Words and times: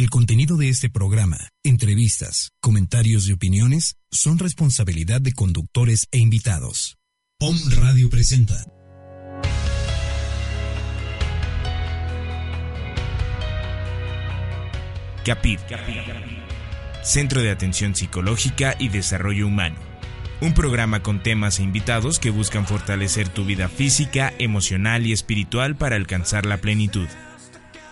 El 0.00 0.08
contenido 0.08 0.56
de 0.56 0.70
este 0.70 0.88
programa, 0.88 1.50
entrevistas, 1.62 2.52
comentarios 2.62 3.28
y 3.28 3.32
opiniones 3.32 3.96
son 4.10 4.38
responsabilidad 4.38 5.20
de 5.20 5.34
conductores 5.34 6.06
e 6.10 6.16
invitados. 6.16 6.96
POM 7.38 7.54
Radio 7.76 8.08
presenta. 8.08 8.64
CAPID, 15.22 15.58
Centro 17.02 17.42
de 17.42 17.50
Atención 17.50 17.94
Psicológica 17.94 18.76
y 18.78 18.88
Desarrollo 18.88 19.46
Humano. 19.48 19.76
Un 20.40 20.54
programa 20.54 21.02
con 21.02 21.22
temas 21.22 21.58
e 21.58 21.62
invitados 21.62 22.18
que 22.18 22.30
buscan 22.30 22.66
fortalecer 22.66 23.28
tu 23.28 23.44
vida 23.44 23.68
física, 23.68 24.32
emocional 24.38 25.04
y 25.04 25.12
espiritual 25.12 25.76
para 25.76 25.96
alcanzar 25.96 26.46
la 26.46 26.56
plenitud. 26.56 27.08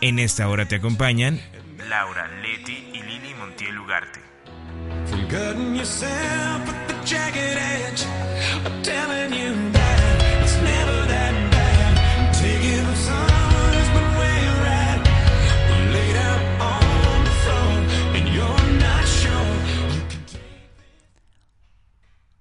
En 0.00 0.18
esta 0.18 0.48
hora 0.48 0.66
te 0.66 0.76
acompañan 0.76 1.38
Laura 1.88 2.28
Leti 2.42 2.90
y 2.92 3.02
Lili 3.02 3.32
Montiel 3.32 3.78
Ugarte. 3.78 4.20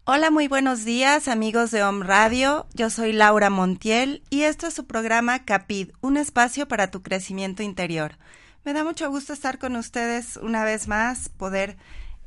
Hola, 0.04 0.30
muy 0.30 0.50
buenos 0.50 0.84
días 0.84 1.30
amigos 1.30 1.72
de 1.72 1.84
Home 1.84 2.06
Radio. 2.06 2.68
Yo 2.74 2.90
soy 2.90 3.14
Laura 3.14 3.50
Montiel 3.50 4.24
y 4.30 4.42
esto 4.42 4.68
es 4.68 4.74
su 4.74 4.88
programa 4.88 5.46
Capid, 5.46 5.92
un 6.02 6.18
espacio 6.18 6.68
para 6.68 6.92
tu 6.92 7.02
crecimiento 7.02 7.64
interior. 7.64 8.18
Me 8.68 8.74
da 8.74 8.84
mucho 8.84 9.10
gusto 9.10 9.32
estar 9.32 9.60
con 9.60 9.78
ustedes 9.78 10.36
una 10.36 10.66
vez 10.66 10.90
más, 10.90 11.30
poder 11.30 11.78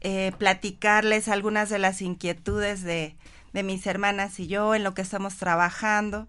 eh, 0.00 0.32
platicarles 0.38 1.28
algunas 1.28 1.68
de 1.68 1.78
las 1.78 2.00
inquietudes 2.00 2.82
de, 2.82 3.14
de, 3.52 3.62
mis 3.62 3.86
hermanas 3.86 4.40
y 4.40 4.46
yo 4.46 4.74
en 4.74 4.82
lo 4.82 4.94
que 4.94 5.02
estamos 5.02 5.36
trabajando 5.36 6.28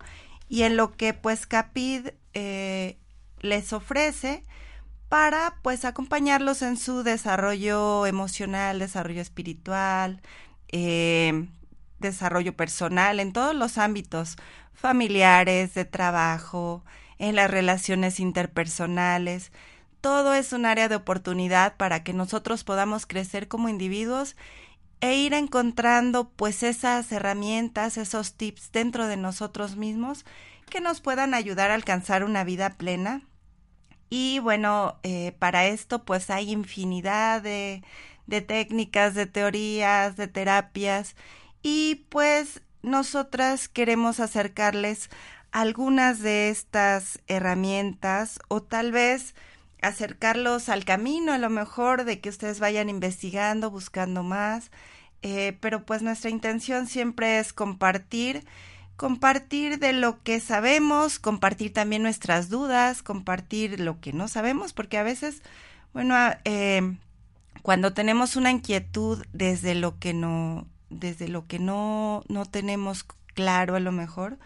y 0.50 0.64
en 0.64 0.76
lo 0.76 0.98
que 0.98 1.14
pues 1.14 1.48
Capid 1.48 2.10
eh, 2.34 2.98
les 3.40 3.72
ofrece 3.72 4.44
para 5.08 5.56
pues 5.62 5.86
acompañarlos 5.86 6.62
en 6.62 6.76
su 6.76 7.04
desarrollo 7.04 8.06
emocional, 8.06 8.80
desarrollo 8.80 9.22
espiritual, 9.22 10.20
eh, 10.74 11.48
desarrollo 12.00 12.54
personal, 12.54 13.22
en 13.22 13.32
todos 13.32 13.56
los 13.56 13.78
ámbitos 13.78 14.36
familiares, 14.74 15.74
de 15.74 15.86
trabajo, 15.86 16.84
en 17.18 17.38
las 17.38 17.50
relaciones 17.50 18.20
interpersonales 18.20 19.54
todo 20.02 20.34
es 20.34 20.52
un 20.52 20.66
área 20.66 20.90
de 20.90 20.96
oportunidad 20.96 21.78
para 21.78 22.04
que 22.04 22.14
nosotros 22.14 22.64
podamos 22.64 23.06
crecer 23.06 23.48
como 23.48 23.70
individuos 23.70 24.36
e 25.00 25.16
ir 25.16 25.34
encontrando 25.34 26.30
pues 26.30 26.64
esas 26.64 27.12
herramientas, 27.12 27.98
esos 27.98 28.34
tips 28.36 28.72
dentro 28.72 29.08
de 29.08 29.18
nosotros 29.18 29.76
mismos 29.76 30.26
que 30.70 30.82
nos 30.82 31.02
puedan 31.02 31.34
ayudar 31.34 31.72
a 31.72 31.76
alcanzar 31.76 32.24
una 32.24 32.44
vida 32.44 32.78
plena. 32.78 33.22
Y 34.10 34.40
bueno, 34.40 35.00
eh, 35.04 35.34
para 35.40 35.68
esto 35.68 36.04
pues 36.04 36.30
hay 36.30 36.52
infinidad 36.52 37.42
de, 37.42 37.84
de 38.28 38.42
técnicas, 38.42 39.16
de 39.16 39.26
teorías, 39.26 40.18
de 40.18 40.28
terapias 40.28 41.16
y 41.64 42.06
pues 42.10 42.62
nosotras 42.82 43.68
queremos 43.70 44.20
acercarles 44.20 45.10
algunas 45.52 46.20
de 46.20 46.50
estas 46.50 47.20
herramientas 47.28 48.40
o 48.48 48.62
tal 48.62 48.92
vez 48.92 49.36
acercarlos 49.82 50.70
al 50.70 50.86
camino, 50.86 51.34
a 51.34 51.38
lo 51.38 51.50
mejor 51.50 52.06
de 52.06 52.20
que 52.20 52.30
ustedes 52.30 52.60
vayan 52.60 52.90
investigando, 52.90 53.72
buscando 53.72 54.24
más, 54.24 54.72
eh, 55.22 55.58
pero 55.60 55.86
pues 55.86 56.02
nuestra 56.02 56.30
intención 56.30 56.88
siempre 56.88 57.40
es 57.40 57.54
compartir, 57.54 58.46
compartir 58.96 59.80
de 59.80 59.94
lo 59.94 60.22
que 60.24 60.40
sabemos, 60.40 61.20
compartir 61.20 61.74
también 61.74 62.04
nuestras 62.04 62.50
dudas, 62.50 63.04
compartir 63.04 63.80
lo 63.80 64.00
que 64.00 64.14
no 64.14 64.28
sabemos, 64.28 64.74
porque 64.74 64.98
a 64.98 65.04
veces, 65.04 65.42
bueno, 65.94 66.16
ah, 66.16 66.40
eh, 66.46 66.98
cuando 67.62 67.94
tenemos 67.94 68.36
una 68.36 68.52
inquietud 68.52 69.24
desde 69.34 69.76
lo 69.76 70.00
que 70.00 70.14
no, 70.14 70.68
desde 70.90 71.28
lo 71.28 71.48
que 71.48 71.60
no, 71.60 72.24
no 72.28 72.46
tenemos 72.46 73.06
claro 73.34 73.76
a 73.76 73.80
lo 73.80 73.92
mejor, 73.92 74.38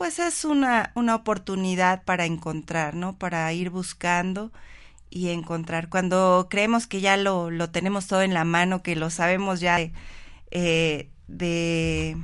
pues 0.00 0.18
es 0.18 0.46
una, 0.46 0.92
una 0.94 1.14
oportunidad 1.14 2.04
para 2.04 2.24
encontrar, 2.24 2.94
¿no? 2.94 3.18
Para 3.18 3.52
ir 3.52 3.68
buscando 3.68 4.50
y 5.10 5.28
encontrar. 5.28 5.90
Cuando 5.90 6.46
creemos 6.48 6.86
que 6.86 7.02
ya 7.02 7.18
lo, 7.18 7.50
lo 7.50 7.68
tenemos 7.68 8.06
todo 8.06 8.22
en 8.22 8.32
la 8.32 8.44
mano, 8.44 8.82
que 8.82 8.96
lo 8.96 9.10
sabemos 9.10 9.60
ya 9.60 9.78
eh, 10.50 11.10
de 11.28 12.16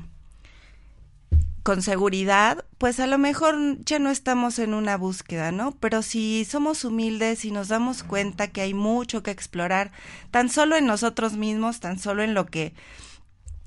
con 1.62 1.82
seguridad, 1.82 2.64
pues 2.78 2.98
a 2.98 3.06
lo 3.06 3.18
mejor 3.18 3.54
ya 3.84 3.98
no 3.98 4.08
estamos 4.08 4.58
en 4.58 4.72
una 4.72 4.96
búsqueda, 4.96 5.52
¿no? 5.52 5.72
Pero 5.72 6.00
si 6.00 6.46
somos 6.46 6.82
humildes 6.82 7.44
y 7.44 7.50
nos 7.50 7.68
damos 7.68 8.02
cuenta 8.04 8.48
que 8.48 8.62
hay 8.62 8.72
mucho 8.72 9.22
que 9.22 9.32
explorar, 9.32 9.92
tan 10.30 10.48
solo 10.48 10.76
en 10.76 10.86
nosotros 10.86 11.34
mismos, 11.34 11.80
tan 11.80 11.98
solo 11.98 12.22
en 12.22 12.32
lo 12.32 12.46
que 12.46 12.72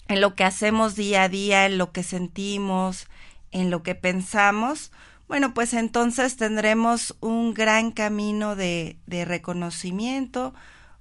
en 0.08 0.20
lo 0.20 0.34
que 0.34 0.46
hacemos 0.46 0.96
día 0.96 1.22
a 1.22 1.30
día, 1.30 1.68
en 1.68 1.78
lo 1.78 1.92
que 1.92 2.02
sentimos, 2.02 3.08
en 3.52 3.70
lo 3.70 3.84
que 3.84 3.96
pensamos, 3.96 4.92
bueno, 5.28 5.54
pues 5.54 5.74
entonces 5.74 6.38
tendremos 6.38 7.16
un 7.22 7.54
gran 7.54 7.92
camino 7.92 8.56
de, 8.56 8.98
de 9.06 9.26
reconocimiento, 9.26 10.56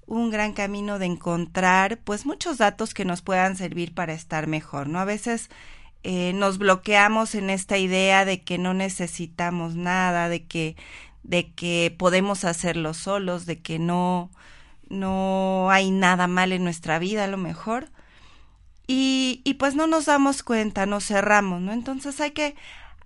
un 0.07 0.31
gran 0.31 0.53
camino 0.53 0.99
de 0.99 1.07
encontrar 1.07 1.99
pues 2.05 2.27
muchos 2.27 2.59
datos 2.59 2.95
que 2.95 3.05
nos 3.05 3.23
puedan 3.23 3.57
servir 3.57 3.95
para 3.95 4.13
estar 4.13 4.47
mejor, 4.47 4.89
¿no? 4.89 5.01
A 5.01 5.05
veces 5.05 5.49
eh, 6.03 6.33
nos 6.35 6.59
bloqueamos 6.59 7.35
en 7.35 7.51
esta 7.51 7.77
idea 7.79 8.25
de 8.25 8.43
que 8.43 8.59
no 8.59 8.73
necesitamos 8.75 9.75
nada, 9.75 10.29
de 10.29 10.47
que, 10.47 10.77
de 11.23 11.53
que 11.53 11.95
podemos 11.99 12.45
hacerlo 12.45 12.95
solos, 12.95 13.47
de 13.47 13.61
que 13.61 13.79
no, 13.79 14.31
no 14.89 15.71
hay 15.71 15.91
nada 15.91 16.27
mal 16.27 16.53
en 16.53 16.65
nuestra 16.65 16.99
vida 16.99 17.25
a 17.25 17.29
lo 17.29 17.37
mejor. 17.37 17.91
Y, 18.89 19.43
y 19.45 19.55
pues 19.55 19.77
no 19.77 19.87
nos 19.87 20.07
damos 20.07 20.43
cuenta, 20.43 20.87
nos 20.87 21.05
cerramos, 21.07 21.61
¿no? 21.61 21.73
Entonces 21.73 22.21
hay 22.21 22.33
que, 22.33 22.57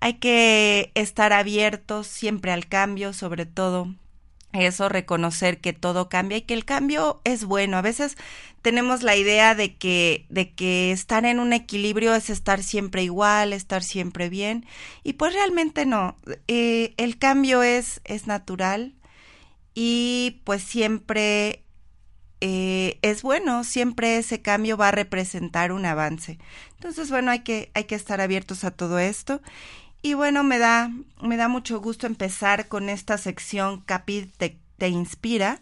hay 0.01 0.15
que 0.15 0.93
estar 0.95 1.33
abiertos 1.35 2.07
siempre 2.07 2.53
al 2.53 2.67
cambio, 2.69 3.13
sobre 3.13 3.47
todo 3.47 3.89
eso, 4.53 4.89
reconocer 4.89 5.61
que 5.61 5.73
todo 5.73 6.09
cambia 6.09 6.39
y 6.39 6.43
que 6.43 6.55
el 6.55 6.65
cambio 6.65 7.21
es 7.25 7.45
bueno. 7.45 7.77
A 7.79 7.83
veces 7.83 8.17
tenemos 8.61 9.03
la 9.03 9.17
idea 9.17 9.55
de 9.55 9.77
que, 9.77 10.27
de 10.29 10.53
que 10.53 10.93
estar 10.93 11.25
en 11.25 11.41
un 11.41 11.53
equilibrio 11.53 12.15
es 12.15 12.31
estar 12.31 12.63
siempre 12.63 13.03
igual, 13.03 13.53
estar 13.53 13.83
siempre 13.83 14.29
bien, 14.29 14.67
y 15.03 15.15
pues 15.15 15.33
realmente 15.35 15.87
no. 15.87 16.17
Eh, 16.49 16.95
el 16.97 17.19
cambio 17.19 17.63
es, 17.63 18.01
es 18.05 18.27
natural 18.27 18.95
y 19.75 20.43
pues 20.45 20.63
siempre 20.63 21.62
eh, 22.45 22.99
es 23.03 23.23
bueno, 23.23 23.63
siempre 23.63 24.17
ese 24.17 24.43
cambio 24.43 24.77
va 24.77 24.89
a 24.89 24.91
representar 24.91 25.71
un 25.71 25.87
avance. 25.87 26.41
Entonces, 26.75 27.09
bueno, 27.09 27.31
hay 27.31 27.45
que, 27.45 27.71
hay 27.73 27.85
que 27.85 27.95
estar 27.95 28.21
abiertos 28.21 28.65
a 28.65 28.73
todo 28.73 28.99
esto. 28.99 29.41
Y 30.03 30.15
bueno, 30.15 30.43
me 30.43 30.59
da, 30.59 30.91
me 31.23 31.37
da 31.37 31.47
mucho 31.47 31.81
gusto 31.81 32.09
empezar 32.09 32.67
con 32.67 32.89
esta 32.89 33.17
sección 33.17 33.83
Capit 33.83 34.29
te, 34.37 34.59
te 34.77 34.89
inspira, 34.89 35.61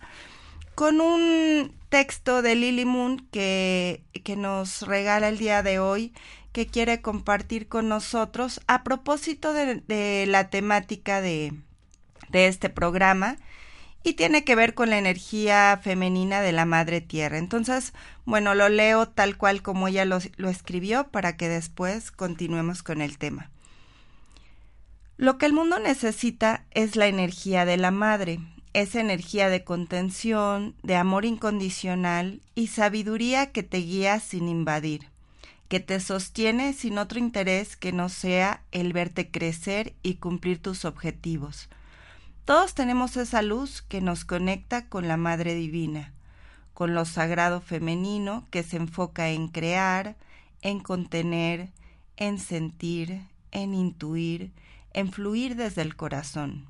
con 0.74 1.02
un 1.02 1.76
texto 1.90 2.40
de 2.40 2.54
Lily 2.54 2.86
Moon 2.86 3.28
que, 3.30 4.02
que 4.24 4.36
nos 4.36 4.80
regala 4.80 5.28
el 5.28 5.36
día 5.36 5.62
de 5.62 5.80
hoy, 5.80 6.14
que 6.52 6.66
quiere 6.66 7.02
compartir 7.02 7.68
con 7.68 7.90
nosotros 7.90 8.62
a 8.68 8.84
propósito 8.84 9.52
de, 9.52 9.82
de 9.86 10.24
la 10.26 10.48
temática 10.48 11.20
de, 11.20 11.52
de 12.30 12.46
este 12.46 12.70
programa 12.70 13.36
y 14.02 14.14
tiene 14.14 14.44
que 14.44 14.54
ver 14.54 14.74
con 14.74 14.90
la 14.90 14.98
energía 14.98 15.78
femenina 15.82 16.40
de 16.40 16.52
la 16.52 16.64
madre 16.64 17.00
tierra. 17.00 17.38
Entonces, 17.38 17.92
bueno, 18.24 18.54
lo 18.54 18.68
leo 18.68 19.06
tal 19.06 19.36
cual 19.36 19.62
como 19.62 19.88
ella 19.88 20.04
lo, 20.04 20.18
escribió 20.48 21.08
para 21.08 21.36
que 21.36 21.48
después 21.48 22.10
continuemos 22.10 22.82
con 22.82 23.02
el 23.02 23.18
tema. 23.18 23.50
Lo 25.16 25.36
que 25.36 25.46
el 25.46 25.52
mundo 25.52 25.78
necesita 25.78 26.64
es 26.70 26.96
la 26.96 27.06
energía 27.06 27.66
de 27.66 27.76
la 27.76 27.90
madre, 27.90 28.40
esa 28.72 29.00
energía 29.00 29.50
de 29.50 29.64
contención, 29.64 30.74
de 30.82 30.96
amor 30.96 31.26
incondicional 31.26 32.40
y 32.54 32.68
sabiduría 32.68 33.52
que 33.52 33.62
te 33.62 33.78
guía 33.78 34.18
sin 34.18 34.48
invadir, 34.48 35.08
que 35.68 35.78
te 35.78 36.00
sostiene 36.00 36.72
sin 36.72 36.96
otro 36.96 37.18
interés 37.18 37.76
que 37.76 37.92
no 37.92 38.08
sea 38.08 38.62
el 38.72 38.94
verte 38.94 39.30
crecer 39.30 39.92
y 40.02 40.14
cumplir 40.14 40.62
tus 40.62 40.86
objetivos 40.86 41.68
todos 42.50 42.74
tenemos 42.74 43.16
esa 43.16 43.42
luz 43.42 43.80
que 43.80 44.00
nos 44.00 44.24
conecta 44.24 44.88
con 44.88 45.06
la 45.06 45.16
Madre 45.16 45.54
Divina, 45.54 46.12
con 46.74 46.94
lo 46.94 47.04
sagrado 47.04 47.60
femenino 47.60 48.44
que 48.50 48.64
se 48.64 48.76
enfoca 48.76 49.28
en 49.28 49.46
crear, 49.46 50.16
en 50.60 50.80
contener, 50.80 51.68
en 52.16 52.40
sentir, 52.40 53.22
en 53.52 53.72
intuir, 53.72 54.50
en 54.94 55.12
fluir 55.12 55.54
desde 55.54 55.82
el 55.82 55.94
corazón. 55.94 56.66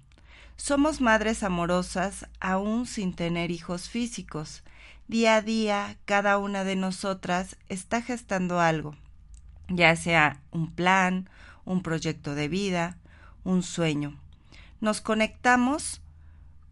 Somos 0.57 1.01
madres 1.01 1.43
amorosas 1.43 2.29
aún 2.41 2.85
sin 2.85 3.15
tener 3.15 3.51
hijos 3.51 3.89
físicos. 3.89 4.63
Día 5.09 5.37
a 5.37 5.41
día, 5.41 5.97
cada 6.05 6.37
una 6.37 6.63
de 6.63 6.77
nosotras 6.77 7.57
está 7.71 8.03
gestando 8.03 8.61
algo, 8.61 8.97
ya 9.71 9.97
sea 9.97 10.43
un 10.51 10.71
plan, 10.71 11.31
un 11.65 11.81
proyecto 11.81 12.35
de 12.35 12.49
vida, 12.49 12.99
un 13.45 13.63
sueño. 13.63 14.21
Nos 14.81 15.01
conectamos 15.03 16.01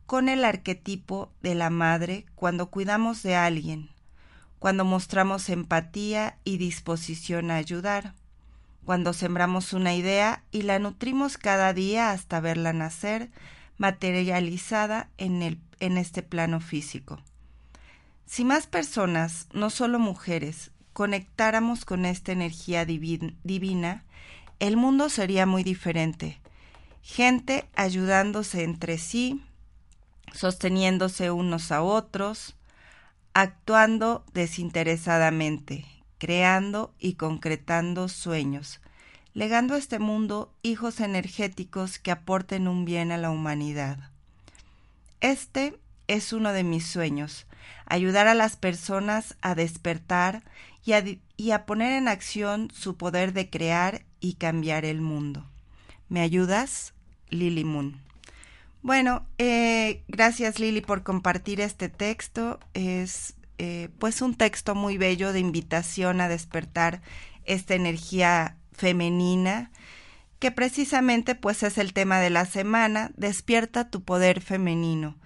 con 0.07 0.31
el 0.31 0.45
arquetipo 0.47 1.31
de 1.43 1.55
la 1.55 1.69
madre 1.69 2.25
cuando 2.35 2.71
cuidamos 2.71 3.23
de 3.23 3.37
alguien, 3.37 3.91
cuando 4.59 4.87
mostramos 4.87 5.51
empatía 5.51 6.39
y 6.43 6.57
disposición 6.57 7.51
a 7.51 7.57
ayudar, 7.57 8.15
cuando 8.87 9.13
sembramos 9.13 9.75
una 9.75 9.95
idea 9.95 10.43
y 10.51 10.63
la 10.63 10.79
nutrimos 10.79 11.37
cada 11.37 11.75
día 11.75 12.11
hasta 12.11 12.41
verla 12.41 12.73
nacer, 12.73 13.31
materializada 13.77 15.11
en, 15.19 15.43
el, 15.43 15.59
en 15.79 15.99
este 15.99 16.23
plano 16.23 16.61
físico. 16.61 17.21
Si 18.25 18.45
más 18.45 18.67
personas, 18.67 19.49
no 19.53 19.69
solo 19.69 19.99
mujeres, 19.99 20.71
conectáramos 20.95 21.85
con 21.85 22.07
esta 22.07 22.33
energía 22.33 22.87
divina, 22.87 24.05
el 24.59 24.79
mundo 24.79 25.11
sería 25.11 25.45
muy 25.45 25.63
diferente. 25.63 26.41
Gente 27.03 27.69
ayudándose 27.75 28.65
entre 28.65 28.99
sí, 28.99 29.43
sosteniéndose 30.33 31.31
unos 31.31 31.73
a 31.73 31.83
otros, 31.83 32.57
actuando 33.35 34.25
desinteresadamente, 34.33 35.85
creando 36.19 36.95
y 36.99 37.15
concretando 37.15 38.09
sueños, 38.09 38.81
legando 39.35 39.75
a 39.75 39.79
este 39.79 39.99
mundo 39.99 40.53
hijos 40.63 41.01
energéticos 41.01 41.99
que 41.99 42.11
aporten 42.11 42.69
un 42.69 42.85
bien 42.85 43.13
a 43.13 43.17
la 43.17 43.31
humanidad. 43.31 44.11
Este 45.21 45.79
es 46.09 46.33
uno 46.33 46.53
de 46.53 46.65
mis 46.65 46.87
sueños, 46.87 47.47
ayudar 47.87 48.27
a 48.27 48.35
las 48.35 48.57
personas 48.57 49.37
a 49.41 49.55
despertar 49.55 50.43
y 51.37 51.51
a, 51.53 51.67
poner 51.67 51.93
en 51.93 52.09
acción 52.09 52.71
su 52.73 52.97
poder 52.97 53.33
de 53.33 53.51
crear 53.51 54.07
y 54.21 54.35
cambiar 54.35 54.85
el 54.85 55.01
mundo. 55.01 55.47
¿Me 56.09 56.21
ayudas? 56.21 56.95
Lily 57.31 57.65
Moon. 57.65 58.01
Bueno, 58.83 59.27
eh, 59.39 60.03
gracias 60.09 60.59
Lily 60.59 60.81
por 60.81 61.03
compartir 61.03 61.61
este 61.61 61.89
texto. 61.89 62.59
Es 62.75 63.35
eh, 63.59 63.89
pues 63.99 64.23
un 64.23 64.35
texto 64.35 64.75
muy 64.75 64.99
bello 64.99 65.33
de 65.33 65.41
invitación 65.41 66.21
a 66.21 66.29
despertar 66.29 67.03
esta 67.45 67.75
energía 67.75 68.57
femenina 68.73 69.71
que 70.39 70.53
precisamente 70.53 71.35
pues 71.35 71.63
es 71.63 71.79
el 71.79 71.93
tema 71.93 72.21
de 72.21 72.31
la 72.31 72.47
semana, 72.47 73.11
despierta 73.17 73.91
tu 73.91 74.03
poder 74.03 74.41
femenino. 74.41 75.17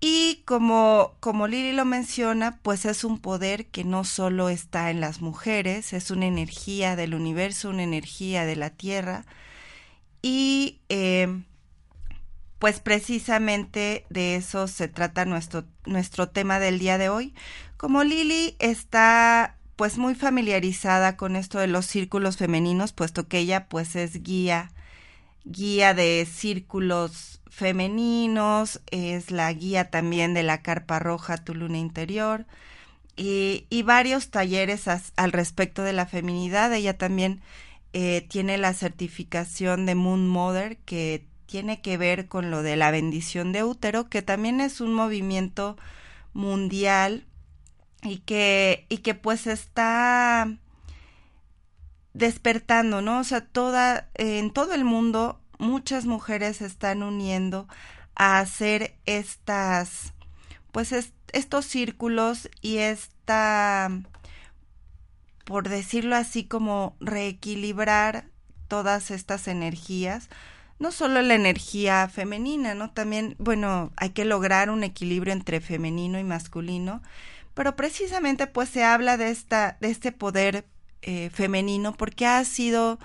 Y 0.00 0.42
como, 0.44 1.14
como 1.20 1.46
Lili 1.46 1.72
lo 1.72 1.84
menciona, 1.84 2.58
pues 2.62 2.84
es 2.84 3.04
un 3.04 3.18
poder 3.18 3.66
que 3.66 3.84
no 3.84 4.04
solo 4.04 4.48
está 4.50 4.90
en 4.90 5.00
las 5.00 5.20
mujeres, 5.20 5.92
es 5.92 6.10
una 6.10 6.26
energía 6.26 6.96
del 6.96 7.14
universo, 7.14 7.70
una 7.70 7.82
energía 7.82 8.44
de 8.44 8.56
la 8.56 8.70
tierra. 8.70 9.24
Y 10.28 10.80
eh, 10.88 11.40
pues 12.58 12.80
precisamente 12.80 14.06
de 14.10 14.34
eso 14.34 14.66
se 14.66 14.88
trata 14.88 15.24
nuestro, 15.24 15.62
nuestro 15.84 16.30
tema 16.30 16.58
del 16.58 16.80
día 16.80 16.98
de 16.98 17.08
hoy. 17.08 17.32
Como 17.76 18.02
Lili 18.02 18.56
está 18.58 19.56
pues 19.76 19.98
muy 19.98 20.16
familiarizada 20.16 21.16
con 21.16 21.36
esto 21.36 21.60
de 21.60 21.68
los 21.68 21.86
círculos 21.86 22.38
femeninos, 22.38 22.92
puesto 22.92 23.28
que 23.28 23.38
ella 23.38 23.68
pues 23.68 23.94
es 23.94 24.20
guía, 24.24 24.72
guía 25.44 25.94
de 25.94 26.26
círculos 26.28 27.40
femeninos, 27.48 28.80
es 28.90 29.30
la 29.30 29.52
guía 29.52 29.90
también 29.90 30.34
de 30.34 30.42
la 30.42 30.60
Carpa 30.60 30.98
Roja 30.98 31.36
Tu 31.36 31.54
Luna 31.54 31.78
Interior 31.78 32.46
y, 33.14 33.64
varios 33.84 34.30
talleres 34.30 34.88
al 34.88 35.30
respecto 35.30 35.84
de 35.84 35.92
la 35.92 36.06
feminidad. 36.06 36.72
Ella 36.72 36.98
también 36.98 37.42
eh, 37.98 38.20
tiene 38.28 38.58
la 38.58 38.74
certificación 38.74 39.86
de 39.86 39.94
Moon 39.94 40.28
Mother 40.28 40.76
que 40.76 41.26
tiene 41.46 41.80
que 41.80 41.96
ver 41.96 42.28
con 42.28 42.50
lo 42.50 42.62
de 42.62 42.76
la 42.76 42.90
bendición 42.90 43.52
de 43.52 43.64
útero, 43.64 44.10
que 44.10 44.20
también 44.20 44.60
es 44.60 44.82
un 44.82 44.92
movimiento 44.92 45.78
mundial 46.34 47.24
y 48.02 48.18
que, 48.18 48.84
y 48.90 48.98
que 48.98 49.14
pues 49.14 49.46
está 49.46 50.46
despertando, 52.12 53.00
¿no? 53.00 53.20
O 53.20 53.24
sea, 53.24 53.40
toda, 53.46 54.10
en 54.16 54.50
todo 54.50 54.74
el 54.74 54.84
mundo 54.84 55.40
muchas 55.58 56.04
mujeres 56.04 56.58
se 56.58 56.66
están 56.66 57.02
uniendo 57.02 57.66
a 58.14 58.40
hacer 58.40 58.94
estas, 59.06 60.12
pues 60.70 60.92
estos 61.32 61.64
círculos 61.64 62.50
y 62.60 62.76
esta, 62.76 63.88
por 65.46 65.68
decirlo 65.68 66.16
así, 66.16 66.42
como 66.42 66.96
reequilibrar 66.98 68.24
todas 68.66 69.12
estas 69.12 69.46
energías, 69.46 70.28
no 70.80 70.90
solo 70.90 71.22
la 71.22 71.34
energía 71.34 72.08
femenina, 72.08 72.74
¿no? 72.74 72.90
También, 72.90 73.36
bueno, 73.38 73.92
hay 73.96 74.10
que 74.10 74.24
lograr 74.24 74.70
un 74.70 74.82
equilibrio 74.82 75.32
entre 75.32 75.60
femenino 75.60 76.18
y 76.18 76.24
masculino, 76.24 77.00
pero 77.54 77.76
precisamente 77.76 78.48
pues 78.48 78.70
se 78.70 78.82
habla 78.82 79.16
de 79.16 79.30
esta, 79.30 79.76
de 79.80 79.90
este 79.90 80.10
poder 80.10 80.66
eh, 81.02 81.30
femenino 81.32 81.92
porque 81.92 82.26
ha 82.26 82.44
sido 82.44 82.98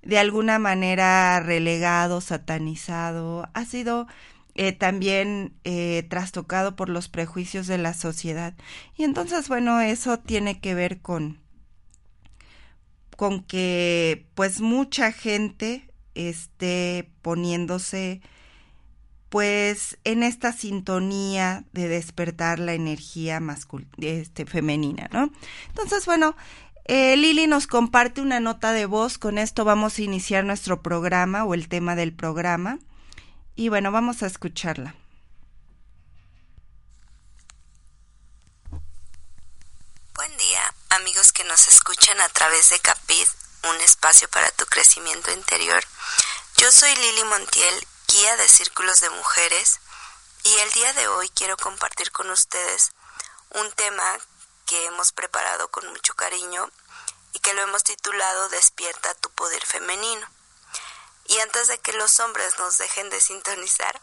de 0.00 0.18
alguna 0.18 0.58
manera 0.58 1.40
relegado, 1.40 2.22
satanizado, 2.22 3.50
ha 3.52 3.66
sido 3.66 4.06
eh, 4.54 4.72
también 4.72 5.52
eh, 5.64 6.06
trastocado 6.08 6.74
por 6.74 6.88
los 6.88 7.08
prejuicios 7.08 7.66
de 7.66 7.76
la 7.76 7.92
sociedad. 7.92 8.54
Y 8.96 9.04
entonces, 9.04 9.48
bueno, 9.48 9.82
eso 9.82 10.18
tiene 10.18 10.58
que 10.58 10.74
ver 10.74 11.02
con, 11.02 11.41
con 13.22 13.44
que 13.44 14.26
pues 14.34 14.60
mucha 14.60 15.12
gente 15.12 15.88
esté 16.16 17.08
poniéndose 17.22 18.20
pues 19.28 19.96
en 20.02 20.24
esta 20.24 20.52
sintonía 20.52 21.62
de 21.70 21.86
despertar 21.86 22.58
la 22.58 22.74
energía 22.74 23.40
este, 23.98 24.44
femenina, 24.44 25.08
¿no? 25.12 25.30
Entonces, 25.68 26.04
bueno, 26.04 26.34
eh, 26.86 27.16
Lili 27.16 27.46
nos 27.46 27.68
comparte 27.68 28.22
una 28.22 28.40
nota 28.40 28.72
de 28.72 28.86
voz, 28.86 29.18
con 29.18 29.38
esto 29.38 29.64
vamos 29.64 30.00
a 30.00 30.02
iniciar 30.02 30.44
nuestro 30.44 30.82
programa 30.82 31.44
o 31.44 31.54
el 31.54 31.68
tema 31.68 31.94
del 31.94 32.12
programa. 32.12 32.80
Y 33.54 33.68
bueno, 33.68 33.92
vamos 33.92 34.24
a 34.24 34.26
escucharla. 34.26 34.96
Buen 40.16 40.36
día, 40.38 40.74
amigos 40.92 41.32
que 41.32 41.44
nos 41.44 41.68
escuchan 41.68 42.20
a 42.20 42.28
través 42.28 42.68
de 42.68 42.78
Capid, 42.78 43.26
un 43.64 43.80
espacio 43.80 44.28
para 44.28 44.50
tu 44.52 44.66
crecimiento 44.66 45.30
interior. 45.30 45.82
Yo 46.58 46.70
soy 46.70 46.94
Lili 46.94 47.24
Montiel, 47.24 47.88
guía 48.08 48.36
de 48.36 48.46
círculos 48.46 49.00
de 49.00 49.08
mujeres, 49.08 49.80
y 50.42 50.52
el 50.58 50.70
día 50.72 50.92
de 50.92 51.08
hoy 51.08 51.30
quiero 51.30 51.56
compartir 51.56 52.12
con 52.12 52.28
ustedes 52.30 52.90
un 53.50 53.72
tema 53.72 54.04
que 54.66 54.84
hemos 54.84 55.12
preparado 55.12 55.70
con 55.70 55.86
mucho 55.88 56.14
cariño 56.14 56.70
y 57.32 57.38
que 57.38 57.54
lo 57.54 57.62
hemos 57.62 57.84
titulado 57.84 58.50
Despierta 58.50 59.14
tu 59.14 59.30
poder 59.30 59.64
femenino. 59.64 60.28
Y 61.24 61.38
antes 61.38 61.68
de 61.68 61.78
que 61.78 61.94
los 61.94 62.20
hombres 62.20 62.58
nos 62.58 62.76
dejen 62.76 63.08
de 63.08 63.20
sintonizar, 63.20 63.98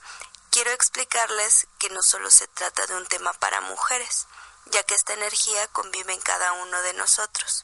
quiero 0.50 0.72
explicarles 0.72 1.68
que 1.78 1.92
no 1.92 2.02
solo 2.02 2.32
se 2.32 2.48
trata 2.48 2.88
de 2.88 2.96
un 2.96 3.06
tema 3.06 3.32
para 3.34 3.62
mujeres, 3.62 4.26
ya 4.72 4.84
que 4.84 4.96
esta 4.96 5.14
energía 5.14 5.68
convive 5.68 6.14
en 6.14 6.22
cada 6.22 6.54
uno 6.54 6.82
de 6.82 6.94
nosotros. 6.94 7.64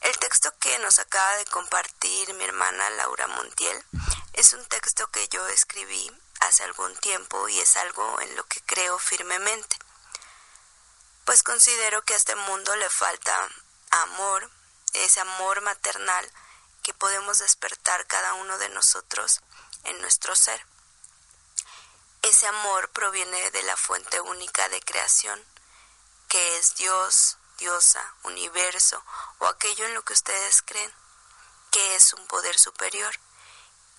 El 0.00 0.16
texto 0.18 0.52
que 0.58 0.78
nos 0.80 0.98
acaba 0.98 1.36
de 1.36 1.46
compartir 1.46 2.32
mi 2.34 2.44
hermana 2.44 2.90
Laura 2.90 3.26
Montiel 3.26 3.84
es 4.34 4.52
un 4.52 4.64
texto 4.66 5.10
que 5.10 5.28
yo 5.28 5.46
escribí 5.48 6.10
hace 6.40 6.64
algún 6.64 6.94
tiempo 6.96 7.48
y 7.48 7.60
es 7.60 7.76
algo 7.76 8.20
en 8.20 8.36
lo 8.36 8.44
que 8.44 8.60
creo 8.62 8.98
firmemente 8.98 9.76
pues 11.26 11.42
considero 11.42 12.02
que 12.02 12.14
a 12.14 12.16
este 12.16 12.36
mundo 12.36 12.76
le 12.76 12.88
falta 12.88 13.36
amor, 13.90 14.48
ese 14.92 15.18
amor 15.20 15.60
maternal 15.60 16.24
que 16.84 16.94
podemos 16.94 17.40
despertar 17.40 18.06
cada 18.06 18.34
uno 18.34 18.56
de 18.58 18.68
nosotros 18.68 19.40
en 19.82 20.00
nuestro 20.00 20.36
ser. 20.36 20.64
Ese 22.22 22.46
amor 22.46 22.90
proviene 22.90 23.50
de 23.50 23.62
la 23.64 23.76
fuente 23.76 24.20
única 24.20 24.68
de 24.68 24.80
creación, 24.80 25.44
que 26.28 26.58
es 26.58 26.74
Dios, 26.76 27.38
diosa, 27.58 28.14
universo 28.24 29.02
o 29.38 29.46
aquello 29.46 29.86
en 29.86 29.94
lo 29.94 30.04
que 30.04 30.12
ustedes 30.12 30.62
creen, 30.62 30.92
que 31.70 31.96
es 31.96 32.12
un 32.12 32.26
poder 32.26 32.58
superior, 32.58 33.14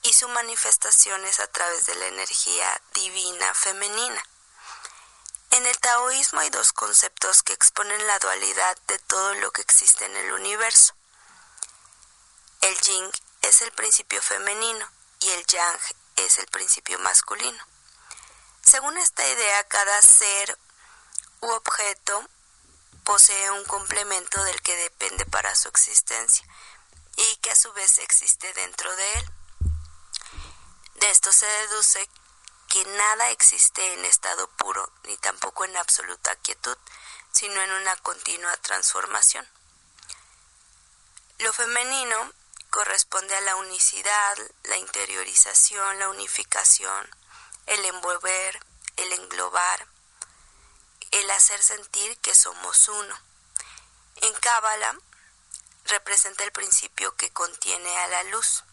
y 0.04 0.14
su 0.14 0.28
manifestación 0.30 1.26
es 1.26 1.40
a 1.40 1.48
través 1.48 1.86
de 1.86 1.96
la 1.96 2.08
energía 2.08 2.82
divina 2.94 3.54
femenina. 3.54 4.24
En 5.52 5.66
el 5.66 5.78
taoísmo 5.80 6.40
hay 6.40 6.50
dos 6.50 6.74
conceptos 6.74 7.42
que 7.42 7.54
exponen 7.54 8.06
la 8.06 8.20
dualidad 8.20 8.78
de 8.88 9.00
todo 9.00 9.34
lo 9.36 9.52
que 9.52 9.62
existe 9.62 10.06
en 10.06 10.16
el 10.16 10.34
universo. 10.34 10.94
El 12.62 12.78
yin 12.82 13.10
es 13.42 13.62
el 13.62 13.72
principio 13.72 14.22
femenino 14.22 14.92
y 15.20 15.30
el 15.30 15.46
yang 15.46 15.80
es 16.18 16.38
el 16.38 16.48
principio 16.48 17.00
masculino. 17.00 17.66
Según 18.62 18.98
esta 18.98 19.26
idea, 19.28 19.64
cada 19.68 20.02
ser 20.02 20.58
u 21.42 21.48
objeto 21.48 22.28
posee 23.04 23.52
un 23.52 23.64
complemento 23.66 24.44
del 24.44 24.62
que 24.62 24.76
depende 24.76 25.26
para 25.26 25.56
su 25.56 25.70
existencia 25.70 26.46
y 27.16 27.36
que 27.38 27.52
a 27.52 27.56
su 27.56 27.72
vez 27.74 28.00
existe 28.00 28.52
dentro 28.54 28.96
de 28.96 29.14
él. 29.14 29.30
De 30.96 31.10
esto 31.12 31.32
se 31.32 31.46
deduce 31.46 32.10
que 32.70 32.84
nada 32.86 33.30
existe 33.30 33.94
en 33.94 34.06
estado 34.06 34.48
puro 34.58 34.92
ni 35.04 35.16
tampoco 35.18 35.66
en 35.66 35.78
absoluta 35.78 36.36
quietud, 36.38 36.78
sino 37.32 37.62
en 37.62 37.72
una 37.72 37.96
continua 37.98 38.56
transformación. 38.58 39.48
Lo 41.40 41.54
femenino 41.54 42.34
corresponde 42.70 43.36
a 43.36 43.42
la 43.42 43.56
unicidad, 43.56 44.38
la 44.64 44.78
interiorización, 44.78 46.00
la 46.00 46.10
unificación, 46.10 47.10
el 47.68 47.86
envolver, 47.86 48.60
el 48.98 49.14
englobar, 49.14 49.88
el 51.12 51.30
hacer 51.32 51.62
sentir 51.62 52.18
que 52.20 52.36
somos 52.36 52.88
uno. 52.90 53.20
En 54.18 54.34
Cábala 54.36 54.98
representa 55.86 56.44
el 56.44 56.52
principio 56.52 57.16
que 57.16 57.32
contiene 57.32 57.98
a 58.00 58.08
la 58.08 58.24
luz. 58.24 58.64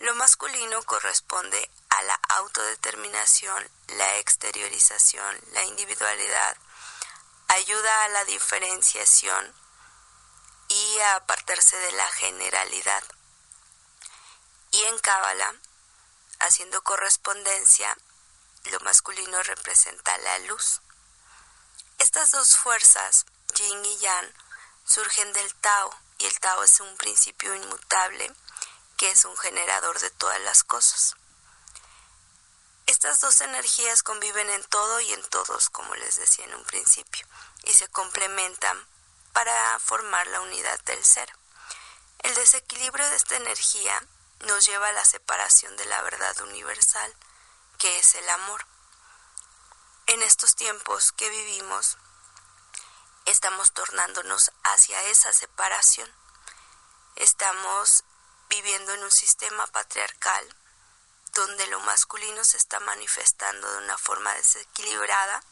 Lo 0.00 0.14
masculino 0.14 0.82
corresponde 0.84 1.70
a 1.88 2.02
la 2.02 2.14
autodeterminación, 2.28 3.70
la 3.88 4.16
exteriorización, 4.18 5.40
la 5.52 5.64
individualidad, 5.64 6.56
ayuda 7.48 8.04
a 8.04 8.08
la 8.08 8.24
diferenciación 8.24 9.54
y 10.68 10.98
a 11.00 11.16
apartarse 11.16 11.76
de 11.76 11.92
la 11.92 12.08
generalidad. 12.08 13.04
Y 14.70 14.82
en 14.82 14.98
Cábala, 14.98 15.54
haciendo 16.40 16.82
correspondencia, 16.82 17.96
lo 18.64 18.80
masculino 18.80 19.42
representa 19.42 20.16
la 20.18 20.38
luz. 20.40 20.80
Estas 22.04 22.32
dos 22.32 22.58
fuerzas, 22.58 23.24
yin 23.54 23.82
y 23.82 23.96
yang, 23.96 24.30
surgen 24.84 25.32
del 25.32 25.54
Tao, 25.54 25.90
y 26.18 26.26
el 26.26 26.38
Tao 26.38 26.62
es 26.62 26.78
un 26.80 26.94
principio 26.98 27.54
inmutable 27.54 28.30
que 28.98 29.10
es 29.10 29.24
un 29.24 29.34
generador 29.38 29.98
de 29.98 30.10
todas 30.10 30.38
las 30.42 30.64
cosas. 30.64 31.14
Estas 32.84 33.22
dos 33.22 33.40
energías 33.40 34.02
conviven 34.02 34.50
en 34.50 34.62
todo 34.64 35.00
y 35.00 35.14
en 35.14 35.22
todos, 35.30 35.70
como 35.70 35.94
les 35.94 36.16
decía 36.16 36.44
en 36.44 36.54
un 36.54 36.64
principio, 36.64 37.26
y 37.62 37.72
se 37.72 37.88
complementan 37.88 38.86
para 39.32 39.78
formar 39.78 40.26
la 40.26 40.42
unidad 40.42 40.78
del 40.80 41.02
ser. 41.02 41.34
El 42.18 42.34
desequilibrio 42.34 43.08
de 43.08 43.16
esta 43.16 43.36
energía 43.36 44.06
nos 44.40 44.66
lleva 44.66 44.88
a 44.88 44.92
la 44.92 45.06
separación 45.06 45.74
de 45.78 45.86
la 45.86 46.02
verdad 46.02 46.38
universal, 46.42 47.14
que 47.78 47.96
es 47.96 48.14
el 48.14 48.28
amor. 48.28 48.66
En 50.06 50.20
estos 50.20 50.54
tiempos 50.54 51.12
que 51.12 51.30
vivimos, 51.30 51.96
estamos 53.24 53.72
tornándonos 53.72 54.52
hacia 54.62 55.02
esa 55.04 55.32
separación. 55.32 56.12
Estamos 57.16 58.04
viviendo 58.50 58.92
en 58.92 59.02
un 59.02 59.10
sistema 59.10 59.66
patriarcal 59.68 60.54
donde 61.32 61.66
lo 61.68 61.80
masculino 61.80 62.44
se 62.44 62.58
está 62.58 62.80
manifestando 62.80 63.72
de 63.72 63.78
una 63.78 63.96
forma 63.96 64.34
desequilibrada, 64.34 65.42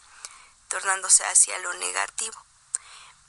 tornándose 0.69 1.25
hacia 1.25 1.59
lo 1.61 1.73
negativo. 1.73 2.37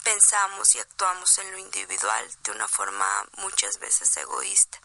Pensamos 0.03 0.75
y 0.75 0.79
actuamos 0.79 1.37
en 1.37 1.51
lo 1.51 1.57
individual 1.57 2.29
de 2.43 2.51
una 2.51 2.67
forma 2.67 3.25
muchas 3.37 3.79
veces 3.79 4.15
egoísta, 4.17 4.77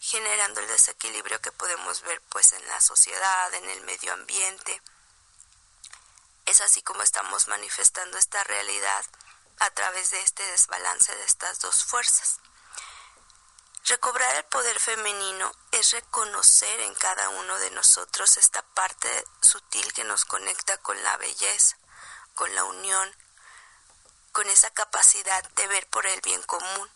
generando 0.00 0.60
el 0.60 0.66
desequilibrio 0.68 1.42
que 1.42 1.52
podemos 1.52 2.00
ver 2.00 2.22
pues 2.30 2.54
en 2.54 2.66
la 2.68 2.80
sociedad, 2.80 3.52
en 3.52 3.68
el 3.68 3.82
medio 3.82 4.14
ambiente. 4.14 4.80
Es 6.46 6.60
así 6.60 6.82
como 6.82 7.02
estamos 7.02 7.48
manifestando 7.48 8.18
esta 8.18 8.44
realidad 8.44 9.04
a 9.60 9.70
través 9.70 10.10
de 10.10 10.20
este 10.20 10.44
desbalance 10.46 11.14
de 11.14 11.24
estas 11.24 11.60
dos 11.60 11.84
fuerzas. 11.84 12.38
Recobrar 13.86 14.34
el 14.36 14.44
poder 14.44 14.78
femenino 14.80 15.52
es 15.72 15.92
reconocer 15.92 16.80
en 16.80 16.94
cada 16.94 17.28
uno 17.30 17.58
de 17.58 17.70
nosotros 17.70 18.36
esta 18.38 18.62
parte 18.62 19.24
sutil 19.42 19.92
que 19.92 20.04
nos 20.04 20.24
conecta 20.24 20.78
con 20.78 21.02
la 21.02 21.16
belleza, 21.18 21.76
con 22.34 22.54
la 22.54 22.64
unión, 22.64 23.14
con 24.32 24.48
esa 24.48 24.70
capacidad 24.70 25.42
de 25.50 25.66
ver 25.66 25.86
por 25.88 26.06
el 26.06 26.20
bien 26.22 26.42
común. 26.42 26.90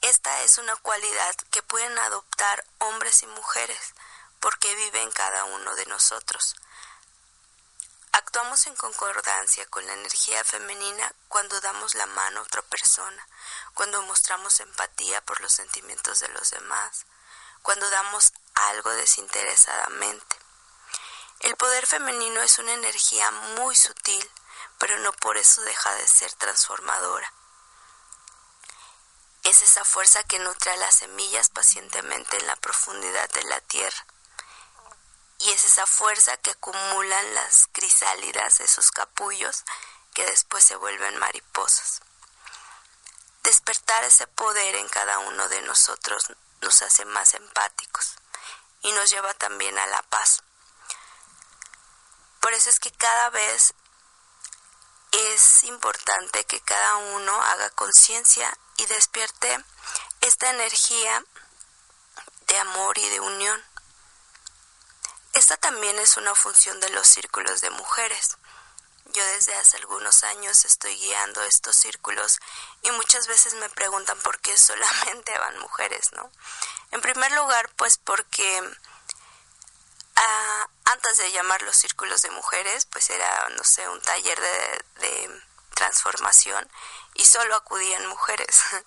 Esta 0.00 0.42
es 0.42 0.58
una 0.58 0.74
cualidad 0.76 1.34
que 1.50 1.62
pueden 1.62 1.98
adoptar 1.98 2.64
hombres 2.78 3.22
y 3.22 3.26
mujeres 3.26 3.94
porque 4.40 4.74
vive 4.74 5.02
en 5.02 5.10
cada 5.12 5.44
uno 5.44 5.74
de 5.76 5.86
nosotros. 5.86 6.56
Actuamos 8.18 8.66
en 8.66 8.74
concordancia 8.76 9.66
con 9.66 9.86
la 9.86 9.92
energía 9.92 10.42
femenina 10.42 11.12
cuando 11.28 11.60
damos 11.60 11.94
la 11.94 12.06
mano 12.06 12.40
a 12.40 12.44
otra 12.44 12.62
persona, 12.62 13.28
cuando 13.74 14.00
mostramos 14.04 14.58
empatía 14.60 15.20
por 15.20 15.38
los 15.42 15.52
sentimientos 15.52 16.20
de 16.20 16.28
los 16.28 16.50
demás, 16.50 17.04
cuando 17.60 17.86
damos 17.90 18.32
algo 18.54 18.90
desinteresadamente. 18.92 20.34
El 21.40 21.56
poder 21.56 21.86
femenino 21.86 22.40
es 22.40 22.58
una 22.58 22.72
energía 22.72 23.30
muy 23.58 23.76
sutil, 23.76 24.30
pero 24.78 24.98
no 25.00 25.12
por 25.12 25.36
eso 25.36 25.60
deja 25.60 25.94
de 25.96 26.08
ser 26.08 26.32
transformadora. 26.32 27.30
Es 29.44 29.60
esa 29.60 29.84
fuerza 29.84 30.22
que 30.22 30.38
nutre 30.38 30.70
a 30.70 30.76
las 30.78 30.96
semillas 30.96 31.50
pacientemente 31.50 32.38
en 32.38 32.46
la 32.46 32.56
profundidad 32.56 33.28
de 33.28 33.42
la 33.42 33.60
tierra. 33.60 34.06
Esa 35.76 35.86
fuerza 35.86 36.34
que 36.38 36.52
acumulan 36.52 37.34
las 37.34 37.68
crisálidas, 37.70 38.60
esos 38.60 38.90
capullos, 38.90 39.62
que 40.14 40.24
después 40.24 40.64
se 40.64 40.74
vuelven 40.74 41.18
mariposas. 41.18 42.00
Despertar 43.42 44.02
ese 44.04 44.26
poder 44.26 44.74
en 44.76 44.88
cada 44.88 45.18
uno 45.18 45.46
de 45.50 45.60
nosotros 45.60 46.32
nos 46.62 46.80
hace 46.80 47.04
más 47.04 47.34
empáticos 47.34 48.14
y 48.80 48.92
nos 48.92 49.10
lleva 49.10 49.34
también 49.34 49.78
a 49.78 49.86
la 49.88 50.00
paz. 50.04 50.42
Por 52.40 52.54
eso 52.54 52.70
es 52.70 52.80
que 52.80 52.92
cada 52.92 53.28
vez 53.28 53.74
es 55.12 55.64
importante 55.64 56.46
que 56.46 56.60
cada 56.62 56.96
uno 56.96 57.42
haga 57.42 57.68
conciencia 57.68 58.50
y 58.78 58.86
despierte 58.86 59.62
esta 60.22 60.48
energía 60.48 61.22
de 62.46 62.58
amor 62.60 62.96
y 62.96 63.10
de 63.10 63.20
unión. 63.20 63.75
Esta 65.36 65.58
también 65.58 65.98
es 65.98 66.16
una 66.16 66.34
función 66.34 66.80
de 66.80 66.88
los 66.90 67.06
círculos 67.06 67.60
de 67.60 67.68
mujeres. 67.68 68.38
Yo 69.12 69.22
desde 69.34 69.54
hace 69.56 69.76
algunos 69.76 70.24
años 70.24 70.64
estoy 70.64 70.96
guiando 70.96 71.42
estos 71.42 71.76
círculos 71.76 72.38
y 72.80 72.90
muchas 72.92 73.26
veces 73.26 73.52
me 73.52 73.68
preguntan 73.68 74.18
por 74.20 74.38
qué 74.40 74.56
solamente 74.56 75.38
van 75.38 75.58
mujeres, 75.58 76.10
¿no? 76.12 76.32
En 76.90 77.02
primer 77.02 77.30
lugar, 77.32 77.68
pues 77.76 77.98
porque 77.98 78.62
ah, 80.16 80.68
antes 80.86 81.18
de 81.18 81.30
llamar 81.32 81.60
los 81.62 81.76
círculos 81.76 82.22
de 82.22 82.30
mujeres, 82.30 82.86
pues 82.86 83.10
era, 83.10 83.48
no 83.58 83.64
sé, 83.64 83.86
un 83.90 84.00
taller 84.00 84.40
de 84.40 85.42
transformación 85.74 86.66
y 87.12 87.26
solo 87.26 87.54
acudían 87.56 88.06
mujeres. 88.06 88.62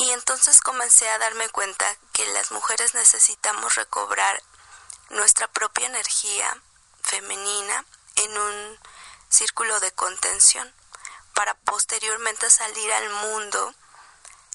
Y 0.00 0.12
entonces 0.12 0.60
comencé 0.60 1.08
a 1.08 1.18
darme 1.18 1.48
cuenta 1.48 1.84
que 2.12 2.24
las 2.26 2.52
mujeres 2.52 2.94
necesitamos 2.94 3.74
recobrar 3.74 4.40
nuestra 5.10 5.48
propia 5.48 5.86
energía 5.86 6.62
femenina 7.02 7.84
en 8.16 8.38
un 8.38 8.78
círculo 9.28 9.78
de 9.80 9.92
contención 9.92 10.72
para 11.34 11.54
posteriormente 11.54 12.50
salir 12.50 12.92
al 12.92 13.10
mundo 13.10 13.74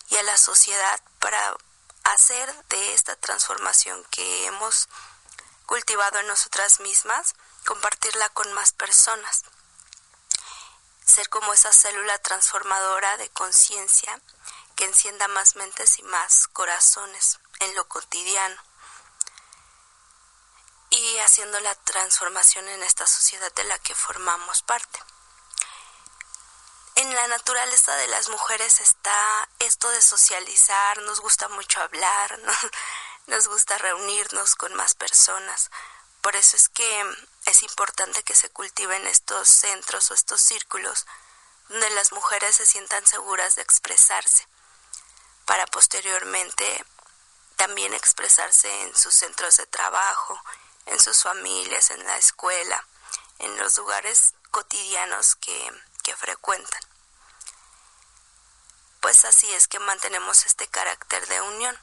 y 0.09 0.17
a 0.17 0.23
la 0.23 0.37
sociedad 0.37 1.01
para 1.19 1.55
hacer 2.03 2.53
de 2.67 2.93
esta 2.93 3.15
transformación 3.15 4.03
que 4.11 4.45
hemos 4.45 4.89
cultivado 5.65 6.19
en 6.19 6.27
nosotras 6.27 6.79
mismas, 6.81 7.35
compartirla 7.65 8.29
con 8.29 8.51
más 8.53 8.73
personas. 8.73 9.43
Ser 11.05 11.29
como 11.29 11.53
esa 11.53 11.71
célula 11.71 12.17
transformadora 12.19 13.17
de 13.17 13.29
conciencia 13.29 14.21
que 14.75 14.85
encienda 14.85 15.27
más 15.29 15.55
mentes 15.55 15.99
y 15.99 16.03
más 16.03 16.47
corazones 16.47 17.39
en 17.59 17.75
lo 17.75 17.87
cotidiano 17.87 18.72
y 20.95 21.19
haciendo 21.19 21.59
la 21.59 21.73
transformación 21.75 22.67
en 22.69 22.83
esta 22.83 23.07
sociedad 23.07 23.51
de 23.53 23.63
la 23.63 23.79
que 23.79 23.95
formamos 23.95 24.61
parte. 24.61 24.99
En 26.95 27.13
la 27.13 27.27
naturaleza 27.27 27.95
de 27.95 28.07
las 28.07 28.29
mujeres 28.29 28.79
está 28.79 29.49
esto 29.59 29.89
de 29.89 30.01
socializar, 30.01 31.01
nos 31.01 31.21
gusta 31.21 31.49
mucho 31.49 31.81
hablar, 31.81 32.39
nos 33.27 33.47
gusta 33.47 33.77
reunirnos 33.79 34.55
con 34.55 34.73
más 34.75 34.93
personas. 34.93 35.71
Por 36.21 36.35
eso 36.35 36.55
es 36.55 36.69
que 36.69 37.03
es 37.45 37.63
importante 37.63 38.23
que 38.23 38.35
se 38.35 38.49
cultiven 38.49 39.07
estos 39.07 39.49
centros 39.49 40.11
o 40.11 40.13
estos 40.13 40.41
círculos 40.41 41.07
donde 41.69 41.89
las 41.91 42.11
mujeres 42.11 42.57
se 42.57 42.65
sientan 42.65 43.05
seguras 43.07 43.55
de 43.55 43.63
expresarse 43.63 44.47
para 45.45 45.65
posteriormente 45.67 46.85
también 47.55 47.93
expresarse 47.93 48.69
en 48.81 48.95
sus 48.95 49.13
centros 49.13 49.57
de 49.57 49.65
trabajo, 49.65 50.39
en 50.85 50.99
sus 50.99 51.23
familias, 51.23 51.91
en 51.91 52.05
la 52.05 52.17
escuela, 52.17 52.87
en 53.39 53.57
los 53.57 53.77
lugares 53.77 54.33
cotidianos 54.51 55.35
que, 55.35 55.71
que 56.03 56.15
frecuentan. 56.15 56.81
Pues 59.01 59.25
así 59.25 59.51
es 59.53 59.67
que 59.67 59.79
mantenemos 59.79 60.45
este 60.45 60.67
carácter 60.67 61.27
de 61.27 61.41
unión. 61.41 61.77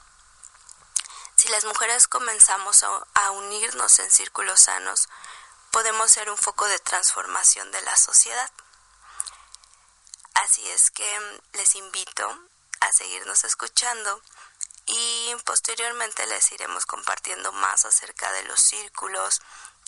Si 1.36 1.48
las 1.48 1.64
mujeres 1.64 2.06
comenzamos 2.06 2.82
a, 2.82 3.30
unirnos 3.30 3.98
en 3.98 4.10
círculos 4.10 4.60
sanos, 4.60 5.08
podemos 5.70 6.10
ser 6.10 6.30
un 6.30 6.36
foco 6.36 6.66
de 6.66 6.78
transformación 6.78 7.70
de 7.72 7.80
la 7.82 7.96
sociedad. 7.96 8.50
Así 10.34 10.66
es 10.70 10.90
que 10.90 11.20
mm, 11.20 11.56
les 11.56 11.76
invito 11.76 12.26
a 12.80 12.92
seguirnos 12.92 13.44
escuchando 13.44 14.22
y 14.92 15.34
posteriormente 15.44 16.26
les 16.26 16.52
iremos 16.52 16.86
compartiendo 16.86 17.52
más 17.52 17.84
acerca 17.84 18.30
de 18.32 18.44
los 18.44 18.60
círculos 18.60 19.40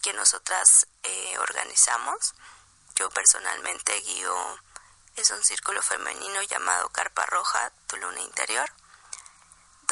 que 0.03 0.13
nosotras 0.13 0.87
eh, 1.03 1.39
organizamos. 1.39 2.35
Yo 2.97 3.11
personalmente 3.11 4.01
guío, 4.01 4.37
es 5.17 5.31
un 5.31 5.43
círculo 5.43 5.83
femenino 5.83 6.43
llamado 6.43 6.89
Carpa 6.91 7.27
Roja, 7.27 7.73
tu 7.87 7.97
luna 7.97 8.21
interior 8.21 8.71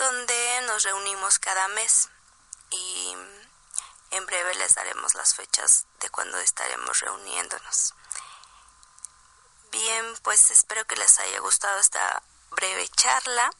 donde 0.00 0.62
nos 0.67 0.83
reunimos 0.83 1.38
cada 1.38 1.69
mes 1.69 2.09
y 2.71 3.14
en 4.12 4.26
breve 4.26 4.55
les 4.55 4.75
daremos 4.75 5.14
las 5.14 5.35
fechas 5.35 5.87
de 6.00 6.09
cuando 6.09 6.38
estaremos 6.38 7.00
reuniéndonos. 7.00 7.95
Bien, 9.71 10.17
pues 10.23 10.50
espero 10.50 10.87
que 10.87 10.97
les 10.97 11.19
haya 11.19 11.38
gustado 11.40 11.79
esta 11.79 12.23
breve 12.50 12.88
charla. 12.88 13.50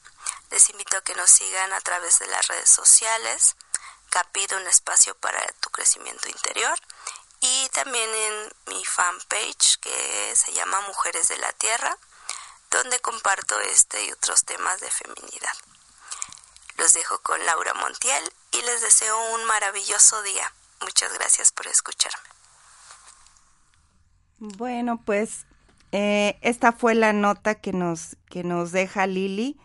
Les 0.49 0.69
invito 0.69 0.97
a 0.97 1.01
que 1.01 1.15
nos 1.15 1.29
sigan 1.29 1.73
a 1.73 1.81
través 1.81 2.19
de 2.19 2.27
las 2.27 2.47
redes 2.47 2.69
sociales. 2.69 3.55
Capid, 4.09 4.53
un 4.55 4.67
espacio 4.67 5.15
para 5.15 5.39
tu 5.59 5.69
crecimiento 5.69 6.27
interior. 6.29 6.77
Y 7.39 7.69
también 7.69 8.09
en 8.09 8.73
mi 8.73 8.85
fanpage 8.85 9.79
que 9.79 10.35
se 10.35 10.53
llama 10.53 10.81
Mujeres 10.81 11.27
de 11.27 11.37
la 11.37 11.51
Tierra, 11.53 11.97
donde 12.69 12.99
comparto 12.99 13.59
este 13.61 14.05
y 14.05 14.11
otros 14.11 14.45
temas 14.45 14.79
de 14.79 14.91
feminidad. 14.91 15.53
Los 16.77 16.93
dejo 16.93 17.19
con 17.19 17.43
Laura 17.45 17.73
Montiel 17.73 18.23
y 18.51 18.61
les 18.61 18.81
deseo 18.81 19.17
un 19.33 19.45
maravilloso 19.45 20.21
día. 20.23 20.53
Muchas 20.81 21.13
gracias 21.13 21.51
por 21.51 21.67
escucharme. 21.67 22.29
Bueno, 24.39 24.99
pues 25.05 25.45
eh, 25.91 26.39
esta 26.41 26.71
fue 26.71 26.95
la 26.95 27.13
nota 27.13 27.55
que 27.55 27.73
nos, 27.73 28.17
que 28.29 28.43
nos 28.43 28.71
deja 28.71 29.05
Lili, 29.05 29.59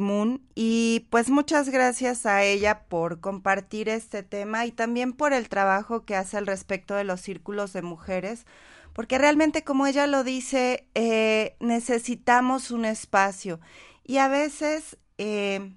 Moon, 0.00 0.42
y 0.54 1.06
pues 1.10 1.30
muchas 1.30 1.68
gracias 1.68 2.26
a 2.26 2.42
ella 2.42 2.84
por 2.88 3.20
compartir 3.20 3.88
este 3.88 4.22
tema 4.22 4.66
y 4.66 4.72
también 4.72 5.12
por 5.12 5.32
el 5.32 5.48
trabajo 5.48 6.04
que 6.04 6.16
hace 6.16 6.36
al 6.36 6.46
respecto 6.46 6.94
de 6.94 7.04
los 7.04 7.20
círculos 7.20 7.72
de 7.72 7.82
mujeres, 7.82 8.46
porque 8.92 9.18
realmente 9.18 9.64
como 9.64 9.86
ella 9.86 10.06
lo 10.06 10.24
dice, 10.24 10.86
eh, 10.94 11.56
necesitamos 11.60 12.70
un 12.70 12.84
espacio. 12.84 13.60
Y 14.04 14.18
a 14.18 14.28
veces... 14.28 14.98
Eh, 15.18 15.72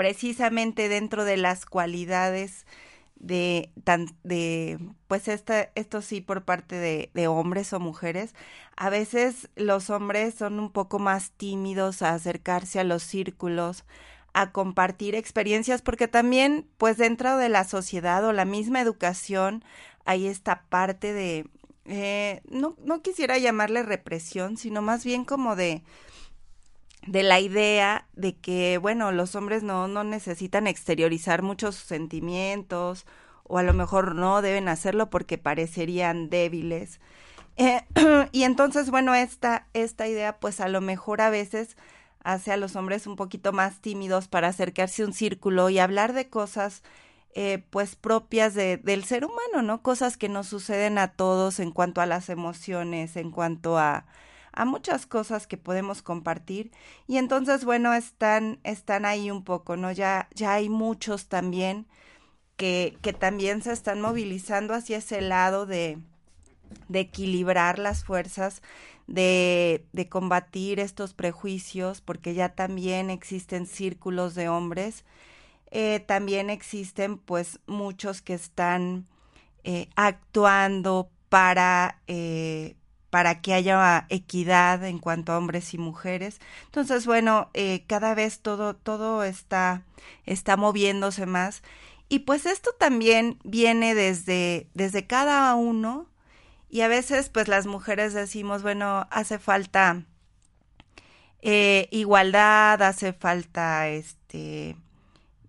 precisamente 0.00 0.88
dentro 0.88 1.26
de 1.26 1.36
las 1.36 1.66
cualidades 1.66 2.64
de, 3.20 3.70
tan, 3.84 4.06
de 4.24 4.78
pues 5.06 5.28
esta, 5.28 5.70
esto 5.74 6.02
sí 6.02 6.20
por 6.20 6.44
parte 6.44 6.76
de, 6.76 7.10
de, 7.14 7.28
hombres 7.28 7.72
o 7.72 7.78
mujeres, 7.78 8.34
a 8.76 8.90
veces 8.90 9.48
los 9.56 9.90
hombres 9.90 10.34
son 10.34 10.58
un 10.58 10.72
poco 10.72 10.98
más 10.98 11.30
tímidos 11.32 12.02
a 12.02 12.14
acercarse 12.14 12.80
a 12.80 12.84
los 12.84 13.02
círculos, 13.02 13.84
a 14.32 14.52
compartir 14.52 15.14
experiencias, 15.14 15.82
porque 15.82 16.08
también 16.08 16.66
pues 16.78 16.96
dentro 16.96 17.36
de 17.36 17.48
la 17.48 17.64
sociedad 17.64 18.24
o 18.24 18.32
la 18.32 18.44
misma 18.44 18.80
educación 18.80 19.64
hay 20.04 20.26
esta 20.26 20.62
parte 20.68 21.12
de, 21.12 21.46
eh, 21.84 22.40
no, 22.48 22.74
no 22.82 23.02
quisiera 23.02 23.38
llamarle 23.38 23.82
represión, 23.82 24.56
sino 24.56 24.80
más 24.82 25.04
bien 25.04 25.24
como 25.24 25.56
de 25.56 25.82
de 27.06 27.22
la 27.22 27.40
idea 27.40 28.06
de 28.14 28.36
que, 28.36 28.78
bueno, 28.78 29.12
los 29.12 29.34
hombres 29.34 29.62
no, 29.62 29.88
no 29.88 30.04
necesitan 30.04 30.66
exteriorizar 30.66 31.42
muchos 31.42 31.76
sentimientos 31.76 33.06
o 33.44 33.58
a 33.58 33.62
lo 33.62 33.74
mejor 33.74 34.14
no 34.14 34.42
deben 34.42 34.68
hacerlo 34.68 35.10
porque 35.10 35.38
parecerían 35.38 36.30
débiles. 36.30 37.00
Eh, 37.56 37.82
y 38.32 38.44
entonces, 38.44 38.90
bueno, 38.90 39.14
esta, 39.14 39.66
esta 39.74 40.06
idea 40.08 40.38
pues 40.38 40.60
a 40.60 40.68
lo 40.68 40.80
mejor 40.80 41.20
a 41.20 41.30
veces 41.30 41.76
hace 42.22 42.52
a 42.52 42.56
los 42.56 42.76
hombres 42.76 43.06
un 43.06 43.16
poquito 43.16 43.52
más 43.52 43.80
tímidos 43.80 44.28
para 44.28 44.48
acercarse 44.48 45.02
a 45.02 45.06
un 45.06 45.12
círculo 45.12 45.70
y 45.70 45.78
hablar 45.78 46.12
de 46.12 46.28
cosas 46.28 46.82
eh, 47.34 47.64
pues 47.70 47.96
propias 47.96 48.54
de, 48.54 48.76
del 48.76 49.04
ser 49.04 49.24
humano, 49.24 49.62
¿no? 49.62 49.82
Cosas 49.82 50.16
que 50.16 50.28
nos 50.28 50.48
suceden 50.48 50.98
a 50.98 51.08
todos 51.12 51.60
en 51.60 51.70
cuanto 51.70 52.00
a 52.00 52.06
las 52.06 52.28
emociones, 52.28 53.16
en 53.16 53.30
cuanto 53.30 53.78
a, 53.78 54.04
a 54.52 54.64
muchas 54.64 55.06
cosas 55.06 55.46
que 55.46 55.56
podemos 55.56 56.02
compartir 56.02 56.70
y 57.06 57.18
entonces 57.18 57.64
bueno 57.64 57.94
están 57.94 58.60
están 58.64 59.04
ahí 59.06 59.30
un 59.30 59.44
poco 59.44 59.76
no 59.76 59.92
ya 59.92 60.28
ya 60.34 60.54
hay 60.54 60.68
muchos 60.68 61.28
también 61.28 61.86
que 62.56 62.96
que 63.02 63.12
también 63.12 63.62
se 63.62 63.72
están 63.72 64.00
movilizando 64.00 64.74
hacia 64.74 64.98
ese 64.98 65.20
lado 65.20 65.66
de 65.66 65.98
de 66.88 67.00
equilibrar 67.00 67.78
las 67.78 68.04
fuerzas 68.04 68.62
de, 69.06 69.84
de 69.92 70.08
combatir 70.08 70.78
estos 70.80 71.14
prejuicios 71.14 72.00
porque 72.00 72.34
ya 72.34 72.50
también 72.50 73.10
existen 73.10 73.66
círculos 73.66 74.34
de 74.34 74.48
hombres 74.48 75.04
eh, 75.70 76.00
también 76.00 76.50
existen 76.50 77.18
pues 77.18 77.60
muchos 77.66 78.22
que 78.22 78.34
están 78.34 79.06
eh, 79.64 79.88
actuando 79.96 81.10
para 81.28 82.00
eh, 82.08 82.74
para 83.10 83.40
que 83.40 83.52
haya 83.52 84.06
equidad 84.08 84.84
en 84.84 84.98
cuanto 84.98 85.32
a 85.32 85.38
hombres 85.38 85.74
y 85.74 85.78
mujeres. 85.78 86.40
Entonces, 86.66 87.06
bueno, 87.06 87.50
eh, 87.54 87.84
cada 87.86 88.14
vez 88.14 88.40
todo, 88.40 88.74
todo 88.74 89.24
está, 89.24 89.82
está 90.24 90.56
moviéndose 90.56 91.26
más. 91.26 91.62
Y 92.08 92.20
pues 92.20 92.46
esto 92.46 92.70
también 92.78 93.38
viene 93.44 93.94
desde, 93.94 94.68
desde 94.74 95.06
cada 95.06 95.54
uno. 95.54 96.08
Y 96.68 96.82
a 96.82 96.88
veces, 96.88 97.28
pues 97.28 97.48
las 97.48 97.66
mujeres 97.66 98.14
decimos, 98.14 98.62
bueno, 98.62 99.08
hace 99.10 99.38
falta 99.38 100.04
eh, 101.42 101.88
igualdad, 101.90 102.82
hace 102.82 103.12
falta 103.12 103.88
este 103.88 104.76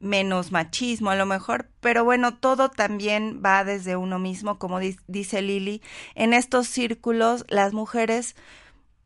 menos 0.01 0.51
machismo 0.51 1.11
a 1.11 1.15
lo 1.15 1.25
mejor, 1.25 1.69
pero 1.79 2.03
bueno, 2.03 2.35
todo 2.35 2.69
también 2.69 3.41
va 3.45 3.63
desde 3.63 3.95
uno 3.95 4.19
mismo, 4.19 4.59
como 4.59 4.79
dice 5.07 5.41
Lili. 5.41 5.81
En 6.15 6.33
estos 6.33 6.67
círculos 6.67 7.45
las 7.47 7.73
mujeres 7.73 8.35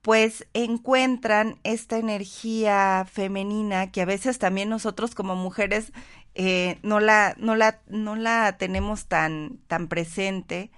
pues 0.01 0.47
encuentran 0.53 1.57
esta 1.63 1.97
energía 1.97 3.07
femenina 3.11 3.91
que 3.91 4.01
a 4.01 4.05
veces 4.05 4.37
también 4.37 4.69
nosotros 4.69 5.15
como 5.15 5.35
mujeres 5.35 5.91
eh, 6.35 6.77
no, 6.83 6.99
la, 6.99 7.33
no, 7.39 7.55
la, 7.55 7.81
no 7.87 8.15
la 8.15 8.55
tenemos 8.57 9.07
tan, 9.07 9.57
tan 9.67 9.87
presente, 9.87 10.69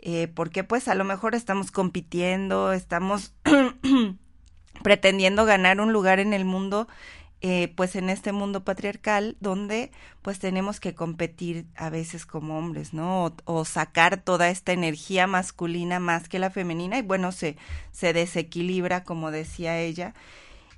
eh, 0.00 0.28
porque 0.28 0.64
pues 0.64 0.88
a 0.88 0.94
lo 0.94 1.04
mejor 1.04 1.34
estamos 1.34 1.70
compitiendo, 1.70 2.72
estamos 2.72 3.32
pretendiendo 4.82 5.46
ganar 5.46 5.80
un 5.80 5.92
lugar 5.92 6.18
en 6.18 6.34
el 6.34 6.44
mundo 6.44 6.88
eh, 7.46 7.70
pues 7.76 7.94
en 7.94 8.08
este 8.08 8.32
mundo 8.32 8.64
patriarcal 8.64 9.36
donde 9.38 9.92
pues 10.22 10.38
tenemos 10.38 10.80
que 10.80 10.94
competir 10.94 11.66
a 11.76 11.90
veces 11.90 12.24
como 12.24 12.56
hombres, 12.56 12.94
¿no? 12.94 13.36
O, 13.44 13.64
sacar 13.66 14.16
toda 14.22 14.48
esta 14.48 14.72
energía 14.72 15.26
masculina 15.26 16.00
más 16.00 16.26
que 16.30 16.38
la 16.38 16.48
femenina 16.48 16.96
y 16.96 17.02
bueno, 17.02 17.32
se, 17.32 17.58
se 17.92 18.14
desequilibra, 18.14 19.04
como 19.04 19.30
decía 19.30 19.78
ella. 19.78 20.14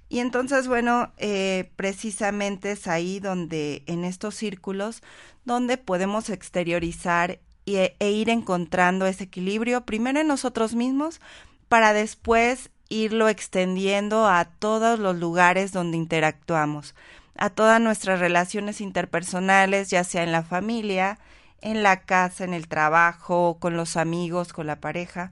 Y 0.09 0.18
entonces, 0.18 0.66
bueno, 0.66 1.12
eh, 1.18 1.70
precisamente 1.76 2.72
es 2.72 2.88
ahí 2.88 3.20
donde, 3.20 3.85
en 3.87 4.05
estos 4.05 4.35
círculos, 4.35 5.05
donde 5.44 5.79
podemos 5.79 6.31
exteriorizar 6.31 7.38
e 7.66 8.11
ir 8.11 8.29
encontrando 8.29 9.07
ese 9.07 9.22
equilibrio, 9.22 9.87
primero 9.87 10.18
en 10.18 10.26
nosotros 10.26 10.74
mismos, 10.74 11.20
para 11.68 11.92
después 11.92 12.70
irlo 12.88 13.29
extendiendo 13.29 14.27
a 14.27 14.44
todos 14.44 14.99
los 14.99 15.16
lugares 15.16 15.72
donde 15.72 15.96
interactuamos, 15.96 16.94
a 17.37 17.51
todas 17.51 17.81
nuestras 17.81 18.20
relaciones 18.20 18.81
interpersonales, 18.81 19.90
ya 19.90 20.05
sea 20.05 20.22
en 20.22 20.33
la 20.33 20.42
familia, 20.42 21.18
en 21.61 21.83
la 21.83 22.03
casa, 22.03 22.44
en 22.44 22.55
el 22.55 22.68
trabajo, 22.68 23.59
con 23.61 23.77
los 23.77 23.96
amigos, 23.96 24.53
con 24.53 24.66
la 24.66 24.81
pareja, 24.81 25.31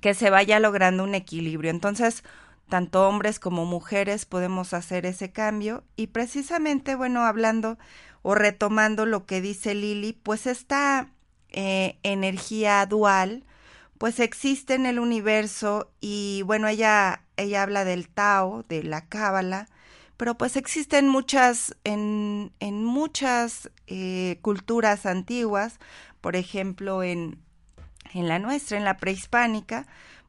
que 0.00 0.14
se 0.14 0.30
vaya 0.30 0.60
logrando 0.60 1.04
un 1.04 1.14
equilibrio. 1.14 1.70
Entonces, 1.70 2.24
tanto 2.68 3.06
hombres 3.06 3.38
como 3.38 3.66
mujeres 3.66 4.24
podemos 4.24 4.72
hacer 4.72 5.04
ese 5.04 5.32
cambio 5.32 5.84
y 5.96 6.08
precisamente, 6.08 6.94
bueno, 6.94 7.24
hablando 7.24 7.78
o 8.22 8.34
retomando 8.34 9.06
lo 9.06 9.26
que 9.26 9.40
dice 9.40 9.74
Lili, 9.74 10.12
pues 10.12 10.46
esta 10.46 11.08
eh, 11.50 11.98
energía 12.02 12.86
dual, 12.86 13.44
pues 14.00 14.18
existe 14.18 14.72
en 14.72 14.86
el 14.86 14.98
universo 14.98 15.92
y 16.00 16.40
bueno, 16.46 16.68
ella, 16.68 17.22
ella 17.36 17.62
habla 17.62 17.84
del 17.84 18.08
Tao, 18.08 18.64
de 18.66 18.82
la 18.82 19.06
Cábala, 19.06 19.68
pero 20.16 20.38
pues 20.38 20.56
existen 20.56 21.06
muchas, 21.06 21.76
en, 21.84 22.50
en 22.60 22.82
muchas 22.82 23.70
eh, 23.88 24.38
culturas 24.40 25.04
antiguas, 25.04 25.78
por 26.22 26.34
ejemplo 26.34 27.02
en, 27.02 27.40
en 28.14 28.26
la 28.26 28.38
nuestra, 28.38 28.78
en 28.78 28.86
la 28.86 28.96
prehispánica, 28.96 29.86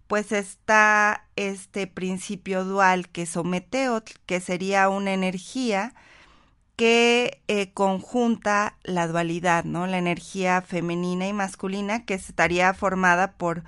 pues 0.07 0.34
está 0.34 1.29
este 1.38 1.88
principio 1.88 2.65
dual 2.65 3.07
que 3.07 3.21
es 3.21 3.38
Ometeotl, 3.38 4.19
que 4.25 4.41
sería 4.41 4.89
una 4.89 5.13
energía 5.13 5.93
que 6.81 7.43
eh, 7.47 7.69
conjunta 7.73 8.75
la 8.81 9.07
dualidad, 9.07 9.65
¿no? 9.65 9.85
La 9.85 9.99
energía 9.99 10.63
femenina 10.63 11.27
y 11.27 11.31
masculina 11.31 12.05
que 12.05 12.15
estaría 12.15 12.73
formada 12.73 13.33
por 13.33 13.63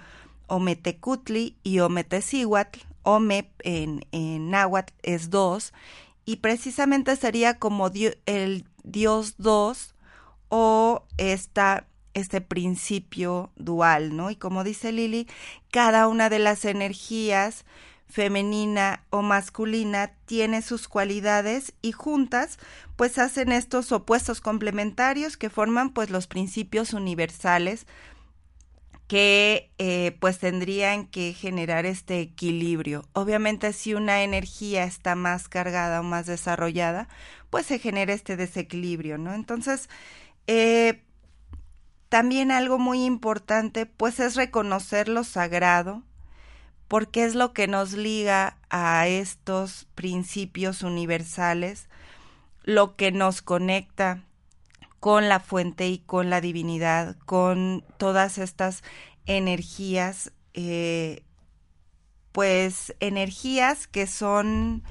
Ometecutli 0.47 1.55
y 1.61 1.77
Ometecihuatl. 1.77 2.79
Ome 3.03 3.51
en, 3.59 4.03
en 4.13 4.49
náhuatl 4.49 4.95
es 5.03 5.29
dos 5.29 5.73
y 6.25 6.37
precisamente 6.37 7.15
sería 7.15 7.59
como 7.59 7.91
el 8.25 8.65
dios 8.81 9.35
dos 9.37 9.93
o 10.49 11.03
esta 11.19 11.85
este 12.15 12.41
principio 12.41 13.51
dual, 13.55 14.15
¿no? 14.17 14.31
Y 14.31 14.37
como 14.37 14.63
dice 14.63 14.91
Lili, 14.91 15.27
cada 15.69 16.07
una 16.07 16.31
de 16.31 16.39
las 16.39 16.65
energías 16.65 17.63
femenina 18.13 19.03
o 19.09 19.23
masculina 19.23 20.11
tiene 20.25 20.61
sus 20.61 20.87
cualidades 20.87 21.73
y 21.81 21.93
juntas 21.93 22.59
pues 22.95 23.17
hacen 23.17 23.51
estos 23.51 23.91
opuestos 23.91 24.39
complementarios 24.39 25.35
que 25.35 25.49
forman 25.49 25.89
pues 25.89 26.11
los 26.11 26.27
principios 26.27 26.93
universales 26.93 27.87
que 29.07 29.71
eh, 29.79 30.15
pues 30.19 30.37
tendrían 30.37 31.07
que 31.07 31.33
generar 31.33 31.87
este 31.87 32.19
equilibrio. 32.19 33.03
Obviamente 33.13 33.73
si 33.73 33.95
una 33.95 34.21
energía 34.21 34.83
está 34.83 35.15
más 35.15 35.49
cargada 35.49 36.01
o 36.01 36.03
más 36.03 36.27
desarrollada, 36.27 37.07
pues 37.49 37.65
se 37.65 37.79
genera 37.79 38.13
este 38.13 38.37
desequilibrio, 38.37 39.17
¿no? 39.17 39.33
Entonces, 39.33 39.89
eh, 40.45 41.01
también 42.09 42.51
algo 42.51 42.77
muy 42.77 43.05
importante 43.05 43.87
pues 43.87 44.19
es 44.19 44.35
reconocer 44.35 45.09
lo 45.09 45.23
sagrado, 45.23 46.03
porque 46.93 47.23
es 47.23 47.33
lo 47.33 47.53
que 47.53 47.67
nos 47.67 47.93
liga 47.93 48.59
a 48.69 49.07
estos 49.07 49.87
principios 49.95 50.83
universales, 50.83 51.89
lo 52.61 52.95
que 52.95 53.11
nos 53.11 53.41
conecta 53.41 54.21
con 54.99 55.27
la 55.27 55.39
fuente 55.39 55.87
y 55.87 55.97
con 55.97 56.29
la 56.29 56.39
divinidad, 56.39 57.17
con 57.25 57.83
todas 57.97 58.37
estas 58.37 58.83
energías, 59.25 60.33
eh, 60.53 61.23
pues 62.31 62.93
energías 62.99 63.87
que 63.87 64.05
son 64.05 64.83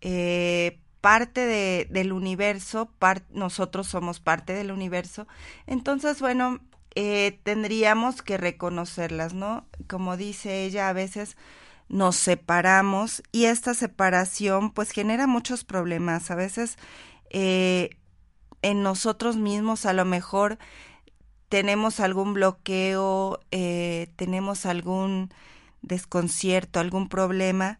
eh, 0.00 0.80
parte 1.02 1.42
de, 1.42 1.86
del 1.90 2.12
universo, 2.12 2.90
nosotros 3.28 3.88
somos 3.88 4.20
parte 4.20 4.54
del 4.54 4.72
universo. 4.72 5.28
Entonces, 5.66 6.18
bueno, 6.18 6.60
eh, 6.96 7.38
tendríamos 7.42 8.22
que 8.22 8.38
reconocerlas, 8.38 9.34
¿no? 9.34 9.66
Como 9.86 10.16
dice 10.16 10.64
ella, 10.64 10.88
a 10.88 10.94
veces 10.94 11.36
nos 11.88 12.16
separamos 12.16 13.22
y 13.32 13.44
esta 13.44 13.74
separación 13.74 14.72
pues 14.72 14.90
genera 14.92 15.26
muchos 15.26 15.62
problemas. 15.62 16.30
A 16.30 16.34
veces 16.36 16.78
eh, 17.30 17.90
en 18.62 18.82
nosotros 18.82 19.36
mismos 19.36 19.84
a 19.84 19.92
lo 19.92 20.06
mejor 20.06 20.58
tenemos 21.50 22.00
algún 22.00 22.32
bloqueo, 22.32 23.40
eh, 23.50 24.08
tenemos 24.16 24.64
algún 24.66 25.30
desconcierto, 25.82 26.80
algún 26.80 27.10
problema 27.10 27.78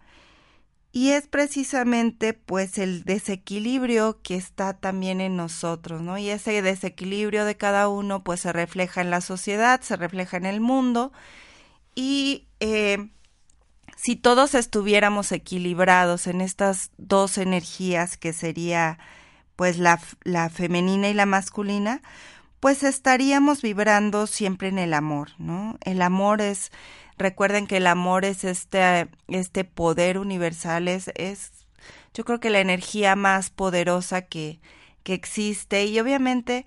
y 0.96 1.10
es 1.10 1.26
precisamente 1.26 2.32
pues 2.32 2.78
el 2.78 3.04
desequilibrio 3.04 4.22
que 4.22 4.34
está 4.34 4.72
también 4.72 5.20
en 5.20 5.36
nosotros, 5.36 6.00
¿no? 6.00 6.16
Y 6.16 6.30
ese 6.30 6.62
desequilibrio 6.62 7.44
de 7.44 7.54
cada 7.54 7.90
uno 7.90 8.24
pues 8.24 8.40
se 8.40 8.50
refleja 8.50 9.02
en 9.02 9.10
la 9.10 9.20
sociedad, 9.20 9.82
se 9.82 9.96
refleja 9.96 10.38
en 10.38 10.46
el 10.46 10.62
mundo 10.62 11.12
y 11.94 12.46
eh, 12.60 13.10
si 13.94 14.16
todos 14.16 14.54
estuviéramos 14.54 15.32
equilibrados 15.32 16.26
en 16.26 16.40
estas 16.40 16.92
dos 16.96 17.36
energías 17.36 18.16
que 18.16 18.32
sería 18.32 18.98
pues 19.54 19.76
la, 19.76 20.00
la 20.22 20.48
femenina 20.48 21.10
y 21.10 21.12
la 21.12 21.26
masculina, 21.26 22.00
pues 22.58 22.82
estaríamos 22.82 23.60
vibrando 23.60 24.26
siempre 24.26 24.68
en 24.68 24.78
el 24.78 24.94
amor, 24.94 25.32
¿no? 25.36 25.76
El 25.82 26.00
amor 26.00 26.40
es 26.40 26.72
Recuerden 27.18 27.66
que 27.66 27.78
el 27.78 27.86
amor 27.86 28.24
es 28.24 28.44
este, 28.44 29.08
este 29.28 29.64
poder 29.64 30.18
universal, 30.18 30.88
es, 30.88 31.10
es 31.14 31.66
yo 32.12 32.24
creo 32.24 32.40
que 32.40 32.50
la 32.50 32.60
energía 32.60 33.16
más 33.16 33.50
poderosa 33.50 34.22
que, 34.22 34.60
que 35.02 35.14
existe. 35.14 35.84
Y 35.84 35.98
obviamente 36.00 36.66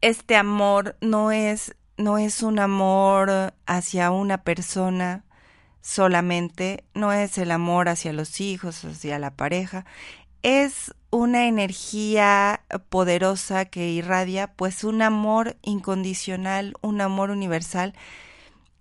este 0.00 0.36
amor 0.36 0.96
no 1.00 1.32
es, 1.32 1.74
no 1.96 2.18
es 2.18 2.42
un 2.42 2.58
amor 2.58 3.54
hacia 3.66 4.10
una 4.10 4.42
persona 4.42 5.24
solamente, 5.80 6.84
no 6.94 7.12
es 7.12 7.38
el 7.38 7.50
amor 7.50 7.88
hacia 7.88 8.12
los 8.12 8.40
hijos, 8.40 8.84
hacia 8.84 9.18
la 9.18 9.34
pareja, 9.34 9.84
es 10.42 10.94
una 11.10 11.46
energía 11.46 12.62
poderosa 12.88 13.64
que 13.64 13.88
irradia 13.88 14.52
pues 14.52 14.84
un 14.84 15.02
amor 15.02 15.56
incondicional, 15.62 16.74
un 16.82 17.00
amor 17.00 17.30
universal 17.30 17.94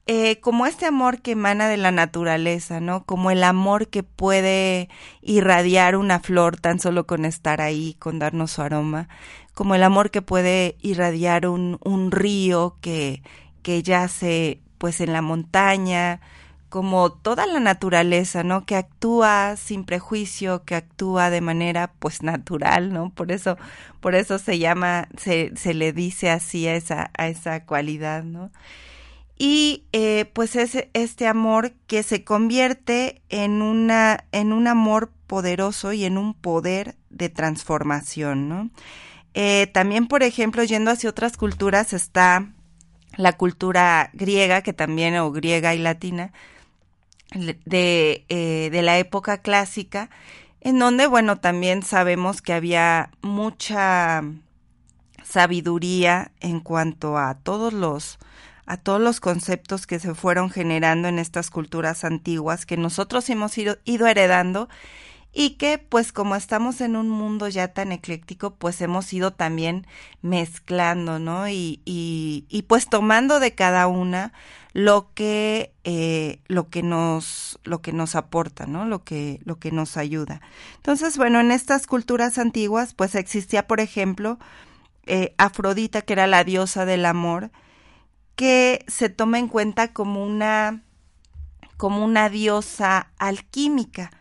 eh, 0.08 0.40
como 0.40 0.66
este 0.66 0.86
amor 0.86 1.22
que 1.22 1.32
emana 1.32 1.68
de 1.68 1.78
la 1.78 1.92
naturaleza, 1.92 2.80
¿no? 2.80 3.04
Como 3.04 3.30
el 3.32 3.44
amor 3.44 3.90
que 3.90 4.04
puede 4.04 4.90
irradiar 5.22 5.96
una 5.98 6.20
flor 6.20 6.58
tan 6.58 6.80
solo 6.80 7.06
con 7.06 7.26
estar 7.26 7.62
ahí, 7.62 7.96
con 8.00 8.18
darnos 8.20 8.52
su 8.52 8.62
aroma, 8.62 9.10
como 9.54 9.76
el 9.76 9.84
amor 9.84 10.10
que 10.12 10.22
puede 10.22 10.78
irradiar 10.82 11.48
un, 11.48 11.78
un 11.84 12.12
río 12.12 12.78
que, 12.82 13.22
que 13.64 13.84
yace 13.84 14.62
pues 14.78 15.02
en 15.02 15.12
la 15.14 15.22
montaña, 15.22 16.22
como 16.70 17.12
toda 17.12 17.46
la 17.46 17.60
naturaleza, 17.60 18.44
¿no? 18.44 18.66
Que 18.66 18.76
actúa 18.76 19.56
sin 19.58 19.84
prejuicio, 19.86 20.64
que 20.66 20.76
actúa 20.76 21.30
de 21.30 21.42
manera 21.42 21.92
pues 22.00 22.24
natural, 22.24 22.94
¿no? 22.94 23.10
Por 23.10 23.32
eso, 23.32 23.58
por 24.02 24.16
eso 24.16 24.38
se 24.40 24.60
llama, 24.60 25.08
se, 25.18 25.52
se 25.56 25.74
le 25.74 25.94
dice 25.94 26.30
así 26.30 26.68
a 26.68 26.76
esa, 26.76 27.12
a 27.18 27.28
esa 27.28 27.66
cualidad, 27.66 28.24
¿no? 28.24 28.52
Y 29.38 29.86
eh, 29.92 30.26
pues 30.34 30.56
es 30.56 30.88
este 30.94 31.28
amor 31.28 31.74
que 31.86 32.04
se 32.04 32.24
convierte 32.24 33.22
en 33.30 33.62
una 33.62 34.26
en 34.32 34.52
un 34.52 34.68
amor 34.68 35.12
poderoso 35.28 35.94
y 35.94 36.06
en 36.06 36.18
un 36.18 36.34
poder 36.34 36.96
de 37.10 37.30
transformación 37.30 38.50
¿no? 38.50 38.70
Eh, 39.34 39.68
también 39.68 40.08
por 40.08 40.24
ejemplo 40.24 40.64
yendo 40.64 40.92
hacia 40.92 41.10
otras 41.10 41.38
culturas 41.38 41.94
está 41.94 42.48
la 43.16 43.34
cultura 43.34 44.10
griega 44.14 44.62
que 44.62 44.74
también 44.74 45.16
o 45.18 45.32
griega 45.32 45.76
y 45.76 45.80
latina 45.80 46.32
de, 47.36 48.26
eh, 48.30 48.70
de 48.72 48.82
la 48.82 48.98
época 48.98 49.40
clásica 49.40 50.10
en 50.62 50.80
donde 50.80 51.06
bueno 51.06 51.38
también 51.38 51.84
sabemos 51.84 52.42
que 52.42 52.54
había 52.54 53.12
mucha 53.22 54.24
sabiduría 55.24 56.32
en 56.40 56.60
cuanto 56.60 57.18
a 57.18 57.36
todos 57.36 57.74
los 57.74 58.18
a 58.68 58.76
todos 58.76 59.02
los 59.02 59.22
conceptos 59.22 59.88
que 59.88 59.98
se 59.98 60.14
fueron 60.14 60.50
generando 60.50 61.08
en 61.08 61.20
estas 61.20 61.50
culturas 61.50 62.04
antiguas 62.04 62.66
que 62.66 62.76
nosotros 62.76 63.30
hemos 63.30 63.58
ido, 63.58 63.78
heredando 63.86 64.68
y 65.34 65.52
que 65.52 65.78
pues 65.78 66.12
como 66.12 66.36
estamos 66.36 66.82
en 66.82 66.96
un 66.96 67.10
mundo 67.10 67.48
ya 67.48 67.70
tan 67.70 67.92
ecléctico 67.94 68.56
pues 68.56 68.82
hemos 68.82 69.12
ido 69.14 69.32
también 69.32 69.88
mezclando 70.22 71.18
no 71.18 71.48
y, 71.48 71.82
y, 71.86 72.46
y 72.50 72.64
pues 72.64 72.90
tomando 72.90 73.40
de 73.40 73.56
cada 73.56 73.88
una 73.88 74.34
lo 74.74 75.14
que 75.14 75.74
eh, 75.86 76.40
lo 76.48 76.70
que 76.70 76.84
nos 76.84 77.60
lo 77.64 77.82
que 77.82 77.94
nos 77.94 78.16
aporta 78.16 78.66
no 78.66 78.86
lo 78.86 79.04
que 79.04 79.40
lo 79.46 79.60
que 79.60 79.72
nos 79.72 79.96
ayuda. 79.96 80.42
Entonces 80.76 81.18
bueno 81.18 81.40
en 81.40 81.52
estas 81.52 81.88
culturas 81.88 82.38
antiguas 82.38 82.94
pues 82.94 83.16
existía 83.16 83.66
por 83.66 83.80
ejemplo 83.80 84.40
eh, 85.06 85.34
Afrodita 85.38 86.02
que 86.02 86.14
era 86.14 86.28
la 86.28 86.44
diosa 86.44 86.86
del 86.86 87.06
amor 87.06 87.52
que 88.38 88.86
se 88.88 89.10
toma 89.10 89.40
en 89.40 89.50
cuenta 89.50 89.92
como 89.92 90.24
una 90.24 90.84
como 91.76 92.06
una 92.06 92.30
diosa 92.30 93.12
alquímica. 93.18 94.12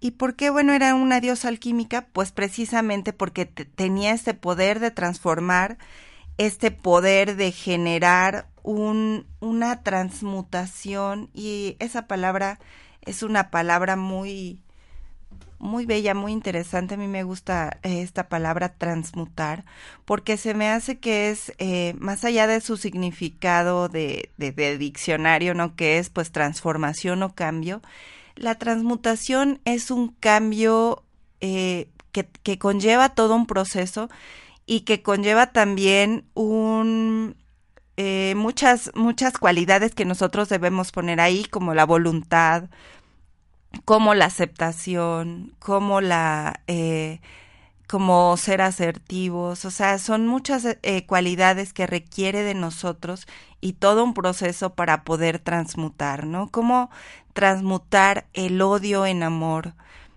¿Y 0.00 0.12
por 0.12 0.36
qué, 0.36 0.50
bueno, 0.50 0.72
era 0.72 0.94
una 0.94 1.20
diosa 1.20 1.48
alquímica? 1.48 2.08
Pues 2.12 2.32
precisamente 2.32 3.12
porque 3.12 3.46
tenía 3.46 4.12
este 4.12 4.34
poder 4.34 4.80
de 4.80 4.90
transformar, 4.90 5.78
este 6.38 6.70
poder 6.70 7.36
de 7.36 7.52
generar 7.52 8.48
un, 8.62 9.26
una 9.40 9.82
transmutación 9.82 11.30
y 11.32 11.76
esa 11.80 12.06
palabra 12.06 12.58
es 13.02 13.22
una 13.22 13.50
palabra 13.50 13.96
muy, 13.96 14.62
muy 15.58 15.86
bella, 15.86 16.14
muy 16.14 16.32
interesante. 16.32 16.94
A 16.94 16.98
mí 16.98 17.08
me 17.08 17.22
gusta 17.22 17.78
eh, 17.82 18.02
esta 18.02 18.28
palabra 18.28 18.74
transmutar 18.74 19.64
porque 20.04 20.36
se 20.36 20.54
me 20.54 20.68
hace 20.68 20.98
que 20.98 21.30
es, 21.30 21.52
eh, 21.58 21.94
más 21.98 22.24
allá 22.24 22.46
de 22.46 22.60
su 22.60 22.76
significado 22.76 23.88
de, 23.88 24.30
de, 24.36 24.78
diccionario, 24.78 25.54
¿no? 25.54 25.76
Que 25.76 25.98
es 25.98 26.10
pues 26.10 26.32
transformación 26.32 27.22
o 27.22 27.34
cambio. 27.34 27.82
La 28.34 28.56
transmutación 28.56 29.60
es 29.64 29.90
un 29.90 30.08
cambio 30.08 31.02
eh, 31.40 31.88
que, 32.42 32.58
conlleva 32.58 33.10
todo 33.10 33.34
un 33.34 33.46
proceso 33.46 34.08
y 34.66 34.80
que 34.80 35.02
conlleva 35.02 35.52
también 35.52 36.24
un 36.34 37.36
eh, 37.98 38.34
muchas 38.36 38.90
muchas 38.94 39.38
cualidades 39.38 39.94
que 39.94 40.04
nosotros 40.04 40.48
debemos 40.48 40.92
poner 40.92 41.20
ahí 41.20 41.44
como 41.44 41.74
la 41.74 41.84
voluntad 41.84 42.70
como 43.84 44.14
la 44.14 44.26
aceptación 44.26 45.54
como 45.58 46.00
la 46.00 46.60
eh, 46.66 47.20
como 47.86 48.36
ser 48.36 48.62
asertivos, 48.62 49.64
o 49.64 49.70
sea, 49.70 49.98
son 49.98 50.26
muchas 50.26 50.64
eh, 50.82 51.06
cualidades 51.06 51.72
que 51.72 51.86
requiere 51.86 52.42
de 52.42 52.54
nosotros 52.54 53.26
y 53.60 53.74
todo 53.74 54.02
un 54.04 54.12
proceso 54.14 54.74
para 54.74 55.04
poder 55.04 55.38
transmutar, 55.38 56.26
¿no? 56.26 56.50
Cómo 56.50 56.90
transmutar 57.32 58.26
el 58.32 58.60
odio 58.60 59.06
en 59.06 59.22
amor, 59.22 59.74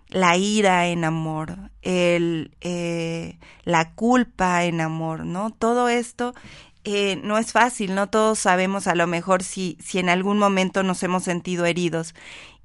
la 0.07 0.35
ira 0.37 0.87
en 0.87 1.05
amor, 1.05 1.69
el, 1.83 2.55
eh, 2.61 3.37
la 3.65 3.91
culpa 3.93 4.63
en 4.65 4.81
amor, 4.81 5.25
¿no? 5.25 5.51
Todo 5.51 5.89
esto 5.89 6.33
eh, 6.85 7.17
no 7.23 7.37
es 7.37 7.51
fácil, 7.51 7.93
no 7.93 8.09
todos 8.09 8.39
sabemos 8.39 8.87
a 8.87 8.95
lo 8.95 9.05
mejor 9.05 9.43
si, 9.43 9.77
si 9.79 9.99
en 9.99 10.09
algún 10.09 10.39
momento 10.39 10.81
nos 10.81 11.03
hemos 11.03 11.23
sentido 11.23 11.65
heridos 11.65 12.15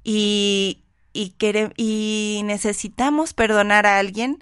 y, 0.05 0.83
y, 1.11 1.35
y 1.75 2.41
necesitamos 2.45 3.33
perdonar 3.33 3.85
a 3.85 3.99
alguien, 3.99 4.41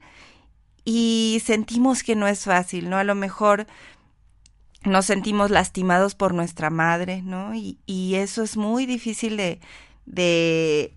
y 0.86 1.41
sentimos 1.45 2.04
que 2.04 2.15
no 2.15 2.28
es 2.28 2.43
fácil, 2.43 2.89
¿no? 2.89 2.97
A 2.97 3.06
lo 3.06 3.15
mejor 3.15 3.67
nos 4.84 5.06
sentimos 5.06 5.49
lastimados 5.49 6.13
por 6.13 6.34
nuestra 6.34 6.69
madre, 6.69 7.21
¿no? 7.21 7.56
Y, 7.56 7.80
y 7.86 8.15
eso 8.15 8.43
es 8.43 8.58
muy 8.58 8.86
difícil 8.86 9.38
de, 9.38 9.62
de 10.06 10.93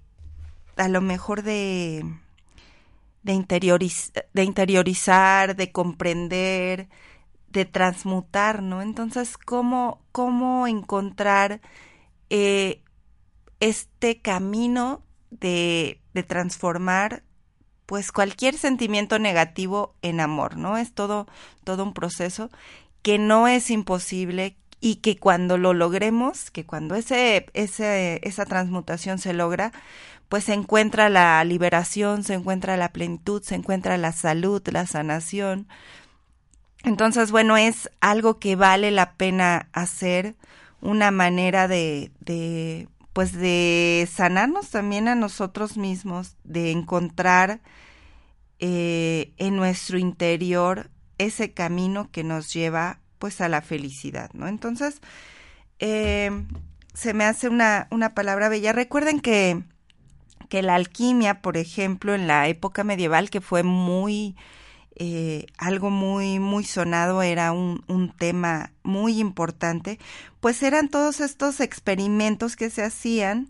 a 0.76 0.88
lo 0.88 1.00
mejor 1.00 1.42
de, 1.42 2.04
de, 3.22 3.32
de 4.34 4.44
interiorizar, 4.44 5.54
de 5.54 5.70
comprender, 5.70 6.88
de 7.50 7.64
transmutar, 7.64 8.62
¿no? 8.62 8.82
Entonces, 8.82 9.38
¿cómo, 9.38 10.02
cómo 10.10 10.66
encontrar 10.66 11.60
eh, 12.28 12.82
este 13.60 14.20
camino 14.20 15.02
de, 15.30 16.00
de 16.14 16.22
transformar 16.22 17.22
pues 17.86 18.10
cualquier 18.10 18.58
sentimiento 18.58 19.18
negativo 19.18 19.94
en 20.02 20.20
amor, 20.20 20.56
¿no? 20.56 20.76
Es 20.76 20.92
todo, 20.92 21.26
todo 21.64 21.84
un 21.84 21.94
proceso 21.94 22.50
que 23.02 23.18
no 23.18 23.46
es 23.46 23.70
imposible 23.70 24.56
y 24.80 24.96
que 24.96 25.16
cuando 25.16 25.56
lo 25.56 25.72
logremos, 25.72 26.50
que 26.50 26.66
cuando 26.66 26.96
ese, 26.96 27.46
ese, 27.54 28.20
esa 28.24 28.44
transmutación 28.44 29.18
se 29.18 29.32
logra, 29.32 29.72
pues 30.28 30.44
se 30.44 30.54
encuentra 30.54 31.08
la 31.08 31.42
liberación, 31.44 32.24
se 32.24 32.34
encuentra 32.34 32.76
la 32.76 32.92
plenitud, 32.92 33.42
se 33.42 33.54
encuentra 33.54 33.96
la 33.96 34.12
salud, 34.12 34.60
la 34.68 34.86
sanación. 34.86 35.68
Entonces, 36.82 37.30
bueno, 37.30 37.56
es 37.56 37.90
algo 38.00 38.38
que 38.38 38.56
vale 38.56 38.90
la 38.90 39.14
pena 39.14 39.68
hacer, 39.72 40.34
una 40.80 41.10
manera 41.10 41.68
de, 41.68 42.10
de 42.20 42.88
pues 43.16 43.32
de 43.32 44.06
sanarnos 44.12 44.68
también 44.68 45.08
a 45.08 45.14
nosotros 45.14 45.78
mismos, 45.78 46.36
de 46.44 46.70
encontrar 46.70 47.62
eh, 48.58 49.32
en 49.38 49.56
nuestro 49.56 49.96
interior 49.96 50.90
ese 51.16 51.54
camino 51.54 52.10
que 52.10 52.24
nos 52.24 52.52
lleva 52.52 53.00
pues 53.18 53.40
a 53.40 53.48
la 53.48 53.62
felicidad, 53.62 54.28
¿no? 54.34 54.48
Entonces, 54.48 55.00
eh, 55.78 56.30
se 56.92 57.14
me 57.14 57.24
hace 57.24 57.48
una, 57.48 57.88
una 57.90 58.12
palabra 58.14 58.50
bella. 58.50 58.74
Recuerden 58.74 59.20
que, 59.20 59.62
que 60.50 60.60
la 60.60 60.74
alquimia, 60.74 61.40
por 61.40 61.56
ejemplo, 61.56 62.14
en 62.14 62.26
la 62.26 62.48
época 62.48 62.84
medieval, 62.84 63.30
que 63.30 63.40
fue 63.40 63.62
muy, 63.62 64.36
eh, 64.96 65.46
algo 65.58 65.90
muy, 65.90 66.38
muy 66.38 66.64
sonado, 66.64 67.22
era 67.22 67.52
un, 67.52 67.84
un, 67.86 68.10
tema 68.10 68.72
muy 68.82 69.20
importante, 69.20 69.98
pues 70.40 70.62
eran 70.62 70.88
todos 70.88 71.20
estos 71.20 71.60
experimentos 71.60 72.56
que 72.56 72.70
se 72.70 72.82
hacían 72.82 73.48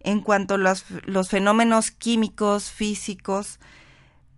en 0.00 0.20
cuanto 0.20 0.54
a 0.54 0.58
los, 0.58 0.84
los 1.04 1.30
fenómenos 1.30 1.90
químicos, 1.90 2.70
físicos, 2.70 3.60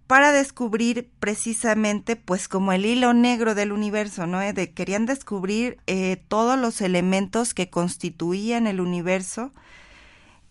para 0.07 0.31
descubrir 0.31 1.11
precisamente 1.19 2.17
pues 2.17 2.49
como 2.49 2.73
el 2.73 2.87
hilo 2.87 3.13
negro 3.13 3.55
del 3.55 3.73
universo, 3.73 4.27
¿no? 4.27 4.39
De, 4.39 4.73
querían 4.73 5.07
descubrir 5.07 5.79
eh, 5.87 6.23
todos 6.29 6.59
los 6.59 6.81
elementos 6.81 7.55
que 7.55 7.71
constituían 7.71 8.67
el 8.67 8.81
universo. 8.81 9.53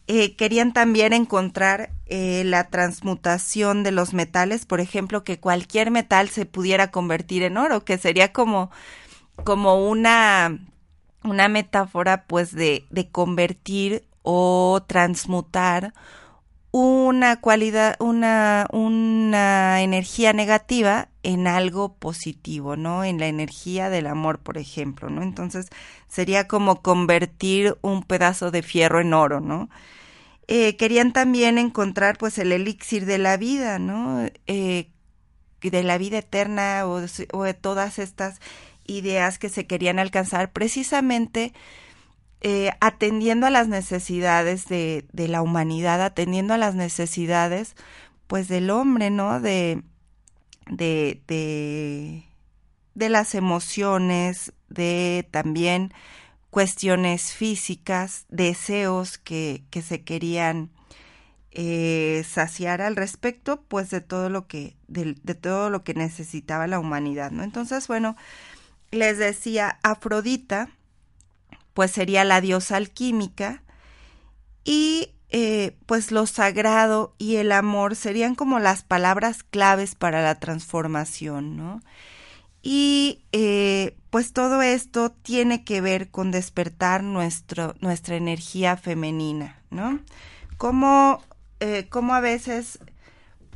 Eh, 0.08 0.36
querían 0.36 0.72
también 0.72 1.14
encontrar 1.14 1.90
eh, 2.06 2.44
la 2.46 2.70
transmutación 2.70 3.84
de 3.84 3.92
los 3.92 4.14
metales, 4.14 4.66
por 4.66 4.80
ejemplo, 4.80 5.24
que 5.24 5.40
cualquier 5.40 5.90
metal 5.90 6.30
se 6.30 6.46
pudiera 6.46 6.92
convertir 6.92 7.42
en 7.42 7.58
oro, 7.58 7.84
que 7.84 7.98
sería 7.98 8.32
como, 8.32 8.70
como 9.44 9.88
una, 9.90 10.60
una 11.24 11.48
metáfora 11.48 12.26
pues 12.26 12.54
de, 12.54 12.86
de 12.92 13.10
convertir 13.10 14.04
o 14.22 14.84
transmutar 14.88 15.94
una 16.78 17.40
cualidad, 17.40 17.96
una, 18.00 18.68
una 18.74 19.82
energía 19.82 20.34
negativa 20.34 21.08
en 21.24 21.48
algo 21.48 21.94
positivo, 21.94 22.76
¿no? 22.76 23.06
En 23.06 23.18
la 23.18 23.28
energía 23.28 23.90
del 23.90 24.08
amor, 24.08 24.40
por 24.40 24.58
ejemplo, 24.58 25.10
¿no? 25.10 25.24
Entonces 25.24 25.68
sería 26.10 26.50
como 26.50 26.82
convertir 26.82 27.78
un 27.82 28.04
pedazo 28.04 28.52
de 28.52 28.62
fierro 28.62 29.00
en 29.00 29.14
oro, 29.14 29.40
¿no? 29.40 29.70
Eh, 30.50 30.76
querían 30.76 31.14
también 31.14 31.58
encontrar 31.60 32.18
pues 32.18 32.38
el 32.40 32.52
elixir 32.52 33.06
de 33.06 33.20
la 33.20 33.38
vida, 33.38 33.80
¿no? 33.80 34.28
Eh, 34.46 34.90
de 35.62 35.82
la 35.82 35.98
vida 35.98 36.18
eterna 36.18 36.86
o, 36.88 37.06
o 37.32 37.44
de 37.44 37.54
todas 37.54 38.00
estas 38.00 38.42
ideas 38.86 39.40
que 39.40 39.48
se 39.48 39.66
querían 39.66 39.98
alcanzar 39.98 40.52
precisamente 40.52 41.54
eh, 42.42 42.72
atendiendo 42.80 43.48
a 43.48 43.50
las 43.50 43.68
necesidades 43.68 44.68
de, 44.68 45.06
de, 45.12 45.28
la 45.28 45.42
humanidad, 45.42 46.02
atendiendo 46.02 46.54
a 46.54 46.58
las 46.58 46.76
necesidades, 46.76 47.76
pues, 48.28 48.48
del 48.48 48.70
hombre, 48.70 49.10
¿no? 49.10 49.40
De, 49.40 49.82
de, 50.70 51.22
de, 51.28 53.10
las 53.10 53.36
emociones, 53.36 54.54
de 54.70 55.28
también 55.32 55.94
cuestiones 56.50 57.34
físicas, 57.34 58.26
deseos 58.30 59.18
que, 59.18 59.64
que 59.70 59.82
se 59.82 60.04
querían 60.04 60.72
eh, 61.58 62.26
saciar 62.28 62.82
al 62.82 62.96
respecto, 62.96 63.62
pues 63.68 63.90
de 63.90 64.02
todo 64.02 64.30
lo 64.30 64.46
que, 64.48 64.76
de 64.88 65.36
todo 65.36 65.70
lo 65.70 65.84
que 65.84 65.94
necesitaba 65.94 66.68
la 66.68 66.80
humanidad, 66.80 67.32
¿no? 67.32 67.44
Entonces, 67.44 67.88
bueno, 67.88 68.18
les 68.92 69.18
decía, 69.18 69.80
Afrodita, 69.82 70.70
pues 71.76 71.92
sería 71.92 72.24
la 72.24 72.42
diosa 72.42 72.78
alquímica 72.78 73.62
y 74.64 75.12
eh, 75.30 75.76
pues 75.86 76.12
lo 76.12 76.26
sagrado 76.26 77.14
y 77.18 77.36
el 77.36 77.52
amor 77.52 77.98
serían 77.98 78.34
como 78.34 78.60
las 78.60 78.84
palabras 78.84 79.44
claves 79.44 79.94
para 79.94 80.24
la 80.24 80.40
transformación, 80.40 81.58
¿no? 81.58 81.82
Y 82.64 83.26
eh, 83.34 83.98
pues 84.10 84.32
todo 84.32 84.62
esto 84.62 85.12
tiene 85.12 85.66
que 85.66 85.82
ver 85.82 86.10
con 86.10 86.32
despertar 86.32 87.04
nuestro, 87.04 87.76
nuestra 87.82 88.16
energía 88.16 88.78
femenina, 88.78 89.62
¿no? 89.70 90.00
Como, 90.58 91.22
eh, 91.60 91.88
como 91.90 92.16
a 92.16 92.22
veces 92.22 92.80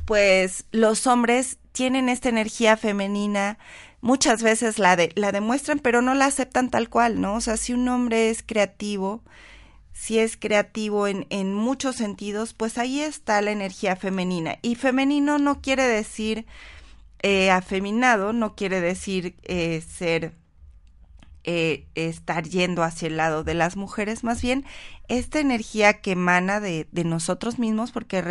pues 0.04 0.66
los 0.72 1.06
hombres 1.06 1.56
tienen 1.72 2.10
esta 2.10 2.28
energía 2.28 2.76
femenina 2.76 3.58
muchas 4.00 4.42
veces 4.42 4.78
la, 4.78 4.96
de, 4.96 5.12
la 5.14 5.32
demuestran, 5.32 5.78
pero 5.78 6.02
no 6.02 6.14
la 6.14 6.26
aceptan 6.26 6.70
tal 6.70 6.88
cual, 6.88 7.20
¿no? 7.20 7.34
O 7.34 7.40
sea, 7.40 7.56
si 7.56 7.72
un 7.72 7.88
hombre 7.88 8.30
es 8.30 8.42
creativo, 8.42 9.22
si 9.92 10.18
es 10.18 10.36
creativo 10.36 11.06
en, 11.06 11.26
en 11.30 11.54
muchos 11.54 11.96
sentidos, 11.96 12.54
pues 12.54 12.78
ahí 12.78 13.00
está 13.00 13.40
la 13.42 13.50
energía 13.50 13.96
femenina. 13.96 14.58
Y 14.62 14.74
femenino 14.76 15.38
no 15.38 15.60
quiere 15.60 15.84
decir 15.84 16.46
eh, 17.22 17.50
afeminado, 17.50 18.32
no 18.32 18.54
quiere 18.54 18.80
decir 18.80 19.36
eh, 19.42 19.82
ser 19.82 20.32
eh, 21.44 21.86
estar 21.94 22.44
yendo 22.44 22.82
hacia 22.82 23.08
el 23.08 23.16
lado 23.16 23.44
de 23.44 23.54
las 23.54 23.76
mujeres, 23.76 24.24
más 24.24 24.42
bien 24.42 24.64
esta 25.08 25.40
energía 25.40 26.00
que 26.00 26.12
emana 26.12 26.60
de, 26.60 26.86
de 26.92 27.04
nosotros 27.04 27.58
mismos, 27.58 27.92
porque 27.92 28.22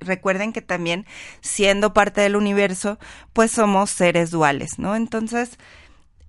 recuerden 0.00 0.52
que 0.52 0.60
también 0.60 1.06
siendo 1.40 1.92
parte 1.94 2.20
del 2.20 2.36
universo, 2.36 2.98
pues 3.32 3.50
somos 3.52 3.90
seres 3.90 4.30
duales, 4.30 4.78
¿no? 4.78 4.96
Entonces, 4.96 5.58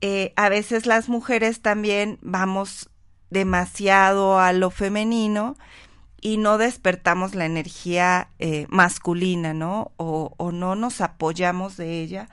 eh, 0.01 0.33
a 0.35 0.49
veces 0.49 0.85
las 0.85 1.09
mujeres 1.09 1.61
también 1.61 2.19
vamos 2.21 2.89
demasiado 3.29 4.39
a 4.39 4.53
lo 4.53 4.69
femenino 4.69 5.57
y 6.21 6.37
no 6.37 6.57
despertamos 6.57 7.35
la 7.35 7.45
energía 7.45 8.29
eh, 8.39 8.65
masculina, 8.69 9.53
¿no? 9.53 9.91
O, 9.97 10.33
o 10.37 10.51
no 10.51 10.75
nos 10.75 11.01
apoyamos 11.01 11.75
de 11.75 12.01
ella 12.01 12.29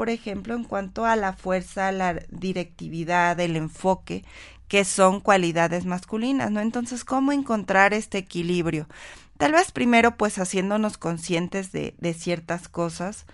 por 0.00 0.08
ejemplo, 0.08 0.54
en 0.54 0.64
cuanto 0.64 1.04
a 1.04 1.14
la 1.14 1.34
fuerza, 1.34 1.92
la 1.92 2.14
directividad, 2.30 3.38
el 3.38 3.54
enfoque 3.54 4.24
que 4.66 4.86
son 4.86 5.20
cualidades 5.20 5.84
masculinas, 5.84 6.50
¿no? 6.50 6.60
Entonces, 6.60 7.04
¿cómo 7.04 7.32
encontrar 7.32 7.92
este 7.92 8.16
equilibrio? 8.16 8.88
Tal 9.36 9.52
vez 9.52 9.72
primero 9.72 10.16
pues 10.16 10.38
haciéndonos 10.38 10.96
conscientes 10.96 11.70
de, 11.70 11.94
de 11.98 12.14
ciertas 12.14 12.66
cosas, 12.68 13.26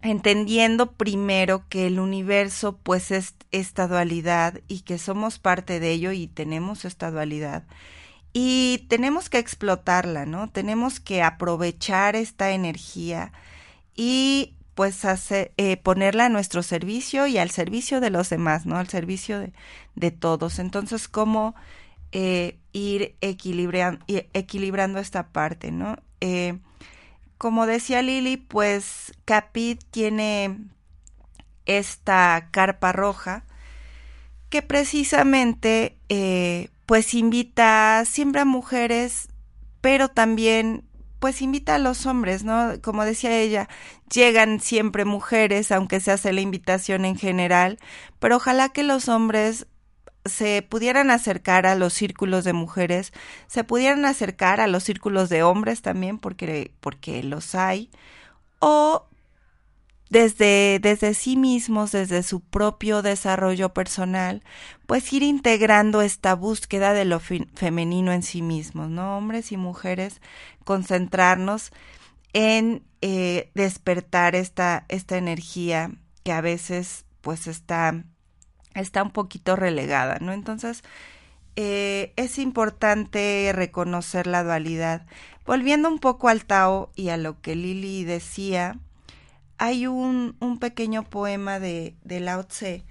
entendiendo 0.00 0.92
primero 0.92 1.68
que 1.68 1.88
el 1.88 2.00
universo 2.00 2.78
pues 2.82 3.10
es 3.10 3.34
esta 3.50 3.86
dualidad 3.86 4.62
y 4.66 4.80
que 4.80 4.96
somos 4.96 5.38
parte 5.38 5.78
de 5.78 5.90
ello 5.90 6.10
y 6.12 6.26
tenemos 6.26 6.86
esta 6.86 7.10
dualidad. 7.10 7.64
Y 8.32 8.86
tenemos 8.88 9.28
que 9.28 9.36
explotarla, 9.36 10.24
¿no? 10.24 10.48
Tenemos 10.48 11.00
que 11.00 11.22
aprovechar 11.22 12.16
esta 12.16 12.52
energía 12.52 13.34
y 13.94 14.54
pues 14.74 15.04
hacer, 15.04 15.52
eh, 15.56 15.76
ponerla 15.76 16.26
a 16.26 16.28
nuestro 16.28 16.62
servicio 16.62 17.26
y 17.26 17.38
al 17.38 17.50
servicio 17.50 18.00
de 18.00 18.10
los 18.10 18.30
demás, 18.30 18.66
¿no? 18.66 18.76
Al 18.76 18.88
servicio 18.88 19.40
de, 19.94 20.10
todos. 20.10 20.58
Entonces, 20.58 21.08
¿cómo 21.08 21.54
eh, 22.12 22.58
ir 22.72 23.16
equilibrando 23.20 24.98
esta 24.98 25.28
parte, 25.28 25.70
¿no? 25.70 25.96
Eh, 26.20 26.58
como 27.38 27.66
decía 27.66 28.02
Lili, 28.02 28.36
pues 28.36 29.14
Capit 29.24 29.82
tiene 29.90 30.58
esta 31.64 32.48
carpa 32.50 32.92
roja 32.92 33.44
que 34.50 34.60
precisamente 34.60 35.96
eh, 36.08 36.68
pues 36.84 37.14
invita 37.14 38.04
siempre 38.04 38.42
a 38.42 38.44
mujeres, 38.44 39.28
pero 39.80 40.08
también 40.08 40.84
pues 41.20 41.42
invita 41.42 41.76
a 41.76 41.78
los 41.78 42.06
hombres, 42.06 42.44
¿no? 42.44 42.72
Como 42.82 43.04
decía 43.04 43.38
ella, 43.38 43.68
llegan 44.12 44.58
siempre 44.58 45.04
mujeres, 45.04 45.70
aunque 45.70 46.00
se 46.00 46.10
hace 46.10 46.32
la 46.32 46.40
invitación 46.40 47.04
en 47.04 47.16
general, 47.16 47.78
pero 48.18 48.36
ojalá 48.36 48.70
que 48.70 48.82
los 48.82 49.08
hombres 49.08 49.66
se 50.24 50.62
pudieran 50.62 51.10
acercar 51.10 51.66
a 51.66 51.74
los 51.74 51.92
círculos 51.92 52.44
de 52.44 52.52
mujeres, 52.52 53.12
se 53.46 53.64
pudieran 53.64 54.04
acercar 54.04 54.60
a 54.60 54.66
los 54.66 54.82
círculos 54.82 55.28
de 55.28 55.42
hombres 55.42 55.82
también, 55.82 56.18
porque, 56.18 56.72
porque 56.80 57.22
los 57.22 57.54
hay, 57.54 57.90
o 58.58 59.06
desde, 60.10 60.78
desde 60.82 61.14
sí 61.14 61.36
mismos, 61.36 61.92
desde 61.92 62.22
su 62.22 62.40
propio 62.40 63.00
desarrollo 63.00 63.72
personal, 63.72 64.42
pues 64.86 65.12
ir 65.12 65.22
integrando 65.22 66.02
esta 66.02 66.34
búsqueda 66.34 66.92
de 66.92 67.04
lo 67.04 67.20
femenino 67.20 68.12
en 68.12 68.22
sí 68.22 68.42
mismos, 68.42 68.90
¿no? 68.90 69.16
Hombres 69.16 69.52
y 69.52 69.56
mujeres, 69.56 70.20
concentrarnos 70.64 71.70
en 72.32 72.82
eh, 73.00 73.50
despertar 73.54 74.34
esta, 74.34 74.84
esta 74.88 75.16
energía 75.16 75.92
que 76.24 76.32
a 76.32 76.40
veces 76.40 77.06
pues 77.22 77.46
está 77.46 78.04
está 78.74 79.02
un 79.02 79.10
poquito 79.10 79.56
relegada, 79.56 80.18
¿no? 80.20 80.32
Entonces, 80.32 80.82
eh, 81.56 82.12
es 82.16 82.38
importante 82.38 83.50
reconocer 83.54 84.26
la 84.26 84.44
dualidad. 84.44 85.06
Volviendo 85.44 85.88
un 85.88 85.98
poco 85.98 86.28
al 86.28 86.44
Tao 86.44 86.90
y 86.94 87.08
a 87.08 87.16
lo 87.16 87.40
que 87.40 87.56
Lili 87.56 88.04
decía, 88.04 88.78
hay 89.60 89.86
un, 89.86 90.36
un 90.40 90.58
pequeño 90.58 91.04
poema 91.04 91.60
de, 91.60 91.94
de, 92.02 92.18
Lao 92.18 92.44
Tse 92.44 92.82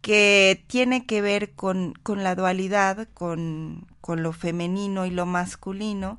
que 0.00 0.64
tiene 0.66 1.06
que 1.06 1.20
ver 1.20 1.52
con, 1.52 1.94
con 2.02 2.24
la 2.24 2.34
dualidad, 2.34 3.06
con, 3.14 3.86
con 4.00 4.22
lo 4.22 4.32
femenino 4.32 5.06
y 5.06 5.10
lo 5.10 5.26
masculino, 5.26 6.18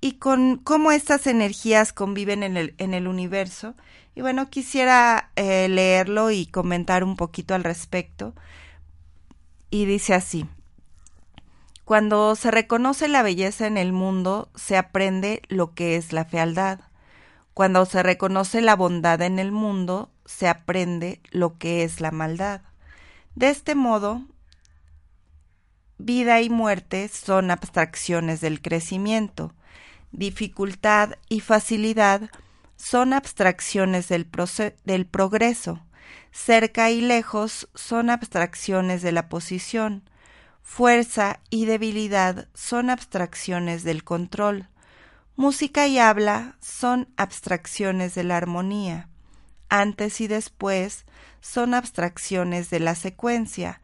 y 0.00 0.12
con 0.12 0.58
cómo 0.58 0.92
estas 0.92 1.26
energías 1.26 1.92
conviven 1.92 2.42
en 2.44 2.56
el, 2.56 2.74
en 2.78 2.94
el 2.94 3.08
universo 3.08 3.74
y 4.16 4.22
bueno, 4.22 4.48
quisiera 4.48 5.30
eh, 5.36 5.68
leerlo 5.68 6.30
y 6.30 6.46
comentar 6.46 7.04
un 7.04 7.16
poquito 7.16 7.54
al 7.54 7.64
respecto. 7.64 8.34
Y 9.68 9.84
dice 9.84 10.14
así, 10.14 10.46
cuando 11.84 12.34
se 12.34 12.50
reconoce 12.50 13.08
la 13.08 13.22
belleza 13.22 13.66
en 13.66 13.76
el 13.76 13.92
mundo, 13.92 14.48
se 14.54 14.78
aprende 14.78 15.42
lo 15.48 15.74
que 15.74 15.96
es 15.96 16.14
la 16.14 16.24
fealdad. 16.24 16.80
Cuando 17.56 17.86
se 17.86 18.02
reconoce 18.02 18.60
la 18.60 18.76
bondad 18.76 19.22
en 19.22 19.38
el 19.38 19.50
mundo, 19.50 20.10
se 20.26 20.46
aprende 20.46 21.22
lo 21.30 21.56
que 21.56 21.84
es 21.84 22.02
la 22.02 22.10
maldad. 22.10 22.60
De 23.34 23.48
este 23.48 23.74
modo, 23.74 24.26
vida 25.96 26.42
y 26.42 26.50
muerte 26.50 27.08
son 27.08 27.50
abstracciones 27.50 28.42
del 28.42 28.60
crecimiento. 28.60 29.54
Dificultad 30.12 31.14
y 31.30 31.40
facilidad 31.40 32.28
son 32.76 33.14
abstracciones 33.14 34.08
del, 34.08 34.28
del 34.84 35.06
progreso. 35.06 35.80
Cerca 36.32 36.90
y 36.90 37.00
lejos 37.00 37.70
son 37.74 38.10
abstracciones 38.10 39.00
de 39.00 39.12
la 39.12 39.30
posición. 39.30 40.10
Fuerza 40.60 41.40
y 41.48 41.64
debilidad 41.64 42.48
son 42.52 42.90
abstracciones 42.90 43.82
del 43.82 44.04
control. 44.04 44.68
Música 45.36 45.86
y 45.86 45.98
habla 45.98 46.56
son 46.62 47.08
abstracciones 47.18 48.14
de 48.14 48.24
la 48.24 48.38
armonía. 48.38 49.10
Antes 49.68 50.22
y 50.22 50.28
después 50.28 51.04
son 51.40 51.74
abstracciones 51.74 52.70
de 52.70 52.80
la 52.80 52.94
secuencia. 52.94 53.82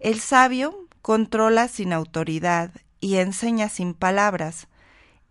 El 0.00 0.18
sabio 0.18 0.88
controla 1.00 1.68
sin 1.68 1.92
autoridad 1.92 2.72
y 3.00 3.16
enseña 3.16 3.68
sin 3.68 3.94
palabras. 3.94 4.66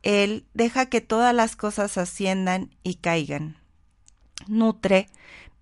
Él 0.01 0.45
deja 0.53 0.85
que 0.85 1.01
todas 1.01 1.35
las 1.35 1.57
cosas 1.57 1.97
asciendan 1.97 2.73
y 2.83 2.95
caigan. 2.95 3.57
Nutre, 4.47 5.09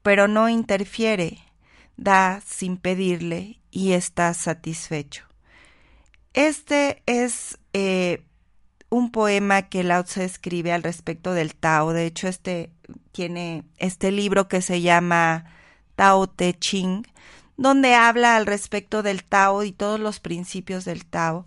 pero 0.03 0.27
no 0.27 0.47
interfiere. 0.47 1.39
Da 1.95 2.43
sin 2.45 2.77
pedirle 2.77 3.61
y 3.71 3.93
está 3.93 4.35
satisfecho. 4.35 5.23
Este 6.33 7.01
es 7.07 7.57
eh, 7.73 8.23
un 8.89 9.11
poema 9.11 9.63
que 9.63 9.83
Lao 9.83 10.03
Tse 10.03 10.23
escribe 10.23 10.71
al 10.71 10.83
respecto 10.83 11.33
del 11.33 11.55
Tao. 11.55 11.93
De 11.93 12.05
hecho, 12.05 12.27
este 12.27 12.71
tiene 13.11 13.63
este 13.77 14.11
libro 14.11 14.47
que 14.47 14.61
se 14.61 14.81
llama 14.81 15.45
Tao 15.95 16.27
Te 16.27 16.53
Ching, 16.57 17.05
donde 17.57 17.95
habla 17.95 18.35
al 18.35 18.45
respecto 18.45 19.03
del 19.03 19.23
Tao 19.23 19.63
y 19.63 19.71
todos 19.71 19.99
los 19.99 20.19
principios 20.19 20.85
del 20.85 21.05
Tao. 21.05 21.45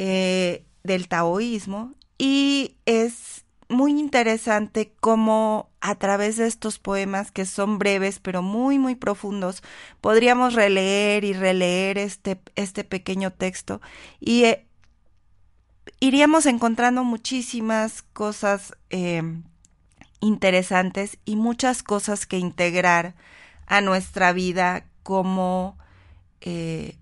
Eh, 0.00 0.64
del 0.84 1.08
taoísmo 1.08 1.92
y 2.18 2.76
es 2.86 3.44
muy 3.68 3.90
interesante 3.98 4.92
cómo 5.00 5.70
a 5.80 5.96
través 5.96 6.36
de 6.36 6.46
estos 6.46 6.78
poemas 6.78 7.32
que 7.32 7.44
son 7.44 7.78
breves 7.80 8.20
pero 8.20 8.40
muy 8.40 8.78
muy 8.78 8.94
profundos 8.94 9.64
podríamos 10.00 10.54
releer 10.54 11.24
y 11.24 11.32
releer 11.32 11.98
este, 11.98 12.40
este 12.54 12.84
pequeño 12.84 13.32
texto 13.32 13.80
y 14.20 14.44
eh, 14.44 14.67
iríamos 16.00 16.46
encontrando 16.46 17.04
muchísimas 17.04 18.02
cosas 18.02 18.74
eh, 18.90 19.22
interesantes 20.20 21.18
y 21.24 21.36
muchas 21.36 21.82
cosas 21.82 22.26
que 22.26 22.38
integrar 22.38 23.14
a 23.66 23.80
nuestra 23.80 24.32
vida 24.32 24.84
como 25.02 25.76
eh, 26.40 26.96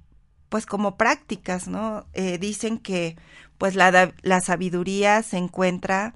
pues 0.49 0.65
como 0.67 0.97
prácticas, 0.97 1.67
¿no? 1.67 2.07
dicen 2.39 2.79
que 2.79 3.17
pues 3.59 3.75
la, 3.75 4.13
la 4.23 4.41
sabiduría 4.41 5.23
se 5.23 5.39
encuentra 5.39 6.15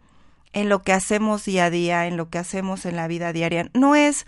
en 0.53 0.69
lo 0.69 0.83
que 0.83 0.93
hacemos 0.93 1.45
día 1.45 1.66
a 1.66 1.71
día, 1.71 2.07
en 2.07 2.16
lo 2.16 2.29
que 2.29 2.38
hacemos 2.38 2.87
en 2.87 2.97
la 2.97 3.09
vida 3.09 3.33
diaria. 3.33 3.71
No 3.75 3.95
es, 3.95 4.27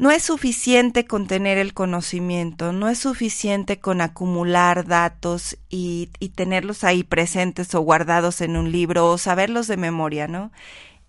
no 0.00 0.10
es 0.10 0.22
suficiente 0.22 1.04
con 1.04 1.26
tener 1.26 1.58
el 1.58 1.74
conocimiento, 1.74 2.72
no 2.72 2.88
es 2.88 3.00
suficiente 3.00 3.80
con 3.80 4.00
acumular 4.00 4.86
datos 4.86 5.58
y, 5.68 6.06
tenerlos 6.34 6.84
ahí 6.84 7.04
presentes 7.04 7.74
o 7.74 7.82
guardados 7.82 8.40
en 8.40 8.56
un 8.56 8.72
libro 8.72 9.10
o 9.10 9.18
saberlos 9.18 9.66
de 9.66 9.76
memoria, 9.76 10.26
¿no? 10.26 10.52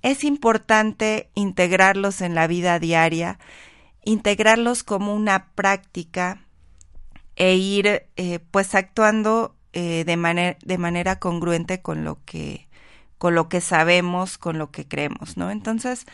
Es 0.01 0.25
importante 0.25 1.29
integrarlos 1.35 2.19
en 2.19 2.35
la 2.35 2.47
vida 2.47 2.79
diaria, 2.79 3.39
integrarlos 4.03 4.83
como 4.83 5.15
una 5.15 5.45
práctica 5.55 6.41
e 7.37 7.55
ir 7.55 8.07
eh, 8.17 8.39
pues 8.51 8.75
actuando 8.75 9.55
eh, 9.71 10.03
de, 10.05 10.17
manera 10.17 10.57
de 10.65 10.77
manera 10.77 11.17
congruente 11.17 11.81
con 11.81 12.03
lo 12.03 12.17
que 12.25 12.67
con 13.17 13.35
lo 13.35 13.47
que 13.47 13.61
sabemos, 13.61 14.37
con 14.37 14.57
lo 14.57 14.69
que 14.69 14.85
creemos, 14.85 15.37
¿no? 15.37 15.49
Entonces, 15.49 16.05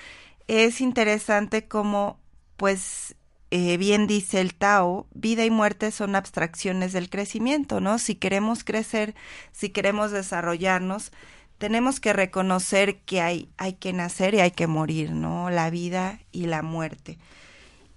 es 0.47 0.79
interesante 0.79 1.67
como, 1.67 2.19
pues, 2.57 3.15
eh, 3.51 3.77
bien 3.77 4.07
dice 4.07 4.41
el 4.41 4.55
Tao, 4.55 5.07
vida 5.13 5.45
y 5.45 5.49
muerte 5.49 5.91
son 5.91 6.15
abstracciones 6.15 6.91
del 6.93 7.09
crecimiento, 7.09 7.79
¿no? 7.79 7.97
Si 7.99 8.15
queremos 8.15 8.63
crecer, 8.63 9.15
si 9.51 9.69
queremos 9.69 10.11
desarrollarnos, 10.11 11.11
tenemos 11.57 11.99
que 11.99 12.13
reconocer 12.13 12.99
que 12.99 13.21
hay, 13.21 13.49
hay 13.57 13.73
que 13.73 13.93
nacer 13.93 14.35
y 14.35 14.41
hay 14.41 14.51
que 14.51 14.67
morir, 14.67 15.11
¿no? 15.11 15.49
La 15.49 15.69
vida 15.69 16.19
y 16.31 16.47
la 16.47 16.61
muerte. 16.61 17.17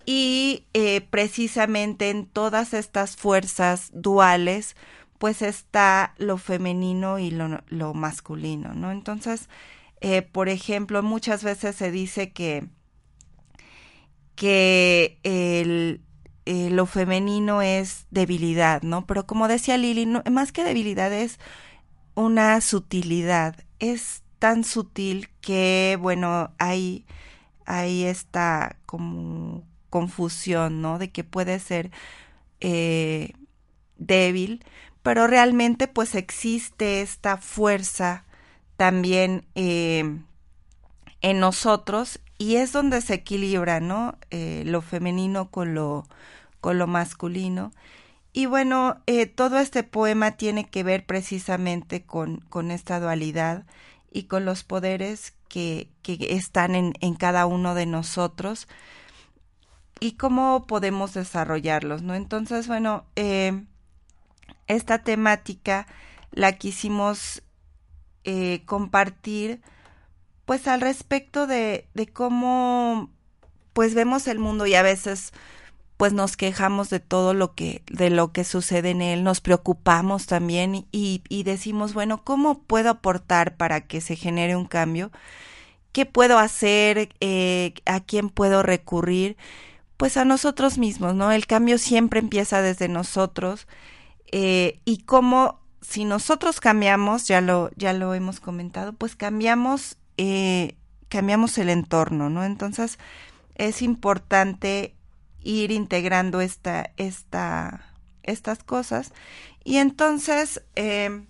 Y 0.07 0.65
eh, 0.73 1.03
precisamente 1.03 2.11
en 2.11 2.27
todas 2.27 2.75
estas 2.75 3.17
fuerzas 3.17 3.91
duales, 3.93 4.77
pues 5.19 5.43
está 5.43 6.15
lo 6.17 6.39
femenino 6.39 7.19
y 7.19 7.31
lo, 7.31 7.95
masculino, 7.95 8.73
¿no? 8.75 8.91
Entonces, 8.91 9.49
eh, 10.01 10.23
por 10.23 10.49
ejemplo, 10.49 11.03
muchas 11.03 11.45
veces 11.45 11.77
se 11.77 11.91
dice 11.91 12.33
que, 12.33 12.67
que 14.41 15.19
el, 15.23 16.01
eh, 16.47 16.71
lo 16.71 16.87
femenino 16.87 17.61
es 17.61 18.07
debilidad, 18.11 18.81
¿no? 18.81 19.07
Pero 19.07 19.27
como 19.27 19.49
decía 19.49 19.77
Lili, 19.77 20.07
más 20.07 20.51
que 20.51 20.65
debilidad 20.65 21.13
es 21.13 21.39
una 22.15 22.59
sutilidad. 22.63 23.55
Es 23.81 24.23
tan 24.39 24.65
sutil 24.65 25.29
que, 25.43 25.99
bueno, 26.01 26.55
hay, 26.57 27.05
hay 27.67 28.05
esta 28.05 28.79
como 28.87 29.63
confusión, 29.91 30.81
¿no? 30.81 30.99
De 30.99 31.11
que 31.11 31.23
puede 31.23 31.59
ser 31.61 31.91
eh, 32.61 33.35
débil, 33.99 34.65
pero 35.03 35.27
realmente 35.27 35.87
pues 35.87 36.15
existe 36.15 37.03
esta 37.03 37.37
fuerza 37.37 38.25
también 38.79 39.45
eh, 39.55 40.19
en 41.21 41.41
nosotros 41.41 42.21
y 42.41 42.57
es 42.57 42.73
donde 42.73 43.03
se 43.03 43.13
equilibra, 43.13 43.81
¿no? 43.81 44.17
Eh, 44.31 44.63
lo 44.65 44.81
femenino 44.81 45.51
con 45.51 45.75
lo, 45.75 46.09
con 46.63 46.79
lo 46.79 46.87
masculino. 46.87 47.71
Y 48.33 48.47
bueno, 48.47 48.97
eh, 49.07 49.27
todo 49.27 49.59
este 49.59 49.83
poema 49.83 50.31
tiene 50.39 50.67
que 50.67 50.83
ver 50.83 51.05
precisamente 51.05 52.03
con, 52.03 52.39
con 52.49 52.71
esta 52.71 52.99
dualidad 52.99 53.67
y 54.11 54.23
con 54.23 54.47
los 54.47 54.65
poderes 54.65 55.35
que, 55.51 55.91
que 56.01 56.17
están 56.31 56.75
en, 56.75 56.95
en, 57.03 57.15
cada 57.15 57.45
uno 57.45 57.75
de 57.75 57.85
nosotros 57.85 58.69
y 60.01 60.13
cómo 60.13 60.67
podemos 60.67 61.13
desarrollarlos, 61.13 62.01
¿no? 62.01 62.15
Entonces, 62.15 62.69
bueno, 62.69 63.05
eh, 63.17 63.65
esta 64.67 65.03
temática 65.03 65.87
la 66.33 66.53
quisimos 66.53 67.43
compartir 68.65 69.61
pues 70.51 70.67
al 70.67 70.81
respecto 70.81 71.47
de, 71.47 71.87
de 71.95 72.09
cómo 72.09 73.09
pues 73.73 73.95
vemos 73.95 74.27
el 74.27 74.41
mundo 74.41 74.67
y 74.67 74.75
a 74.75 74.83
veces 74.83 75.31
pues 75.97 76.13
nos 76.13 76.37
quejamos 76.37 76.91
de 76.91 76.99
todo 76.99 77.35
lo 77.35 77.55
que 77.55 77.85
de 77.87 78.11
lo 78.11 78.33
que 78.33 78.43
sucede 78.43 78.91
en 78.91 79.01
él, 79.01 79.23
nos 79.23 79.41
preocupamos 79.41 80.27
también 80.27 80.89
y, 80.91 81.23
y, 81.29 81.45
decimos, 81.45 81.95
bueno, 81.95 82.25
¿cómo 82.25 82.65
puedo 82.65 82.91
aportar 82.91 83.57
para 83.57 83.83
que 83.83 84.01
se 84.01 84.17
genere 84.17 84.57
un 84.57 84.65
cambio? 84.65 85.13
¿Qué 85.93 86.05
puedo 86.05 86.37
hacer? 86.37 87.11
Eh, 87.21 87.75
¿A 87.87 88.01
quién 88.01 88.29
puedo 88.29 88.65
recurrir? 88.65 89.37
Pues 89.97 90.17
a 90.17 90.25
nosotros 90.25 90.79
mismos, 90.79 91.15
¿no? 91.15 91.31
El 91.31 91.47
cambio 91.47 91.79
siempre 91.79 92.19
empieza 92.19 92.61
desde 92.61 92.89
nosotros 92.89 93.69
eh, 94.33 94.81
y 94.85 95.05
cómo 95.05 95.61
si 95.81 96.05
nosotros 96.05 96.61
cambiamos, 96.61 97.29
ya 97.29 97.41
lo, 97.41 97.71
ya 97.77 97.93
lo 97.93 98.15
hemos 98.15 98.41
comentado, 98.41 98.93
pues 98.93 99.15
cambiamos, 99.15 99.97
eh, 100.23 100.77
cambiamos 101.09 101.57
el 101.57 101.71
entorno, 101.71 102.29
¿no? 102.29 102.45
Entonces 102.45 102.99
es 103.55 103.81
importante 103.81 104.95
ir 105.43 105.71
integrando 105.71 106.43
esta, 106.43 106.93
esta, 106.99 107.95
estas 108.23 108.63
cosas. 108.63 109.15
Y 109.65 109.77
entonces, 109.79 110.63
eh, 110.77 111.25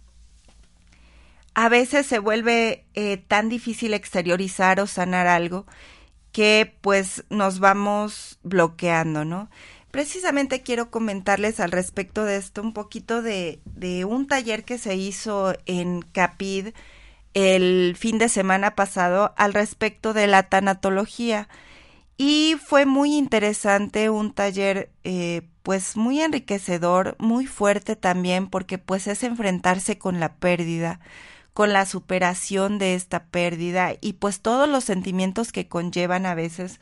a 1.54 1.68
veces 1.68 2.04
se 2.06 2.18
vuelve 2.18 2.84
eh, 2.94 3.16
tan 3.16 3.48
difícil 3.48 3.94
exteriorizar 3.94 4.80
o 4.80 4.88
sanar 4.88 5.28
algo 5.28 5.66
que 6.32 6.76
pues 6.80 7.24
nos 7.30 7.60
vamos 7.60 8.40
bloqueando, 8.42 9.24
¿no? 9.24 9.50
Precisamente 9.92 10.62
quiero 10.62 10.90
comentarles 10.90 11.60
al 11.60 11.70
respecto 11.70 12.24
de 12.24 12.38
esto 12.38 12.60
un 12.60 12.72
poquito 12.72 13.22
de, 13.22 13.60
de 13.66 14.04
un 14.04 14.26
taller 14.26 14.64
que 14.64 14.78
se 14.78 14.96
hizo 14.96 15.54
en 15.66 16.02
Capid 16.02 16.70
el 17.34 17.96
fin 17.98 18.18
de 18.18 18.28
semana 18.28 18.74
pasado 18.74 19.34
al 19.36 19.54
respecto 19.54 20.12
de 20.12 20.26
la 20.26 20.44
tanatología. 20.44 21.48
Y 22.16 22.56
fue 22.62 22.84
muy 22.84 23.16
interesante, 23.16 24.10
un 24.10 24.32
taller 24.32 24.90
eh, 25.04 25.42
pues 25.62 25.96
muy 25.96 26.20
enriquecedor, 26.20 27.16
muy 27.18 27.46
fuerte 27.46 27.96
también, 27.96 28.48
porque 28.48 28.78
pues 28.78 29.06
es 29.06 29.22
enfrentarse 29.22 29.98
con 29.98 30.20
la 30.20 30.34
pérdida, 30.34 31.00
con 31.54 31.72
la 31.72 31.86
superación 31.86 32.78
de 32.78 32.94
esta 32.94 33.24
pérdida 33.24 33.94
y 34.00 34.14
pues 34.14 34.40
todos 34.40 34.68
los 34.68 34.84
sentimientos 34.84 35.52
que 35.52 35.68
conllevan 35.68 36.26
a 36.26 36.34
veces 36.34 36.80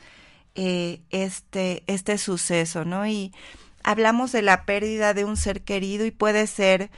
eh, 0.55 1.03
este, 1.11 1.85
este 1.87 2.19
suceso, 2.19 2.85
¿no? 2.85 3.07
Y 3.07 3.33
hablamos 3.85 4.33
de 4.33 4.43
la 4.43 4.65
pérdida 4.65 5.15
de 5.15 5.25
un 5.25 5.37
ser 5.37 5.63
querido 5.63 6.05
y 6.05 6.11
puede 6.11 6.47
ser 6.47 6.91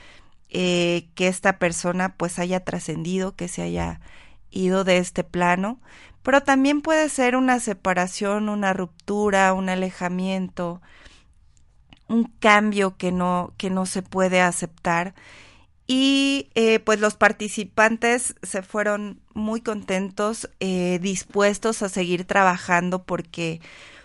eh, 0.51 1.07
que 1.15 1.27
esta 1.27 1.59
persona 1.59 2.15
pues 2.17 2.37
haya 2.37 2.59
trascendido, 2.63 3.35
que 3.35 3.47
se 3.47 3.61
haya 3.61 4.01
ido 4.49 4.83
de 4.83 4.97
este 4.97 5.23
plano, 5.23 5.79
pero 6.23 6.43
también 6.43 6.81
puede 6.81 7.09
ser 7.09 7.35
una 7.35 7.59
separación, 7.59 8.49
una 8.49 8.73
ruptura, 8.73 9.53
un 9.53 9.69
alejamiento, 9.69 10.81
un 12.09 12.25
cambio 12.39 12.97
que 12.97 13.11
no, 13.13 13.53
que 13.57 13.69
no 13.69 13.85
se 13.85 14.01
puede 14.01 14.41
aceptar. 14.41 15.15
Y 15.87 16.49
eh, 16.55 16.79
pues 16.79 16.99
los 16.99 17.15
participantes 17.15 18.35
se 18.43 18.61
fueron 18.61 19.21
muy 19.33 19.61
contentos, 19.61 20.49
eh, 20.59 20.99
dispuestos 21.01 21.81
a 21.81 21.89
seguir 21.89 22.25
trabajando 22.25 23.03
porque 23.03 23.61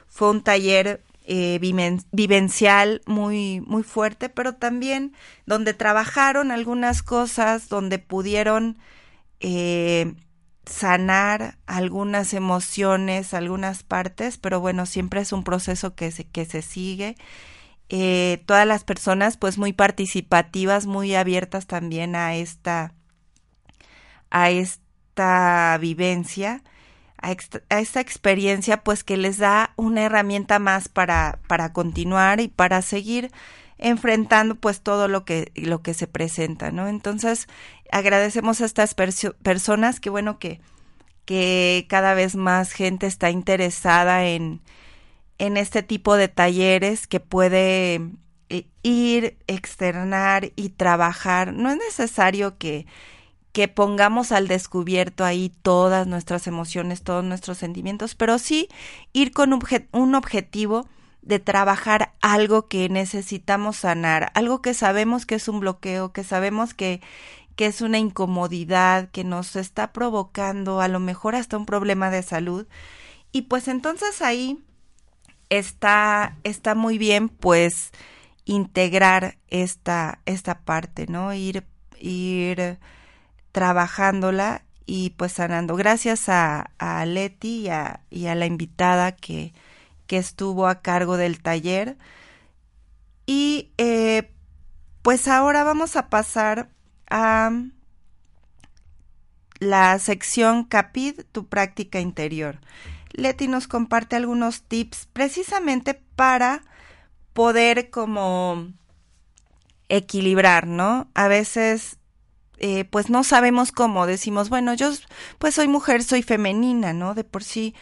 fue 0.09 0.30
un 0.30 0.42
taller 0.42 1.03
eh, 1.28 1.58
vivencial 2.12 3.02
muy, 3.06 3.60
muy 3.60 3.82
fuerte, 3.82 4.28
pero 4.28 4.54
también 4.54 5.12
donde 5.44 5.74
trabajaron 5.74 6.52
algunas 6.52 7.02
cosas, 7.02 7.68
donde 7.68 7.98
pudieron 7.98 8.78
eh, 9.40 10.14
sanar 10.66 11.58
algunas 11.66 12.32
emociones, 12.32 13.34
algunas 13.34 13.82
partes, 13.82 14.38
pero 14.38 14.60
bueno, 14.60 14.86
siempre 14.86 15.20
es 15.20 15.32
un 15.32 15.42
proceso 15.42 15.94
que 15.94 16.12
se, 16.12 16.28
que 16.28 16.44
se 16.44 16.62
sigue. 16.62 17.16
Eh, 17.88 18.42
todas 18.46 18.66
las 18.66 18.84
personas 18.84 19.36
pues 19.36 19.58
muy 19.58 19.72
participativas, 19.72 20.86
muy 20.86 21.14
abiertas 21.14 21.66
también 21.66 22.16
a 22.16 22.36
esta, 22.36 22.94
a 24.30 24.50
esta 24.50 25.76
vivencia, 25.80 26.62
a, 27.26 27.78
esta 27.80 28.00
experiencia 28.00 28.82
pues 28.82 29.02
que 29.04 29.16
les 29.16 29.38
da 29.38 29.72
una 29.76 30.02
herramienta 30.02 30.58
más 30.58 30.88
para, 30.88 31.38
para 31.48 31.72
continuar 31.72 32.40
y 32.40 32.48
para 32.48 32.82
seguir 32.82 33.30
enfrentando 33.78 34.54
pues 34.54 34.80
todo 34.80 35.08
lo 35.08 35.24
que, 35.24 35.52
lo 35.54 35.82
que 35.82 35.94
se 35.94 36.06
presenta, 36.06 36.70
¿no? 36.70 36.88
Entonces, 36.88 37.46
agradecemos 37.90 38.60
a 38.60 38.64
estas 38.64 38.94
personas 38.94 40.00
que 40.00 40.10
bueno 40.10 40.38
que, 40.38 40.60
que 41.24 41.86
cada 41.88 42.14
vez 42.14 42.36
más 42.36 42.72
gente 42.72 43.06
está 43.06 43.30
interesada 43.30 44.26
en, 44.26 44.62
en 45.38 45.56
este 45.56 45.82
tipo 45.82 46.16
de 46.16 46.28
talleres 46.28 47.06
que 47.06 47.20
puede 47.20 48.00
eh, 48.48 48.66
ir, 48.82 49.36
externar 49.46 50.52
y 50.56 50.70
trabajar. 50.70 51.52
No 51.52 51.70
es 51.70 51.76
necesario 51.76 52.56
que, 52.56 52.86
que 53.57 53.68
pongamos 53.68 54.32
al 54.32 54.48
descubierto 54.48 55.24
ahí 55.24 55.50
todas 55.62 56.07
nuestras 56.07 56.46
emociones, 56.46 57.02
todos 57.02 57.24
nuestros 57.24 57.57
sentimientos, 57.57 58.14
pero 58.14 58.38
sí 58.38 58.68
ir 59.14 59.32
con 59.32 59.59
un 59.92 60.14
objetivo 60.14 60.86
de 61.22 61.38
trabajar 61.38 62.12
algo 62.20 62.68
que 62.68 62.90
necesitamos 62.90 63.78
sanar, 63.78 64.30
algo 64.34 64.61
que 64.61 64.74
sabemos 64.74 65.24
que 65.24 65.36
es 65.36 65.48
un 65.48 65.61
bloqueo, 65.61 66.12
que 66.12 66.22
sabemos 66.22 66.74
que, 66.74 67.00
que 67.54 67.64
es 67.64 67.80
una 67.80 67.96
incomodidad, 67.96 69.09
que 69.09 69.24
nos 69.24 69.57
está 69.57 69.90
provocando 69.90 70.82
a 70.82 70.88
lo 70.88 71.00
mejor 71.00 71.34
hasta 71.34 71.57
un 71.57 71.64
problema 71.64 72.11
de 72.11 72.22
salud. 72.22 72.66
Y 73.32 73.42
pues 73.42 73.68
entonces 73.68 74.20
ahí 74.20 74.62
está, 75.48 76.36
está 76.44 76.74
muy 76.74 76.98
bien 76.98 77.30
pues 77.30 77.92
integrar 78.44 79.38
esta, 79.48 80.20
esta 80.26 80.61
parte, 80.61 81.07
¿no? 81.07 81.32
Ir, 81.32 81.64
ir 81.98 82.78
trabajándola 83.57 84.66
y 84.84 85.14
pues 85.16 85.32
sanando. 85.32 85.76
Gracias 85.76 86.28
a, 86.28 86.72
a 86.76 87.07
Leti 87.07 87.70
y 88.11 88.26
a, 88.26 88.34
la 88.34 88.44
invitada 88.44 89.12
que, 89.12 89.54
que 90.07 90.18
estuvo 90.18 90.66
a 90.66 90.82
cargo 90.82 91.16
del 91.16 91.40
taller. 91.40 91.96
Y 93.24 93.70
eh, 93.78 94.30
pues 95.00 95.26
ahora 95.26 95.64
vamos 95.64 95.96
a 95.96 96.11
pasar 96.11 96.68
a 97.09 97.50
la 99.59 99.98
sección 100.00 100.64
Capid, 100.64 101.22
tu 101.32 101.46
práctica 101.46 101.98
interior. 101.98 102.61
Leti 103.12 103.48
nos 103.48 103.68
comparte 103.68 104.16
algunos 104.16 104.64
tips 104.64 105.09
precisamente 105.14 105.94
para 106.14 106.61
poder 107.32 107.88
como 107.88 108.68
equilibrar, 109.88 110.66
¿no? 110.66 111.09
A 111.14 111.26
veces 111.28 111.96
eh, 112.59 112.84
pues 112.84 113.11
no 113.11 113.24
sabemos 113.24 113.72
cómo, 113.72 114.07
decimos, 114.07 114.48
bueno, 114.48 114.74
yo 114.74 114.90
pues 115.38 115.54
soy 115.54 115.68
mujer, 115.68 116.02
soy 116.02 116.22
femenina, 116.22 116.92
¿no? 116.92 117.14
De 117.14 117.24
por 117.24 117.44
sí 117.44 117.74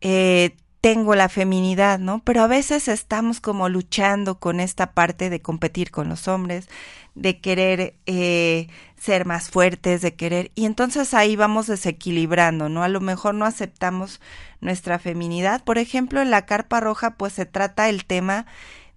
eh, 0.00 0.56
tengo 0.80 1.14
la 1.14 1.28
feminidad, 1.28 1.98
¿no? 1.98 2.22
Pero 2.24 2.42
a 2.42 2.46
veces 2.46 2.88
estamos 2.88 3.40
como 3.40 3.68
luchando 3.68 4.38
con 4.38 4.60
esta 4.60 4.92
parte 4.92 5.30
de 5.30 5.42
competir 5.42 5.90
con 5.90 6.08
los 6.08 6.28
hombres, 6.28 6.68
de 7.14 7.40
querer 7.40 7.96
eh, 8.06 8.68
ser 8.96 9.26
más 9.26 9.50
fuertes, 9.50 10.00
de 10.00 10.14
querer, 10.14 10.52
y 10.54 10.64
entonces 10.64 11.12
ahí 11.12 11.36
vamos 11.36 11.66
desequilibrando, 11.66 12.68
¿no? 12.68 12.82
A 12.82 12.88
lo 12.88 13.00
mejor 13.00 13.34
no 13.34 13.44
aceptamos 13.44 14.20
nuestra 14.60 14.98
feminidad. 14.98 15.64
Por 15.64 15.78
ejemplo, 15.78 16.22
en 16.22 16.30
la 16.30 16.46
carpa 16.46 16.80
roja, 16.80 17.16
pues 17.16 17.32
se 17.34 17.46
trata 17.46 17.88
el 17.88 18.04
tema 18.04 18.46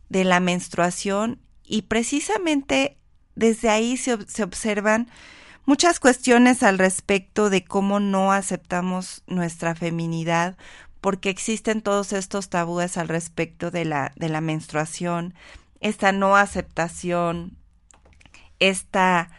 de 0.09 0.23
la 0.23 0.39
menstruación 0.39 1.39
y 1.65 1.83
precisamente 1.83 2.97
desde 3.35 3.69
ahí 3.69 3.97
se, 3.97 4.17
se 4.27 4.43
observan 4.43 5.09
muchas 5.65 5.99
cuestiones 5.99 6.63
al 6.63 6.77
respecto 6.77 7.49
de 7.49 7.63
cómo 7.63 7.99
no 7.99 8.31
aceptamos 8.31 9.23
nuestra 9.27 9.75
feminidad, 9.75 10.57
porque 11.01 11.29
existen 11.29 11.81
todos 11.81 12.13
estos 12.13 12.49
tabúes 12.49 12.97
al 12.97 13.07
respecto 13.07 13.71
de 13.71 13.85
la, 13.85 14.13
de 14.15 14.29
la 14.29 14.41
menstruación, 14.41 15.33
esta 15.81 16.13
no 16.13 16.37
aceptación, 16.37 17.57
esta, 18.59 19.29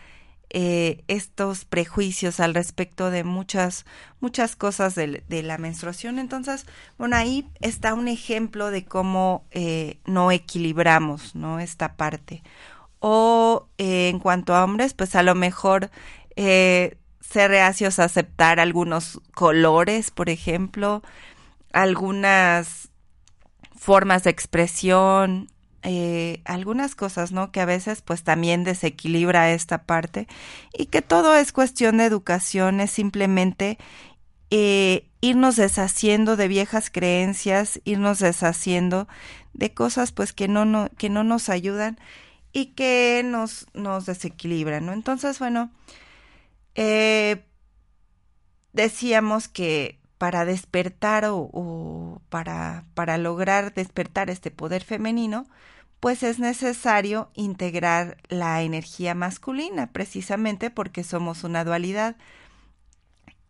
eh, 0.50 1.02
estos 1.08 1.64
prejuicios 1.64 2.38
al 2.38 2.52
respecto 2.52 3.10
de 3.10 3.24
muchas, 3.24 3.86
muchas 4.20 4.56
cosas 4.56 4.94
de, 4.94 5.24
de, 5.26 5.42
la 5.42 5.56
menstruación. 5.56 6.18
Entonces, 6.18 6.66
bueno, 6.98 7.16
ahí 7.16 7.48
está 7.60 7.94
un 7.94 8.08
ejemplo 8.08 8.70
de 8.70 8.84
cómo 8.84 9.46
eh, 9.50 10.00
no 10.04 10.30
equilibramos, 10.30 11.34
¿no? 11.34 11.60
Esta 11.60 11.96
parte 11.96 12.42
o 13.06 13.68
eh, 13.76 14.08
en 14.08 14.18
cuanto 14.18 14.54
a 14.54 14.64
hombres, 14.64 14.94
pues 14.94 15.14
a 15.14 15.22
lo 15.22 15.34
mejor 15.34 15.90
eh, 16.36 16.96
ser 17.20 17.50
reacios 17.50 17.98
a 17.98 18.04
aceptar 18.04 18.60
algunos 18.60 19.20
colores, 19.34 20.10
por 20.10 20.30
ejemplo, 20.30 21.02
algunas 21.74 22.88
formas 23.76 24.24
de 24.24 24.30
expresión, 24.30 25.50
eh, 25.82 26.40
algunas 26.46 26.94
cosas, 26.94 27.30
¿no? 27.30 27.52
Que 27.52 27.60
a 27.60 27.66
veces 27.66 28.00
pues 28.00 28.22
también 28.24 28.64
desequilibra 28.64 29.50
esta 29.50 29.82
parte 29.82 30.26
y 30.72 30.86
que 30.86 31.02
todo 31.02 31.36
es 31.36 31.52
cuestión 31.52 31.98
de 31.98 32.06
educación, 32.06 32.80
es 32.80 32.90
simplemente 32.90 33.76
irnos 35.20 35.56
deshaciendo 35.56 36.36
de 36.36 36.48
viejas 36.48 36.88
creencias, 36.88 37.82
irnos 37.84 38.20
deshaciendo 38.20 39.08
de 39.52 39.74
cosas 39.74 40.10
pues 40.10 40.32
que 40.32 40.48
no, 40.48 40.64
no, 40.64 40.88
que 40.96 41.10
no 41.10 41.22
nos 41.22 41.50
ayudan 41.50 41.98
y 42.54 42.66
que 42.66 43.22
nos, 43.24 43.66
nos 43.74 44.06
desequilibran, 44.06 44.86
¿no? 44.86 44.92
Entonces, 44.94 45.38
bueno, 45.40 45.72
eh, 46.76 47.44
decíamos 48.72 49.48
que 49.48 49.98
para 50.18 50.44
despertar 50.44 51.26
o, 51.26 51.50
o, 51.52 52.22
para, 52.30 52.84
para 52.94 53.18
lograr 53.18 53.74
despertar 53.74 54.30
este 54.30 54.52
poder 54.52 54.84
femenino, 54.84 55.46
pues 55.98 56.22
es 56.22 56.38
necesario 56.38 57.30
integrar 57.34 58.18
la 58.28 58.62
energía 58.62 59.14
masculina, 59.14 59.92
precisamente 59.92 60.70
porque 60.70 61.02
somos 61.02 61.42
una 61.44 61.64
dualidad. 61.64 62.16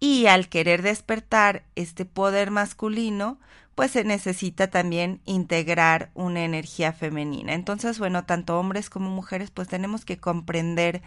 Y 0.07 0.27
al 0.27 0.51
querer 0.51 0.83
despertar 0.83 1.65
este 1.77 2.05
poder 2.05 2.51
masculino, 2.51 3.39
pues 3.75 3.93
se 3.93 4.05
necesita 4.05 4.69
también 4.69 5.23
integrar 5.25 6.11
una 6.13 6.45
energía 6.45 6.93
femenina. 6.93 7.55
Entonces, 7.55 7.99
bueno, 7.99 8.27
tanto 8.27 8.61
hombres 8.61 8.91
como 8.91 9.09
mujeres, 9.09 9.51
pues 9.51 9.67
tenemos 9.67 10.05
que 10.05 10.19
comprender 10.19 11.01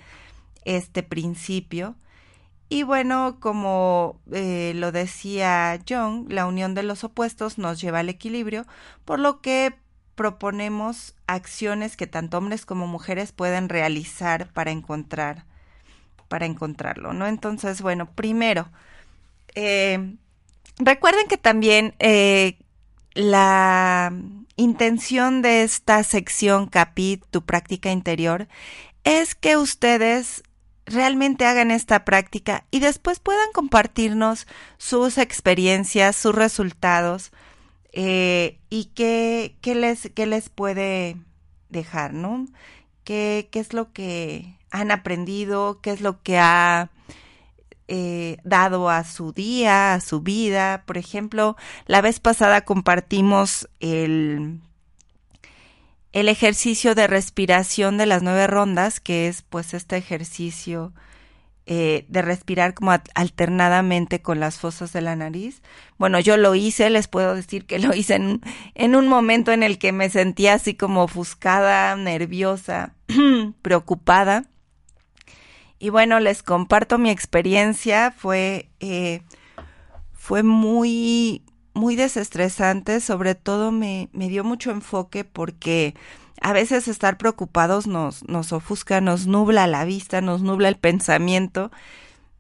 este 0.66 1.04
principio. 1.04 1.96
Y 2.70 2.82
bueno, 2.82 3.38
como 3.40 4.20
eh, 4.32 4.74
lo 4.76 4.92
decía 4.92 5.80
John, 5.88 6.26
la 6.28 6.48
unión 6.48 6.74
de 6.74 6.82
los 6.82 7.04
opuestos 7.04 7.60
nos 7.60 7.80
lleva 7.80 8.00
al 8.00 8.10
equilibrio, 8.10 8.66
por 9.06 9.20
lo 9.20 9.42
que 9.42 9.76
proponemos 10.16 11.14
acciones 11.28 11.98
que 11.98 12.08
tanto 12.08 12.40
hombres 12.40 12.66
como 12.66 12.88
mujeres 12.88 13.32
pueden 13.32 13.70
realizar 13.70 14.52
para 14.54 14.72
encontrar, 14.72 15.46
para 16.28 16.46
encontrarlo, 16.46 17.14
¿no? 17.14 17.28
Entonces, 17.28 17.82
bueno, 17.82 18.10
primero, 18.14 18.70
eh, 19.56 20.18
Recuerden 20.80 21.28
que 21.28 21.38
también 21.38 21.96
eh, 22.00 22.60
la 23.14 24.14
intención 24.58 25.42
de 25.42 25.64
esta 25.64 26.04
sección 26.04 26.68
CAPIT, 26.68 27.26
tu 27.32 27.44
práctica 27.44 27.92
interior, 27.92 28.48
es 29.04 29.34
que 29.34 29.58
ustedes 29.58 30.44
realmente 30.86 31.46
hagan 31.46 31.72
esta 31.72 32.06
práctica 32.06 32.66
y 32.70 32.80
después 32.80 33.20
puedan 33.20 33.52
compartirnos 33.54 34.48
sus 34.78 35.18
experiencias, 35.18 36.16
sus 36.16 36.36
resultados 36.36 37.32
eh, 37.92 38.60
y 38.70 38.86
qué, 38.96 39.58
qué, 39.62 39.74
les, 39.74 40.12
qué 40.14 40.28
les 40.28 40.50
puede 40.50 41.18
dejar, 41.70 42.14
¿no? 42.14 42.46
¿Qué, 43.04 43.50
¿Qué 43.52 43.60
es 43.60 43.74
lo 43.74 43.92
que 43.94 44.57
han 44.72 44.92
aprendido? 44.92 45.80
¿Qué 45.82 45.92
es 45.92 46.02
lo 46.02 46.22
que 46.22 46.38
ha 46.38 46.90
eh, 47.90 48.38
dado 48.44 48.90
a 48.90 49.06
su 49.06 49.32
día, 49.32 49.94
a 49.94 50.02
su 50.02 50.20
vida. 50.20 50.84
Por 50.86 50.98
ejemplo, 50.98 51.56
la 51.86 52.02
vez 52.02 52.20
pasada 52.20 52.62
compartimos 52.66 53.70
el, 53.80 54.60
el 56.12 56.28
ejercicio 56.28 56.96
de 56.96 57.08
respiración 57.08 57.98
de 57.98 58.06
las 58.06 58.24
nueve 58.24 58.46
rondas, 58.48 59.00
que 59.00 59.30
es 59.30 59.42
pues 59.42 59.74
este 59.74 59.96
ejercicio 59.96 60.92
eh, 61.66 62.06
de 62.10 62.22
respirar 62.22 62.74
como 62.74 62.92
alternadamente 63.16 64.22
con 64.22 64.42
las 64.42 64.58
fosas 64.58 64.92
de 64.92 65.00
la 65.00 65.16
nariz. 65.16 65.62
Bueno, 65.98 66.20
yo 66.20 66.36
lo 66.36 66.56
hice, 66.56 66.90
les 66.90 67.08
puedo 67.08 67.36
decir 67.36 67.66
que 67.66 67.80
lo 67.80 67.94
hice 67.96 68.16
en, 68.16 68.42
en 68.76 68.98
un 68.98 69.08
momento 69.08 69.54
en 69.54 69.64
el 69.64 69.78
que 69.78 69.94
me 69.94 70.10
sentía 70.10 70.56
así 70.56 70.76
como 70.76 71.04
ofuscada, 71.04 71.96
nerviosa, 71.96 72.96
preocupada. 73.62 74.44
Y 75.80 75.90
bueno, 75.90 76.20
les 76.20 76.44
comparto 76.44 76.98
mi 76.98 77.10
experiencia. 77.10 78.12
Fue, 78.12 78.70
eh, 78.80 79.22
fue 80.14 80.44
muy, 80.44 81.44
muy 81.74 81.96
desestresante. 81.96 83.00
Sobre 83.00 83.36
todo 83.36 83.72
me, 83.72 84.10
me 84.14 84.30
dio 84.30 84.44
mucho 84.44 84.72
enfoque 84.72 85.24
porque 85.24 85.96
a 86.42 86.54
veces 86.54 86.88
estar 86.88 87.18
preocupados 87.18 87.88
nos, 87.88 88.28
nos 88.28 88.54
ofusca, 88.54 89.02
nos 89.02 89.28
nubla 89.28 89.68
la 89.68 89.86
vista, 89.86 90.22
nos 90.22 90.42
nubla 90.42 90.70
el 90.70 90.78
pensamiento 90.78 91.72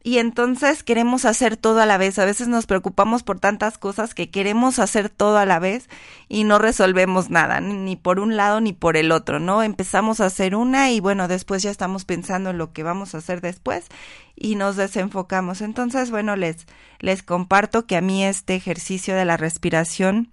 y 0.08 0.20
entonces 0.20 0.84
queremos 0.84 1.26
hacer 1.26 1.58
todo 1.58 1.82
a 1.82 1.86
la 1.86 1.97
vez. 1.97 2.18
A 2.18 2.24
veces 2.24 2.47
nos 2.47 2.66
preocupamos 2.66 3.24
por 3.24 3.41
tantas 3.41 3.78
cosas 3.78 4.14
que 4.14 4.30
queremos 4.30 4.80
hacer 4.80 5.10
todo 5.10 5.38
a 5.38 5.45
la 5.45 5.60
vez 5.60 5.89
y 6.30 6.45
no 6.45 6.60
resolvemos 6.60 7.30
nada, 7.30 7.60
ni 7.60 7.97
por 7.97 8.22
un 8.22 8.38
lado 8.38 8.62
ni 8.62 8.72
por 8.72 8.95
el 8.95 9.12
otro, 9.12 9.41
¿no? 9.41 9.64
Empezamos 9.64 10.22
a 10.22 10.28
hacer 10.28 10.55
una 10.55 10.91
y 10.91 11.01
bueno, 11.01 11.28
después 11.28 11.62
ya 11.62 11.72
estamos 11.72 12.05
pensando 12.05 12.51
en 12.51 12.58
lo 12.58 12.72
que 12.72 12.84
vamos 12.84 13.14
a 13.14 13.18
hacer 13.18 13.41
después 13.41 13.88
y 14.34 14.55
nos 14.55 14.78
desenfocamos. 14.78 15.60
Entonces, 15.60 16.10
bueno, 16.10 16.38
les, 16.38 16.68
les 16.99 17.22
comparto 17.22 17.86
que 17.86 17.97
a 17.97 18.01
mí 18.01 18.24
este 18.24 18.55
ejercicio 18.55 19.14
de 19.14 19.26
la 19.26 19.36
respiración 19.36 20.32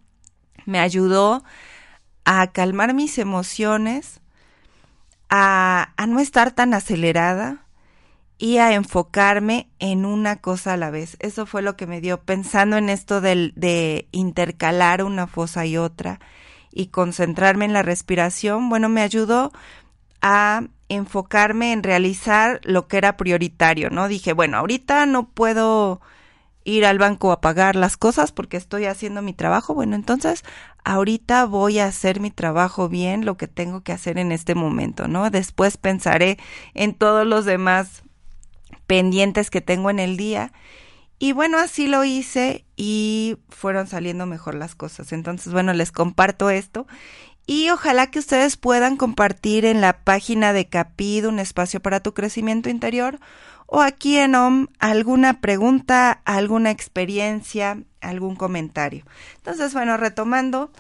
me 0.66 0.78
ayudó 0.78 1.42
a 2.24 2.46
calmar 2.52 2.94
mis 2.94 3.18
emociones, 3.18 4.20
a, 5.30 5.94
a 5.96 6.06
no 6.06 6.20
estar 6.20 6.52
tan 6.52 6.74
acelerada, 6.74 7.63
y 8.38 8.58
a 8.58 8.74
enfocarme 8.74 9.68
en 9.78 10.04
una 10.04 10.36
cosa 10.36 10.74
a 10.74 10.76
la 10.76 10.90
vez. 10.90 11.16
Eso 11.20 11.46
fue 11.46 11.62
lo 11.62 11.76
que 11.76 11.86
me 11.86 12.00
dio 12.00 12.20
pensando 12.22 12.76
en 12.76 12.88
esto 12.88 13.20
de, 13.20 13.52
de 13.54 14.08
intercalar 14.12 15.02
una 15.04 15.26
fosa 15.26 15.66
y 15.66 15.76
otra 15.76 16.20
y 16.72 16.88
concentrarme 16.88 17.64
en 17.64 17.72
la 17.72 17.82
respiración. 17.82 18.68
Bueno, 18.68 18.88
me 18.88 19.02
ayudó 19.02 19.52
a 20.20 20.64
enfocarme 20.88 21.72
en 21.72 21.82
realizar 21.82 22.60
lo 22.64 22.88
que 22.88 22.98
era 22.98 23.16
prioritario, 23.16 23.90
¿no? 23.90 24.08
Dije, 24.08 24.32
bueno, 24.32 24.58
ahorita 24.58 25.06
no 25.06 25.28
puedo 25.28 26.00
ir 26.64 26.86
al 26.86 26.98
banco 26.98 27.30
a 27.30 27.40
pagar 27.40 27.76
las 27.76 27.96
cosas 27.96 28.32
porque 28.32 28.56
estoy 28.56 28.86
haciendo 28.86 29.22
mi 29.22 29.34
trabajo. 29.34 29.74
Bueno, 29.74 29.96
entonces 29.96 30.42
ahorita 30.84 31.44
voy 31.46 31.78
a 31.78 31.86
hacer 31.86 32.20
mi 32.20 32.30
trabajo 32.30 32.88
bien, 32.88 33.24
lo 33.24 33.36
que 33.36 33.48
tengo 33.48 33.82
que 33.82 33.92
hacer 33.92 34.18
en 34.18 34.32
este 34.32 34.54
momento, 34.54 35.08
¿no? 35.08 35.30
Después 35.30 35.76
pensaré 35.76 36.38
en 36.74 36.94
todos 36.94 37.26
los 37.26 37.44
demás 37.44 38.03
pendientes 38.86 39.50
que 39.50 39.60
tengo 39.60 39.90
en 39.90 39.98
el 39.98 40.16
día. 40.16 40.52
Y 41.18 41.32
bueno, 41.32 41.58
así 41.58 41.86
lo 41.86 42.04
hice 42.04 42.64
y 42.76 43.38
fueron 43.48 43.86
saliendo 43.86 44.26
mejor 44.26 44.54
las 44.54 44.74
cosas. 44.74 45.12
Entonces, 45.12 45.52
bueno, 45.52 45.72
les 45.72 45.92
comparto 45.92 46.50
esto 46.50 46.86
y 47.46 47.68
ojalá 47.70 48.10
que 48.10 48.18
ustedes 48.18 48.56
puedan 48.56 48.96
compartir 48.96 49.64
en 49.64 49.80
la 49.80 49.98
página 50.04 50.52
de 50.52 50.68
Capid 50.68 51.26
un 51.26 51.38
espacio 51.38 51.80
para 51.80 52.00
tu 52.00 52.14
crecimiento 52.14 52.70
interior 52.70 53.20
o 53.66 53.80
aquí 53.80 54.16
en 54.16 54.34
OM 54.34 54.68
alguna 54.78 55.40
pregunta, 55.40 56.22
alguna 56.24 56.70
experiencia, 56.70 57.82
algún 58.00 58.36
comentario. 58.36 59.04
Entonces, 59.36 59.74
bueno, 59.74 59.96
retomando, 59.96 60.70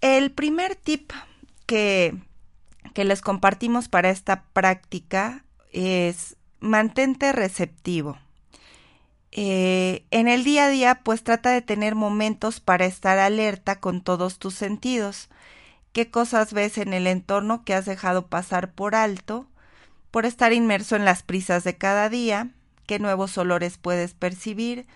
el 0.00 0.32
primer 0.32 0.76
tip 0.76 1.12
que, 1.66 2.14
que 2.92 3.04
les 3.04 3.22
compartimos 3.22 3.88
para 3.88 4.10
esta 4.10 4.44
práctica 4.52 5.44
es 5.72 6.36
mantente 6.64 7.32
receptivo. 7.32 8.18
Eh, 9.32 10.04
en 10.10 10.28
el 10.28 10.44
día 10.44 10.66
a 10.66 10.68
día, 10.68 11.00
pues 11.04 11.22
trata 11.22 11.50
de 11.50 11.62
tener 11.62 11.94
momentos 11.94 12.60
para 12.60 12.86
estar 12.86 13.18
alerta 13.18 13.80
con 13.80 14.00
todos 14.00 14.38
tus 14.38 14.54
sentidos. 14.54 15.28
¿Qué 15.92 16.10
cosas 16.10 16.52
ves 16.52 16.78
en 16.78 16.92
el 16.92 17.06
entorno 17.06 17.64
que 17.64 17.74
has 17.74 17.84
dejado 17.84 18.26
pasar 18.28 18.72
por 18.72 18.94
alto? 18.94 19.46
Por 20.10 20.26
estar 20.26 20.52
inmerso 20.52 20.96
en 20.96 21.04
las 21.04 21.22
prisas 21.22 21.64
de 21.64 21.76
cada 21.76 22.08
día, 22.08 22.50
¿qué 22.86 22.98
nuevos 22.98 23.36
olores 23.38 23.76
puedes 23.76 24.14
percibir? 24.14 24.86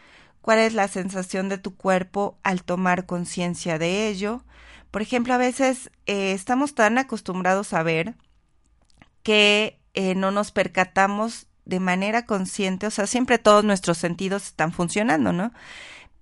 ¿Cuál 0.40 0.60
es 0.60 0.74
la 0.74 0.88
sensación 0.88 1.48
de 1.48 1.58
tu 1.58 1.76
cuerpo 1.76 2.38
al 2.44 2.62
tomar 2.62 3.06
conciencia 3.06 3.78
de 3.78 4.08
ello? 4.08 4.44
Por 4.90 5.02
ejemplo, 5.02 5.34
a 5.34 5.38
veces 5.38 5.90
eh, 6.06 6.32
estamos 6.32 6.74
tan 6.74 6.96
acostumbrados 6.96 7.72
a 7.72 7.82
ver 7.82 8.14
que 9.22 9.78
eh, 9.94 10.14
no 10.14 10.30
nos 10.30 10.52
percatamos 10.52 11.48
de 11.68 11.80
manera 11.80 12.24
consciente, 12.24 12.86
o 12.86 12.90
sea, 12.90 13.06
siempre 13.06 13.38
todos 13.38 13.62
nuestros 13.62 13.98
sentidos 13.98 14.46
están 14.46 14.72
funcionando, 14.72 15.32
¿no? 15.32 15.52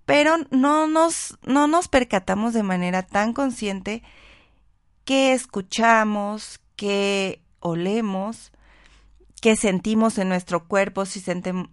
Pero 0.05 0.37
no 0.51 0.89
nos, 0.89 1.39
no 1.47 1.69
nos 1.69 1.89
percatamos 1.89 2.53
de 2.53 2.65
manera 2.65 3.05
tan 3.05 3.33
consciente 3.33 4.03
que 5.05 5.33
escuchamos, 5.33 6.61
que 6.75 7.41
olemos, 7.61 8.53
que 9.41 9.55
sentimos 9.55 10.19
en 10.19 10.29
nuestro 10.29 10.67
cuerpo, 10.67 11.07
si, 11.07 11.23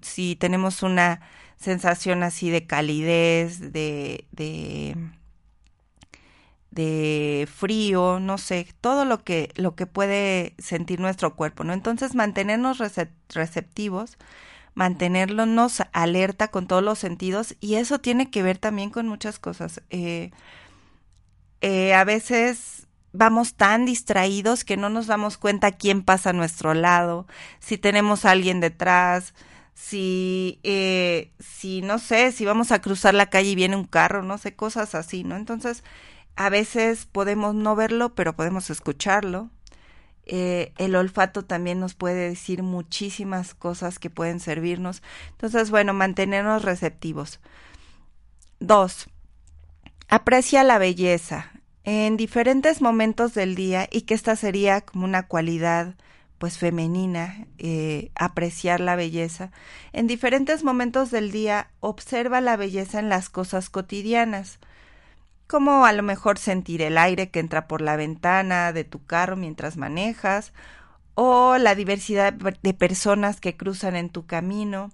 si 0.02 0.36
tenemos 0.36 0.84
una 0.84 1.22
sensación 1.58 2.22
así 2.22 2.52
de 2.52 2.68
calidez, 2.68 3.60
de, 3.74 4.28
de, 4.32 4.96
de 6.74 7.48
frío, 7.54 8.20
no 8.20 8.38
sé, 8.38 8.68
todo 8.82 9.06
lo 9.06 9.24
que, 9.24 9.52
lo 9.56 9.76
que 9.76 9.86
puede 9.86 10.56
sentir 10.58 11.00
nuestro 11.00 11.36
cuerpo, 11.36 11.64
¿no? 11.64 11.74
Entonces 11.74 12.16
mantenernos 12.16 12.80
receptivos, 13.30 14.18
mantenernos 14.74 15.84
alerta 15.92 16.50
con 16.50 16.68
todos 16.68 16.84
los 16.84 16.98
sentidos 17.00 17.56
y 17.60 17.76
eso 17.76 18.00
tiene 18.00 18.32
que 18.32 18.44
ver 18.44 18.58
también 18.58 18.90
con 18.90 19.08
muchas 19.08 19.38
cosas. 19.40 19.82
Eh, 19.92 20.32
eh, 21.62 21.94
a 21.94 22.04
veces 22.04 22.88
vamos 23.12 23.54
tan 23.56 23.86
distraídos 23.86 24.64
que 24.64 24.76
no 24.78 24.90
nos 24.90 25.06
damos 25.08 25.38
cuenta 25.38 25.72
quién 25.74 26.02
pasa 26.04 26.32
a 26.32 26.34
nuestro 26.34 26.74
lado, 26.74 27.28
si 27.60 27.78
tenemos 27.78 28.26
a 28.26 28.32
alguien 28.32 28.60
detrás, 28.60 29.36
si, 29.76 30.60
eh, 30.64 31.32
si 31.40 31.82
no 31.82 32.00
sé, 32.00 32.32
si 32.32 32.46
vamos 32.46 32.72
a 32.72 32.82
cruzar 32.82 33.14
la 33.14 33.30
calle 33.30 33.50
y 33.52 33.56
viene 33.56 33.76
un 33.76 33.86
carro, 33.86 34.24
no 34.24 34.38
sé, 34.40 34.56
cosas 34.56 34.96
así, 34.96 35.24
¿no? 35.24 35.36
Entonces, 35.36 35.84
a 36.36 36.50
veces 36.50 37.06
podemos 37.06 37.56
no 37.56 37.76
verlo, 37.76 38.16
pero 38.16 38.36
podemos 38.36 38.70
escucharlo. 38.70 39.50
Eh, 40.26 40.74
el 40.78 40.96
olfato 40.96 41.44
también 41.44 41.80
nos 41.80 41.96
puede 41.96 42.30
decir 42.30 42.64
muchísimas 42.64 43.54
cosas 43.54 44.00
que 44.00 44.10
pueden 44.10 44.40
servirnos. 44.40 45.04
Entonces, 45.32 45.70
bueno, 45.70 45.94
mantenernos 45.94 46.64
receptivos. 46.64 47.40
Dos, 48.60 49.10
aprecia 50.08 50.64
la 50.64 50.78
belleza 50.78 51.52
en 51.84 52.16
diferentes 52.18 52.82
momentos 52.82 53.34
del 53.34 53.56
día 53.56 53.88
y 53.92 54.02
que 54.02 54.14
esta 54.14 54.36
sería 54.36 54.82
como 54.82 55.06
una 55.06 55.28
cualidad 55.28 55.96
pues 56.38 56.58
femenina, 56.58 57.48
eh, 57.58 58.12
apreciar 58.16 58.80
la 58.80 58.96
belleza. 58.96 59.52
En 59.94 60.08
diferentes 60.08 60.64
momentos 60.64 61.10
del 61.10 61.32
día 61.32 61.70
observa 61.80 62.42
la 62.42 62.58
belleza 62.58 63.00
en 63.00 63.08
las 63.08 63.30
cosas 63.30 63.70
cotidianas, 63.70 64.60
como 65.54 65.86
a 65.86 65.94
lo 65.94 66.02
mejor 66.02 66.40
sentir 66.40 66.82
el 66.82 66.98
aire 66.98 67.30
que 67.30 67.40
entra 67.40 67.68
por 67.68 67.84
la 67.84 67.96
ventana 67.96 68.74
de 68.74 68.86
tu 68.86 69.06
carro 69.06 69.36
mientras 69.36 69.78
manejas, 69.78 70.52
o 71.14 71.60
la 71.60 71.76
diversidad 71.76 72.34
de 72.34 72.74
personas 72.74 73.40
que 73.40 73.56
cruzan 73.56 73.96
en 73.96 74.10
tu 74.10 74.26
camino, 74.26 74.90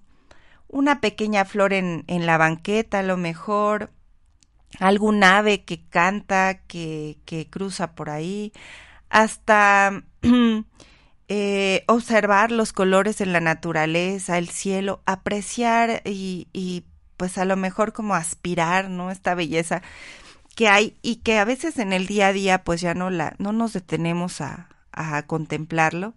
una 0.68 1.00
pequeña 1.00 1.46
flor 1.46 1.72
en, 1.72 2.04
en 2.08 2.26
la 2.26 2.36
banqueta 2.36 2.98
a 2.98 3.02
lo 3.02 3.16
mejor, 3.16 3.90
algún 4.80 5.24
ave 5.24 5.64
que 5.64 5.88
canta, 5.88 6.58
que, 6.66 7.16
que 7.24 7.48
cruza 7.48 7.94
por 7.94 8.10
ahí, 8.10 8.52
hasta 9.08 10.04
eh, 11.28 11.84
observar 11.88 12.52
los 12.52 12.74
colores 12.74 13.22
en 13.22 13.32
la 13.32 13.40
naturaleza, 13.40 14.36
el 14.36 14.50
cielo, 14.50 15.00
apreciar 15.06 16.02
y, 16.04 16.48
y 16.52 16.84
pues 17.16 17.38
a 17.38 17.46
lo 17.46 17.56
mejor 17.56 17.94
como 17.94 18.14
aspirar, 18.14 18.90
¿no? 18.90 19.10
Esta 19.10 19.34
belleza 19.34 19.80
que 20.60 20.68
hay 20.68 20.98
y 21.00 21.16
que 21.16 21.38
a 21.38 21.46
veces 21.46 21.78
en 21.78 21.94
el 21.94 22.06
día 22.06 22.26
a 22.26 22.32
día 22.34 22.64
pues 22.64 22.82
ya 22.82 22.92
no 22.92 23.08
la, 23.08 23.34
no 23.38 23.50
nos 23.50 23.72
detenemos 23.72 24.42
a, 24.42 24.68
a 24.92 25.22
contemplarlo 25.22 26.12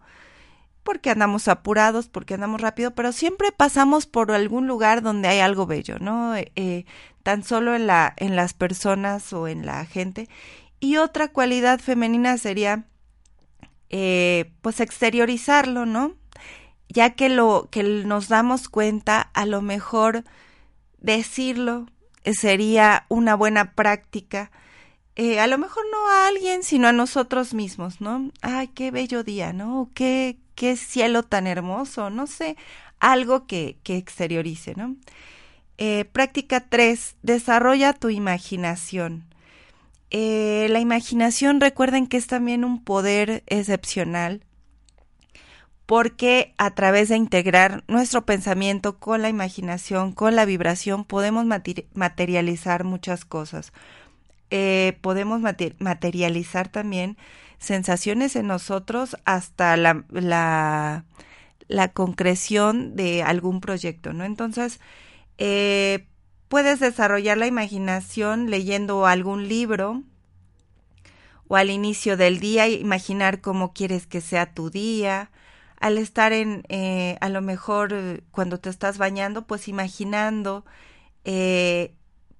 porque 0.83 1.09
andamos 1.09 1.47
apurados, 1.47 2.09
porque 2.09 2.33
andamos 2.33 2.59
rápido, 2.59 2.91
pero 2.91 3.13
siempre 3.13 3.53
pasamos 3.53 4.05
por 4.05 4.33
algún 4.33 4.67
lugar 4.67 5.01
donde 5.01 5.29
hay 5.29 5.39
algo 5.39 5.65
bello, 5.65 5.97
¿no? 5.99 6.35
Eh, 6.35 6.51
eh, 6.57 6.83
tan 7.23 7.45
solo 7.45 7.73
en, 7.73 7.87
la, 7.87 8.13
en 8.17 8.35
las 8.35 8.53
personas 8.53 9.31
o 9.31 9.47
en 9.47 9.65
la 9.65 9.85
gente. 9.85 10.27
Y 10.81 10.97
otra 10.97 11.29
cualidad 11.29 11.79
femenina 11.79 12.37
sería, 12.37 12.83
eh, 13.91 14.51
pues, 14.61 14.81
exteriorizarlo, 14.81 15.85
¿no? 15.85 16.15
Ya 16.89 17.11
que 17.11 17.29
lo 17.29 17.69
que 17.71 17.83
nos 17.83 18.27
damos 18.27 18.67
cuenta, 18.67 19.21
a 19.21 19.45
lo 19.45 19.61
mejor 19.61 20.25
decirlo 20.99 21.85
sería 22.33 23.05
una 23.09 23.35
buena 23.35 23.73
práctica. 23.73 24.51
a 25.39 25.47
lo 25.47 25.57
mejor 25.57 25.83
no 25.91 26.09
a 26.09 26.27
alguien, 26.27 26.63
sino 26.63 26.87
a 26.87 26.93
nosotros 26.93 27.53
mismos, 27.53 28.01
¿no? 28.01 28.31
Ay, 28.41 28.69
qué 28.69 28.91
bello 28.91 29.23
día, 29.23 29.53
¿no? 29.53 29.89
Qué, 29.93 30.37
qué 30.55 30.75
cielo 30.75 31.23
tan 31.23 31.47
hermoso, 31.47 32.09
no 32.09 32.27
sé, 32.27 32.57
algo 32.99 33.45
que, 33.47 33.77
que 33.83 33.97
exteriorice, 33.97 34.73
¿no? 34.75 34.95
Eh, 35.77 36.05
práctica 36.05 36.61
3, 36.61 37.15
desarrolla 37.23 37.93
tu 37.93 38.09
imaginación. 38.09 39.25
Eh, 40.11 40.67
la 40.69 40.79
imaginación, 40.79 41.59
recuerden 41.59 42.07
que 42.07 42.17
es 42.17 42.27
también 42.27 42.63
un 42.63 42.83
poder 42.83 43.43
excepcional 43.47 44.43
porque 45.93 46.55
a 46.57 46.71
través 46.71 47.09
de 47.09 47.17
integrar 47.17 47.83
nuestro 47.87 48.25
pensamiento 48.25 48.97
con 48.97 49.21
la 49.21 49.29
imaginación, 49.29 50.11
con 50.11 50.35
la 50.35 50.43
vibración, 50.43 51.05
podemos 51.05 51.45
materializar 51.45 52.83
muchas 52.83 53.25
cosas. 53.25 53.73
Eh, 54.49 54.97
podemos 55.01 55.39
materializar 55.77 56.67
también 56.67 57.15
sensaciones 57.59 58.35
en 58.35 58.47
nosotros 58.47 59.17
hasta 59.23 59.77
la, 59.77 60.03
la, 60.09 61.03
concreción 61.93 62.95
de 62.95 63.21
algún 63.21 63.61
proyecto, 63.61 64.13
¿no? 64.13 64.23
Entonces, 64.23 64.79
eh, 65.37 66.07
puedes 66.47 66.79
desarrollar 66.79 67.37
la 67.37 67.45
imaginación 67.45 68.49
leyendo 68.49 69.05
algún 69.05 69.47
libro 69.47 70.01
o 71.47 71.55
al 71.55 71.69
inicio 71.69 72.17
del 72.17 72.39
día 72.39 72.67
imaginar 72.67 73.41
cómo 73.41 73.73
quieres 73.73 74.07
que 74.07 74.21
sea 74.21 74.55
tu 74.55 74.71
día. 74.71 75.29
Al 75.83 75.97
estar 75.97 76.31
en, 76.31 76.63
eh, 76.69 77.17
a 77.19 77.27
lo 77.27 77.41
mejor 77.41 77.91
eh, 77.91 78.23
cuando 78.31 78.57
te 78.57 78.69
estás 78.69 78.97
bañando, 78.97 79.45
pues 79.45 79.67
imaginando 79.67 80.63
eh, 81.25 81.93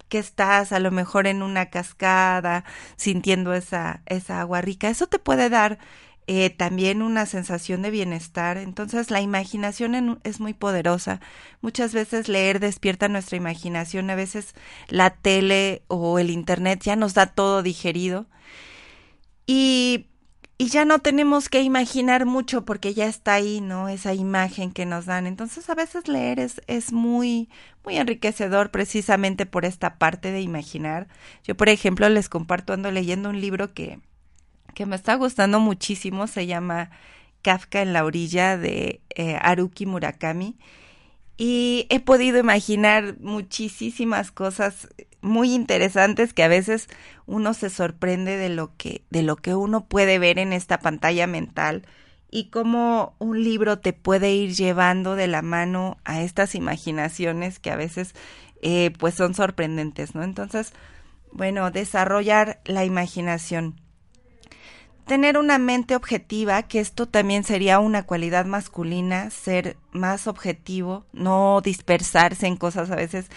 que 0.08 0.18
estás 0.18 0.72
a 0.72 0.80
lo 0.80 0.92
mejor 0.92 1.28
en 1.28 1.44
una 1.44 1.66
cascada, 1.70 2.64
sintiendo 2.96 3.54
esa, 3.54 4.02
esa 4.06 4.40
agua 4.40 4.62
rica. 4.62 4.90
Eso 4.90 5.08
te 5.08 5.20
puede 5.20 5.50
dar 5.50 5.78
eh, 6.26 6.52
también 6.52 7.02
una 7.02 7.26
sensación 7.26 7.82
de 7.82 7.92
bienestar. 7.92 8.58
Entonces 8.58 9.12
la 9.12 9.20
imaginación 9.20 10.22
es 10.24 10.40
muy 10.40 10.54
poderosa. 10.54 11.20
Muchas 11.60 11.94
veces 11.94 12.30
leer 12.30 12.62
despierta 12.62 13.10
nuestra 13.10 13.36
imaginación, 13.36 14.10
a 14.10 14.16
veces 14.16 14.56
la 14.88 15.10
tele 15.10 15.84
o 15.90 16.18
el 16.18 16.30
internet 16.30 16.82
ya 16.82 16.96
nos 16.96 17.14
da 17.14 17.26
todo 17.28 17.62
digerido. 17.62 18.26
Y 19.46 20.08
y 20.58 20.68
ya 20.68 20.86
no 20.86 21.00
tenemos 21.00 21.50
que 21.50 21.62
imaginar 21.62 22.26
mucho 22.26 22.64
porque 22.64 22.94
ya 22.94 23.08
está 23.08 23.34
ahí, 23.34 23.60
¿no? 23.60 23.90
Esa 23.90 24.14
imagen 24.14 24.72
que 24.72 24.86
nos 24.86 25.06
dan. 25.06 25.28
Entonces 25.28 25.70
a 25.70 25.76
veces 25.76 26.08
leer 26.08 26.40
es, 26.40 26.62
es 26.68 26.94
muy, 26.94 27.50
muy 27.84 27.98
enriquecedor 27.98 28.72
precisamente 28.72 29.46
por 29.46 29.66
esta 29.66 29.98
parte 29.98 30.32
de 30.32 30.42
imaginar. 30.42 31.08
Yo, 31.44 31.56
por 31.56 31.70
ejemplo, 31.70 32.08
les 32.10 32.30
comparto, 32.30 32.74
ando 32.74 32.92
leyendo 32.92 33.30
un 33.30 33.42
libro 33.42 33.74
que, 33.74 34.00
que 34.76 34.86
me 34.86 34.96
está 34.96 35.16
gustando 35.16 35.60
muchísimo, 35.60 36.28
se 36.28 36.46
llama 36.46 36.92
Kafka 37.42 37.82
en 37.82 37.94
la 37.94 38.06
orilla 38.06 38.58
de 38.58 39.02
eh, 39.16 39.38
Haruki 39.42 39.86
Murakami 39.86 40.58
y 41.38 41.88
he 41.90 42.00
podido 42.00 42.38
imaginar 42.38 43.18
muchísimas 43.20 44.32
cosas 44.32 44.88
muy 45.24 45.54
interesantes 45.54 46.34
que 46.34 46.44
a 46.44 46.48
veces 46.48 46.88
uno 47.26 47.54
se 47.54 47.70
sorprende 47.70 48.38
de 48.38 48.50
lo 48.50 48.76
que 48.78 49.04
de 49.10 49.24
lo 49.24 49.36
que 49.36 49.56
uno 49.56 49.86
puede 49.86 50.20
ver 50.20 50.38
en 50.38 50.54
esta 50.54 50.80
pantalla 50.80 51.26
mental 51.26 51.88
y 52.30 52.50
cómo 52.50 53.16
un 53.20 53.44
libro 53.44 53.80
te 53.80 53.94
puede 53.94 54.34
ir 54.34 54.54
llevando 54.54 55.16
de 55.16 55.28
la 55.28 55.42
mano 55.42 55.98
a 56.04 56.22
estas 56.22 56.56
imaginaciones 56.56 57.60
que 57.60 57.72
a 57.72 57.76
veces 57.76 58.14
eh, 58.62 58.92
pues 58.98 59.16
son 59.16 59.34
sorprendentes, 59.36 60.16
¿no? 60.16 60.24
Entonces, 60.24 60.74
bueno, 61.32 61.72
desarrollar 61.72 62.62
la 62.66 62.86
imaginación 62.86 63.76
tener 65.06 65.38
una 65.38 65.58
mente 65.58 65.96
objetiva, 65.96 66.64
que 66.64 66.80
esto 66.80 67.08
también 67.08 67.44
sería 67.44 67.80
una 67.80 68.04
cualidad 68.04 68.46
masculina, 68.46 69.30
ser 69.30 69.78
más 69.92 70.28
objetivo, 70.28 71.06
no 71.12 71.62
dispersarse 71.62 72.48
en 72.48 72.58
cosas 72.58 72.90
a 72.92 72.96
veces. 72.96 73.28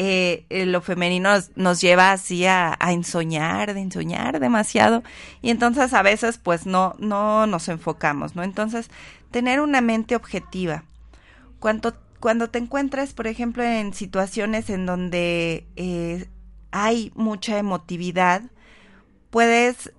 Eh, 0.00 0.46
eh, 0.48 0.64
lo 0.64 0.80
femenino 0.80 1.30
nos, 1.56 1.80
lleva 1.80 2.12
así 2.12 2.46
a, 2.46 2.78
ensoñar, 2.88 3.74
de 3.74 3.80
ensoñar 3.80 4.38
demasiado 4.38 5.02
y 5.42 5.50
entonces 5.50 5.92
a 5.92 6.02
veces 6.02 6.38
pues 6.38 6.66
no, 6.66 6.94
no 7.00 7.48
nos 7.48 7.68
enfocamos, 7.68 8.36
¿no? 8.36 8.44
Entonces, 8.44 8.90
tener 9.32 9.60
una 9.60 9.80
mente 9.80 10.14
objetiva. 10.14 10.84
Cuando, 11.58 11.94
cuando 12.20 12.48
te 12.48 12.60
encuentres, 12.60 13.12
por 13.12 13.26
ejemplo, 13.26 13.64
en 13.64 13.92
situaciones 13.92 14.70
en 14.70 14.86
donde 14.86 15.66
eh, 15.74 16.28
hay 16.70 17.10
mucha 17.16 17.58
emotividad, 17.58 18.42
puedes 19.30 19.92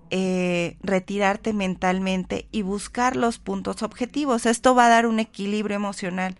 retirarte 0.81 1.51
mentalmente 1.51 2.47
y 2.53 2.61
buscar 2.61 3.17
los 3.17 3.37
puntos 3.37 3.83
objetivos. 3.83 4.45
Esto 4.45 4.75
va 4.75 4.85
a 4.85 4.89
dar 4.89 5.05
un 5.05 5.19
equilibrio 5.19 5.75
emocional. 5.75 6.37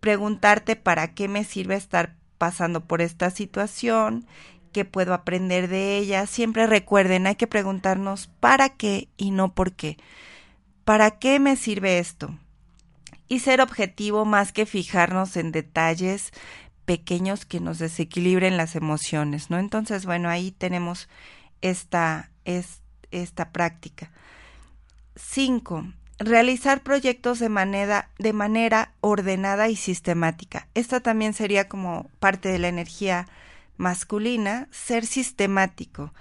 Preguntarte 0.00 0.76
para 0.76 1.14
qué 1.14 1.26
me 1.26 1.44
sirve 1.44 1.74
estar 1.76 2.16
pasando 2.42 2.80
por 2.80 3.02
esta 3.02 3.30
situación, 3.30 4.26
qué 4.72 4.84
puedo 4.84 5.14
aprender 5.14 5.68
de 5.68 5.96
ella. 5.96 6.26
Siempre 6.26 6.66
recuerden, 6.66 7.28
hay 7.28 7.36
que 7.36 7.46
preguntarnos 7.46 8.26
para 8.40 8.70
qué 8.70 9.06
y 9.16 9.30
no 9.30 9.54
por 9.54 9.74
qué. 9.74 9.96
¿Para 10.82 11.20
qué 11.20 11.38
me 11.38 11.54
sirve 11.54 12.00
esto? 12.00 12.36
Y 13.28 13.38
ser 13.38 13.60
objetivo 13.60 14.24
más 14.24 14.50
que 14.50 14.66
fijarnos 14.66 15.36
en 15.36 15.52
detalles 15.52 16.32
pequeños 16.84 17.44
que 17.44 17.60
nos 17.60 17.78
desequilibren 17.78 18.56
las 18.56 18.74
emociones, 18.74 19.48
¿no? 19.48 19.60
Entonces, 19.60 20.04
bueno, 20.04 20.28
ahí 20.28 20.50
tenemos 20.50 21.08
esta, 21.60 22.32
es, 22.44 22.80
esta 23.12 23.52
práctica. 23.52 24.10
Cinco, 25.14 25.86
realizar 26.24 26.82
proyectos 26.82 27.38
de 27.38 27.48
manera, 27.48 28.10
de 28.18 28.32
manera 28.32 28.92
ordenada 29.00 29.68
y 29.68 29.76
sistemática. 29.76 30.68
Esta 30.74 31.00
también 31.00 31.34
sería 31.34 31.68
como 31.68 32.10
parte 32.18 32.50
de 32.50 32.58
la 32.58 32.68
energía 32.68 33.26
masculina, 33.76 34.68
ser 34.70 35.06
sistemático 35.06 36.12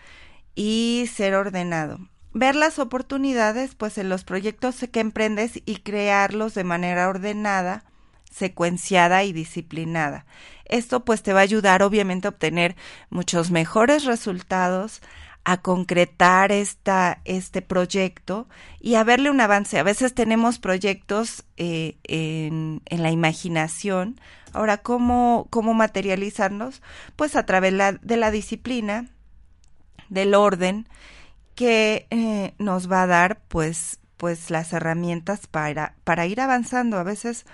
y 0.56 1.10
ser 1.14 1.36
ordenado. 1.36 2.00
Ver 2.34 2.56
las 2.56 2.80
oportunidades, 2.80 3.76
pues 3.76 3.98
en 3.98 4.10
los 4.10 4.24
proyectos 4.24 4.86
que 4.92 5.00
emprendes 5.00 5.62
y 5.66 5.78
crearlos 5.78 6.54
de 6.54 6.64
manera 6.64 7.10
ordenada, 7.10 7.84
secuenciada 8.32 9.24
y 9.24 9.34
disciplinada. 9.34 10.26
Esto 10.66 11.04
pues 11.04 11.22
te 11.22 11.34
va 11.34 11.40
a 11.42 11.44
ayudar 11.44 11.84
obviamente 11.84 12.28
a 12.28 12.32
obtener 12.32 12.78
muchos 13.10 13.52
mejores 13.52 14.06
resultados, 14.06 15.02
a 15.44 15.58
concretar 15.62 16.52
esta, 16.52 17.22
este 17.26 17.62
proyecto 17.62 18.48
y 18.80 18.96
a 18.96 19.04
verle 19.04 19.32
un 19.32 19.42
avance. 19.42 19.80
A 19.80 19.84
veces 19.84 20.14
tenemos 20.14 20.60
proyectos 20.60 21.44
eh, 21.58 21.98
en, 22.04 22.82
en, 22.86 23.04
la 23.04 23.12
imaginación. 23.12 24.20
Ahora, 24.54 24.78
¿cómo, 24.78 25.48
cómo 25.50 25.74
materializarlos? 25.74 26.82
Pues 27.16 27.36
a 27.36 27.46
través 27.46 27.74
de 28.02 28.18
la 28.18 28.32
disciplina, 28.32 29.08
del 30.10 30.36
orden, 30.36 30.88
que 31.56 32.06
eh, 32.10 32.54
nos 32.58 32.92
va 32.92 33.04
a 33.04 33.08
dar 33.08 33.42
pues, 33.48 34.00
pues 34.18 34.50
las 34.50 34.74
herramientas 34.74 35.48
para, 35.48 35.96
para 36.04 36.28
ir 36.28 36.42
avanzando. 36.42 36.98
A 36.98 37.04
veces 37.04 37.46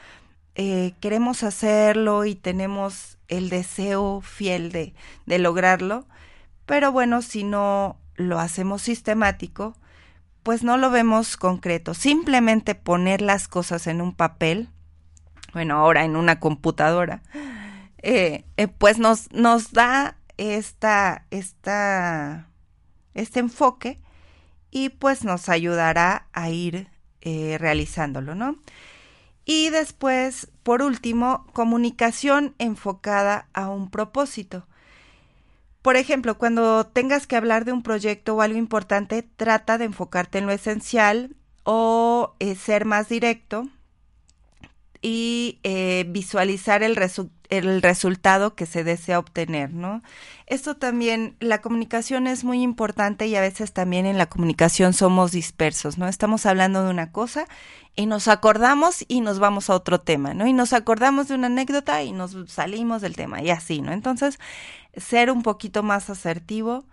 eh, 0.55 0.93
queremos 0.99 1.43
hacerlo 1.43 2.25
y 2.25 2.35
tenemos 2.35 3.17
el 3.27 3.49
deseo 3.49 4.21
fiel 4.21 4.71
de, 4.71 4.93
de 5.25 5.39
lograrlo, 5.39 6.07
pero 6.67 6.91
bueno, 6.91 7.23
si 7.23 7.43
no 7.43 7.97
lo 8.15 8.39
hacemos 8.39 8.83
sistemático, 8.83 9.75
pues 10.43 10.63
no 10.63 10.77
lo 10.77 10.91
vemos 10.91 11.37
concreto. 11.37 11.95
Simplemente 11.95 12.75
poner 12.75 13.21
las 13.21 13.47
cosas 13.47 13.87
en 13.87 14.01
un 14.01 14.13
papel, 14.13 14.69
bueno, 15.53 15.77
ahora 15.77 16.03
en 16.03 16.15
una 16.15 16.39
computadora, 16.39 17.23
eh, 18.03 18.45
eh, 18.57 18.67
pues 18.67 18.99
nos, 18.99 19.31
nos 19.31 19.71
da 19.71 20.17
esta, 20.37 21.25
esta, 21.31 22.47
este 23.13 23.39
enfoque 23.39 23.99
y 24.69 24.89
pues 24.89 25.23
nos 25.23 25.49
ayudará 25.49 26.27
a 26.33 26.49
ir 26.49 26.89
eh, 27.21 27.57
realizándolo, 27.59 28.35
¿no? 28.35 28.57
Y 29.45 29.69
después, 29.69 30.51
por 30.63 30.81
último, 30.81 31.47
comunicación 31.53 32.55
enfocada 32.59 33.47
a 33.53 33.69
un 33.69 33.89
propósito. 33.89 34.67
Por 35.87 35.95
ejemplo, 35.95 36.37
cuando 36.37 36.85
tengas 36.85 37.27
que 37.27 37.37
hablar 37.37 37.63
de 37.63 37.71
un 37.71 37.81
proyecto 37.81 38.35
o 38.35 38.41
algo 38.41 38.57
importante, 38.57 39.23
trata 39.23 39.77
de 39.77 39.85
enfocarte 39.85 40.37
en 40.37 40.45
lo 40.45 40.51
esencial 40.51 41.33
o 41.63 42.35
eh, 42.39 42.55
ser 42.55 42.83
más 42.83 43.07
directo 43.07 43.69
y 45.01 45.59
eh, 45.63 46.05
visualizar 46.09 46.83
el, 46.83 46.97
el, 47.49 47.81
resultado 47.81 48.55
que 48.55 48.65
se 48.65 48.83
desea 48.83 49.19
obtener, 49.19 49.73
¿no? 49.73 50.01
Esto 50.45 50.75
también, 50.75 51.35
la 51.39 51.61
comunicación 51.61 52.27
es 52.27 52.43
muy 52.43 52.61
importante 52.61 53.27
y 53.27 53.35
a 53.35 53.41
veces 53.41 53.73
también 53.73 54.05
en 54.05 54.17
la 54.17 54.27
comunicación 54.27 54.93
somos 54.93 55.31
dispersos, 55.31 55.97
¿no? 55.97 56.07
Estamos 56.07 56.45
hablando 56.45 56.83
de 56.83 56.89
una 56.89 57.11
cosa 57.11 57.47
y 57.95 58.05
nos 58.05 58.27
acordamos 58.27 59.05
y 59.07 59.21
nos 59.21 59.39
vamos 59.39 59.69
a 59.69 59.75
otro 59.75 60.01
tema, 60.01 60.33
¿no? 60.33 60.47
Y 60.47 60.53
nos 60.53 60.73
acordamos 60.73 61.27
de 61.27 61.35
una 61.35 61.47
anécdota 61.47 62.03
y 62.03 62.11
nos 62.11 62.35
salimos 62.47 63.01
del 63.01 63.15
tema 63.15 63.41
y 63.41 63.49
así, 63.49 63.81
¿no? 63.81 63.91
Entonces, 63.91 64.39
ser 64.95 65.31
un 65.31 65.43
poquito 65.43 65.83
más 65.83 66.09
asertivo, 66.09 66.85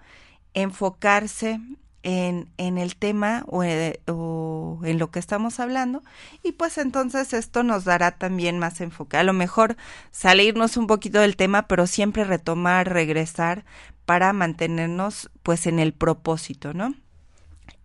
enfocarse 0.53 1.61
en, 2.05 2.51
en 2.59 2.79
el 2.79 2.97
tema 2.97 3.45
o, 3.49 3.65
eh, 3.65 3.99
o, 4.07 4.79
en 4.85 4.99
lo 4.99 5.11
que 5.11 5.19
estamos 5.19 5.59
hablando 5.59 6.03
y 6.43 6.53
pues 6.53 6.79
entonces 6.79 7.33
esto 7.33 7.63
nos 7.63 7.85
dará 7.85 8.13
también 8.13 8.59
más 8.59 8.81
enfoque. 8.81 9.17
A 9.17 9.25
lo 9.25 9.33
mejor 9.33 9.77
salirnos 10.13 10.77
un 10.77 10.87
poquito 10.87 11.19
del 11.21 11.37
tema, 11.37 11.67
pero 11.67 11.87
siempre 11.87 12.25
retomar, 12.25 12.93
regresar 12.93 13.65
para 14.05 14.33
mantenernos 14.33 15.31
pues 15.43 15.67
en 15.67 15.79
el 15.79 15.95
propósito, 15.95 16.75
¿no? 16.75 16.95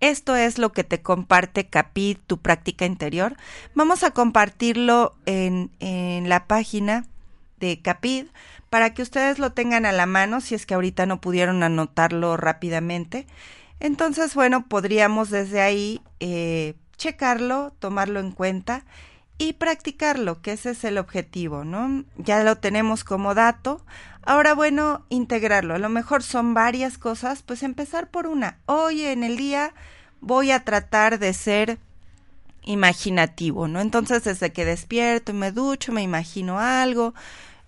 Esto 0.02 0.36
es 0.36 0.58
lo 0.58 0.72
que 0.72 0.84
te 0.84 1.02
comparte 1.02 1.68
Capit, 1.68 2.20
tu 2.26 2.38
práctica 2.38 2.86
interior. 2.86 3.36
Vamos 3.74 4.04
a 4.04 4.12
compartirlo 4.12 5.16
en, 5.26 5.72
en 5.80 6.30
la 6.30 6.46
página 6.46 7.06
de 7.60 7.82
Capit 7.82 8.30
para 8.70 8.94
que 8.94 9.02
ustedes 9.02 9.40
lo 9.40 9.52
tengan 9.52 9.86
a 9.86 9.92
la 9.92 10.06
mano 10.06 10.42
si 10.42 10.56
es 10.56 10.66
que 10.66 10.74
ahorita 10.74 11.06
no 11.06 11.22
pudieron 11.22 11.64
anotarlo 11.64 12.38
rápidamente. 12.38 13.28
Entonces, 13.80 14.36
bueno, 14.36 14.68
podríamos 14.68 15.30
desde 15.30 15.62
ahí 15.62 16.02
eh, 16.20 16.76
checarlo, 16.98 17.74
tomarlo 17.80 18.20
en 18.20 18.32
cuenta 18.32 18.86
y 19.38 19.54
practicarlo, 19.54 20.42
que 20.42 20.52
ese 20.52 20.72
es 20.72 20.84
el 20.84 20.98
objetivo, 20.98 21.64
¿no? 21.64 22.04
Ya 22.18 22.44
lo 22.44 22.58
tenemos 22.58 23.06
como 23.06 23.34
dato. 23.36 23.86
Ahora, 24.22 24.54
bueno, 24.54 25.06
integrarlo. 25.08 25.76
A 25.76 25.80
lo 25.80 25.88
mejor 25.88 26.24
son 26.24 26.54
varias 26.54 26.98
cosas, 26.98 27.42
pues 27.42 27.64
empezar 27.64 28.10
por 28.10 28.28
una. 28.28 28.60
Hoy 28.66 29.06
en 29.06 29.24
el 29.24 29.38
día 29.38 29.74
voy 30.20 30.52
a 30.52 30.66
tratar 30.66 31.20
de 31.20 31.34
ser 31.34 31.80
imaginativo, 32.64 33.70
¿no? 33.70 33.80
Entonces, 33.80 34.26
desde 34.26 34.52
que 34.52 34.66
despierto 34.66 35.34
me 35.34 35.54
ducho, 35.54 35.94
me 35.94 36.02
imagino 36.02 36.60
algo, 36.60 37.14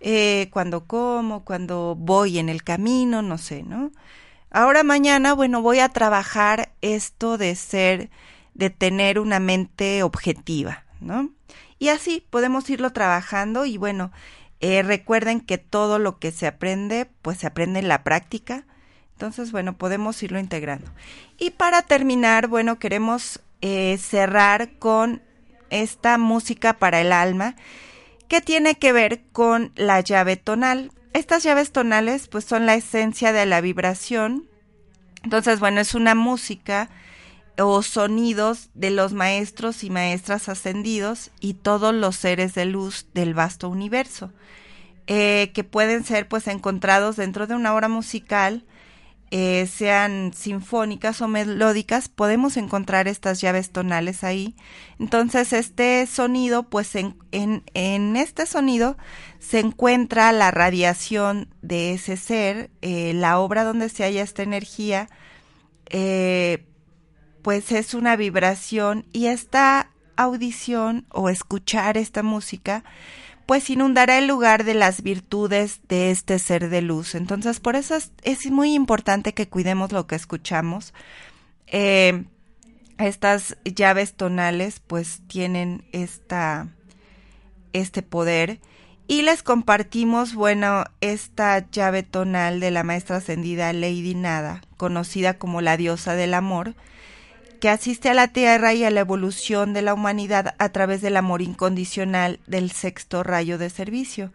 eh, 0.02 0.50
cuando 0.52 0.86
como, 0.86 1.46
cuando 1.46 1.96
voy 1.98 2.38
en 2.38 2.50
el 2.50 2.64
camino, 2.64 3.22
no 3.22 3.38
sé, 3.38 3.64
¿no? 3.64 3.92
Ahora 4.52 4.84
mañana, 4.84 5.34
bueno, 5.34 5.62
voy 5.62 5.80
a 5.80 5.90
trabajar 5.90 6.74
esto 6.82 7.38
de 7.38 7.56
ser, 7.56 8.10
de 8.54 8.70
tener 8.70 9.18
una 9.18 9.40
mente 9.40 10.04
objetiva, 10.04 10.84
¿no? 11.00 11.30
Y 11.80 11.88
así 11.88 12.26
podemos 12.30 12.70
irlo 12.70 12.92
trabajando 12.92 13.66
y 13.66 13.78
bueno, 13.78 14.12
eh, 14.60 14.84
recuerden 14.84 15.40
que 15.40 15.58
todo 15.58 16.00
lo 16.00 16.20
que 16.20 16.32
se 16.32 16.48
aprende, 16.48 17.10
pues 17.22 17.40
se 17.40 17.48
aprende 17.48 17.80
en 17.80 17.88
la 17.88 18.04
práctica. 18.04 18.66
Entonces, 19.14 19.52
bueno, 19.52 19.78
podemos 19.78 20.22
irlo 20.22 20.38
integrando. 20.38 20.92
Y 21.40 21.52
para 21.52 21.82
terminar, 21.82 22.48
bueno, 22.48 22.78
queremos 22.78 23.40
eh, 23.62 23.98
cerrar 24.00 24.78
con 24.80 25.22
esta 25.70 26.18
música 26.18 26.74
para 26.74 27.00
el 27.00 27.14
alma 27.14 27.56
que 28.28 28.42
tiene 28.42 28.76
que 28.76 28.92
ver 28.92 29.24
con 29.32 29.72
la 29.76 30.02
llave 30.02 30.36
tonal. 30.36 30.92
Estas 31.14 31.44
llaves 31.44 31.72
tonales 31.72 32.28
pues 32.28 32.46
son 32.46 32.66
la 32.66 32.76
esencia 32.76 33.34
de 33.34 33.46
la 33.46 33.62
vibración. 33.62 34.48
Entonces, 35.24 35.60
bueno, 35.60 35.82
es 35.82 35.94
una 35.94 36.16
música 36.16 36.90
o 37.60 37.84
sonidos 37.84 38.70
de 38.74 38.92
los 38.92 39.14
maestros 39.14 39.84
y 39.84 39.90
maestras 39.90 40.50
ascendidos 40.50 41.32
y 41.40 41.56
todos 41.56 41.94
los 41.94 42.16
seres 42.16 42.54
de 42.56 42.66
luz 42.66 43.08
del 43.14 43.34
vasto 43.34 43.70
universo, 43.70 44.32
eh, 45.08 45.52
que 45.54 45.64
pueden 45.64 46.04
ser 46.04 46.28
pues 46.28 46.48
encontrados 46.48 47.18
dentro 47.18 47.46
de 47.46 47.56
una 47.56 47.74
obra 47.76 47.88
musical 47.88 48.64
eh, 49.34 49.66
sean 49.68 50.34
sinfónicas 50.34 51.22
o 51.22 51.28
melódicas, 51.30 52.10
podemos 52.10 52.58
encontrar 52.58 53.08
estas 53.08 53.40
llaves 53.40 53.72
tonales 53.72 54.26
ahí. 54.26 54.56
Entonces, 55.00 55.54
este 55.54 56.06
sonido, 56.06 56.64
pues 56.64 56.96
en, 56.96 57.16
en, 57.32 58.18
este 58.18 58.46
sonido 58.46 58.98
se 59.40 59.60
encuentra 59.60 60.34
la 60.34 60.52
radiación 60.52 61.48
de 61.62 61.94
ese 61.94 62.18
ser, 62.18 62.72
eh, 62.82 63.14
la 63.16 63.40
obra 63.40 63.64
donde 63.64 63.88
se 63.88 64.04
halla 64.04 64.22
esta 64.22 64.44
energía, 64.44 65.10
eh, 65.90 66.66
pues 67.42 67.72
es 67.72 67.94
una 67.94 68.18
vibración 68.18 69.06
y 69.14 69.28
esta 69.28 69.92
audición 70.18 71.06
o 71.10 71.30
escuchar 71.30 71.98
esta 71.98 72.22
música 72.22 72.84
pues 73.52 73.70
inundará 73.70 74.18
el 74.18 74.28
lugar 74.28 74.64
de 74.64 74.74
las 74.74 75.04
virtudes 75.04 75.82
de 75.90 76.10
este 76.10 76.40
ser 76.40 76.70
de 76.70 76.82
luz. 76.82 77.16
Entonces, 77.16 77.60
por 77.60 77.76
eso 77.76 77.98
es, 78.24 78.50
muy 78.50 78.74
importante 78.74 79.34
que 79.34 79.50
cuidemos 79.50 79.92
lo 79.92 80.08
que 80.08 80.16
escuchamos. 80.16 80.94
Eh, 81.68 82.24
estas 82.98 83.58
llaves 83.66 84.14
tonales, 84.14 84.80
pues 84.80 85.20
tienen 85.28 85.84
esta, 85.92 86.70
este 87.74 88.02
poder. 88.04 88.62
Y 89.06 89.24
les 89.24 89.44
compartimos, 89.44 90.34
bueno, 90.34 90.86
esta 91.02 91.70
llave 91.72 92.04
tonal 92.04 92.62
de 92.62 92.72
la 92.72 92.84
maestra 92.84 93.18
ascendida 93.18 93.74
Lady 93.74 94.16
Nada, 94.16 94.62
conocida 94.78 95.34
como 95.34 95.60
la 95.60 95.76
diosa 95.76 96.16
del 96.16 96.36
amor, 96.36 96.74
que 97.62 97.70
asiste 97.70 98.10
a 98.10 98.16
la 98.16 98.28
Tierra 98.28 98.74
y 98.74 98.84
a 98.84 98.90
la 98.90 99.02
evolución 99.02 99.72
de 99.72 99.84
la 99.84 99.94
humanidad 99.94 100.56
a 100.58 100.70
través 100.70 101.02
del 101.02 101.16
amor 101.16 101.44
incondicional 101.44 102.40
del 102.48 102.72
sexto 102.72 103.22
rayo 103.22 103.60
de 103.60 103.70
servicio 103.70 104.34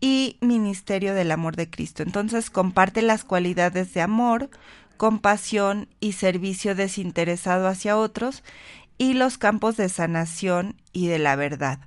y 0.00 0.38
ministerio 0.40 1.14
del 1.14 1.32
amor 1.32 1.54
de 1.54 1.68
Cristo. 1.68 2.02
Entonces 2.02 2.48
comparte 2.48 3.02
las 3.02 3.24
cualidades 3.24 3.92
de 3.92 4.00
amor, 4.00 4.48
compasión 4.96 5.88
y 6.00 6.12
servicio 6.12 6.74
desinteresado 6.74 7.68
hacia 7.68 7.98
otros 7.98 8.42
y 8.96 9.12
los 9.12 9.36
campos 9.36 9.76
de 9.76 9.90
sanación 9.90 10.80
y 10.92 11.08
de 11.08 11.18
la 11.18 11.36
verdad. 11.36 11.80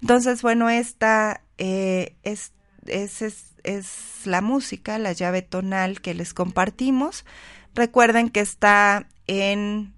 Entonces, 0.00 0.40
bueno, 0.40 0.70
esta 0.70 1.42
eh, 1.58 2.16
es, 2.22 2.52
es, 2.86 3.20
es, 3.62 4.22
la 4.24 4.40
música, 4.40 4.98
la 4.98 5.12
llave 5.12 5.42
tonal 5.42 6.00
que 6.00 6.14
les 6.14 6.32
compartimos. 6.32 7.26
Recuerden 7.74 8.30
que 8.30 8.40
está 8.40 9.06
en 9.26 9.93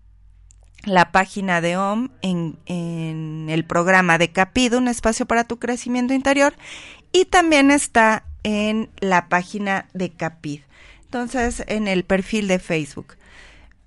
la 0.86 1.12
página 1.12 1.60
de 1.60 1.76
OM, 1.76 2.08
en, 2.22 2.58
en 2.66 3.48
el 3.50 3.64
programa 3.64 4.16
de 4.18 4.30
Capido, 4.30 4.78
un 4.78 4.88
espacio 4.88 5.26
para 5.26 5.44
tu 5.44 5.58
crecimiento 5.58 6.14
interior, 6.14 6.54
y 7.12 7.26
también 7.26 7.70
está 7.70 8.24
en 8.42 8.88
la 9.00 9.28
página 9.28 9.88
de 9.92 10.10
Capid. 10.10 10.60
Entonces, 11.04 11.64
en 11.66 11.88
el 11.88 12.04
perfil 12.04 12.46
de 12.48 12.58
Facebook. 12.58 13.16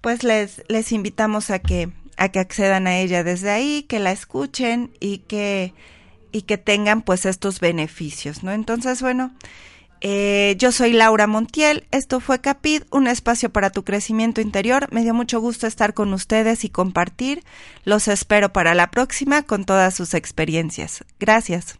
Pues 0.01 0.23
les, 0.23 0.63
les 0.67 0.91
invitamos 0.91 1.49
a 1.49 1.59
que, 1.59 1.89
a 2.17 2.29
que 2.29 2.39
accedan 2.39 2.87
a 2.87 2.97
ella 2.97 3.23
desde 3.23 3.51
ahí, 3.51 3.83
que 3.83 3.99
la 3.99 4.11
escuchen 4.11 4.91
y 4.99 5.19
que, 5.19 5.73
y 6.31 6.43
que 6.43 6.57
tengan 6.57 7.01
pues 7.01 7.25
estos 7.25 7.59
beneficios, 7.59 8.43
¿no? 8.43 8.51
Entonces, 8.51 9.01
bueno, 9.01 9.31
eh, 10.01 10.55
yo 10.57 10.71
soy 10.71 10.93
Laura 10.93 11.27
Montiel, 11.27 11.87
esto 11.91 12.19
fue 12.19 12.39
Capid, 12.39 12.83
un 12.91 13.07
espacio 13.07 13.49
para 13.49 13.69
tu 13.69 13.83
crecimiento 13.83 14.41
interior. 14.41 14.87
Me 14.91 15.03
dio 15.03 15.13
mucho 15.13 15.39
gusto 15.41 15.67
estar 15.67 15.93
con 15.93 16.13
ustedes 16.13 16.63
y 16.63 16.69
compartir. 16.69 17.43
Los 17.83 18.07
espero 18.07 18.53
para 18.53 18.75
la 18.75 18.91
próxima 18.91 19.43
con 19.43 19.65
todas 19.65 19.93
sus 19.95 20.13
experiencias. 20.13 21.03
Gracias. 21.19 21.79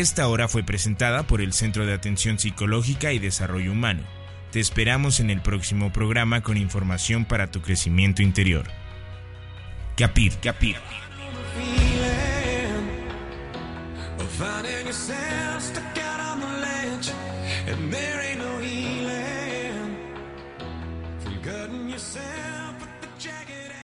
Esta 0.00 0.28
hora 0.28 0.48
fue 0.48 0.62
presentada 0.62 1.24
por 1.24 1.42
el 1.42 1.52
Centro 1.52 1.84
de 1.84 1.92
Atención 1.92 2.38
Psicológica 2.38 3.12
y 3.12 3.18
Desarrollo 3.18 3.72
Humano. 3.72 4.02
Te 4.50 4.58
esperamos 4.58 5.20
en 5.20 5.28
el 5.28 5.42
próximo 5.42 5.92
programa 5.92 6.40
con 6.40 6.56
información 6.56 7.26
para 7.26 7.50
tu 7.50 7.60
crecimiento 7.60 8.22
interior. 8.22 8.64
Capir, 9.98 10.32
capir. 10.38 10.76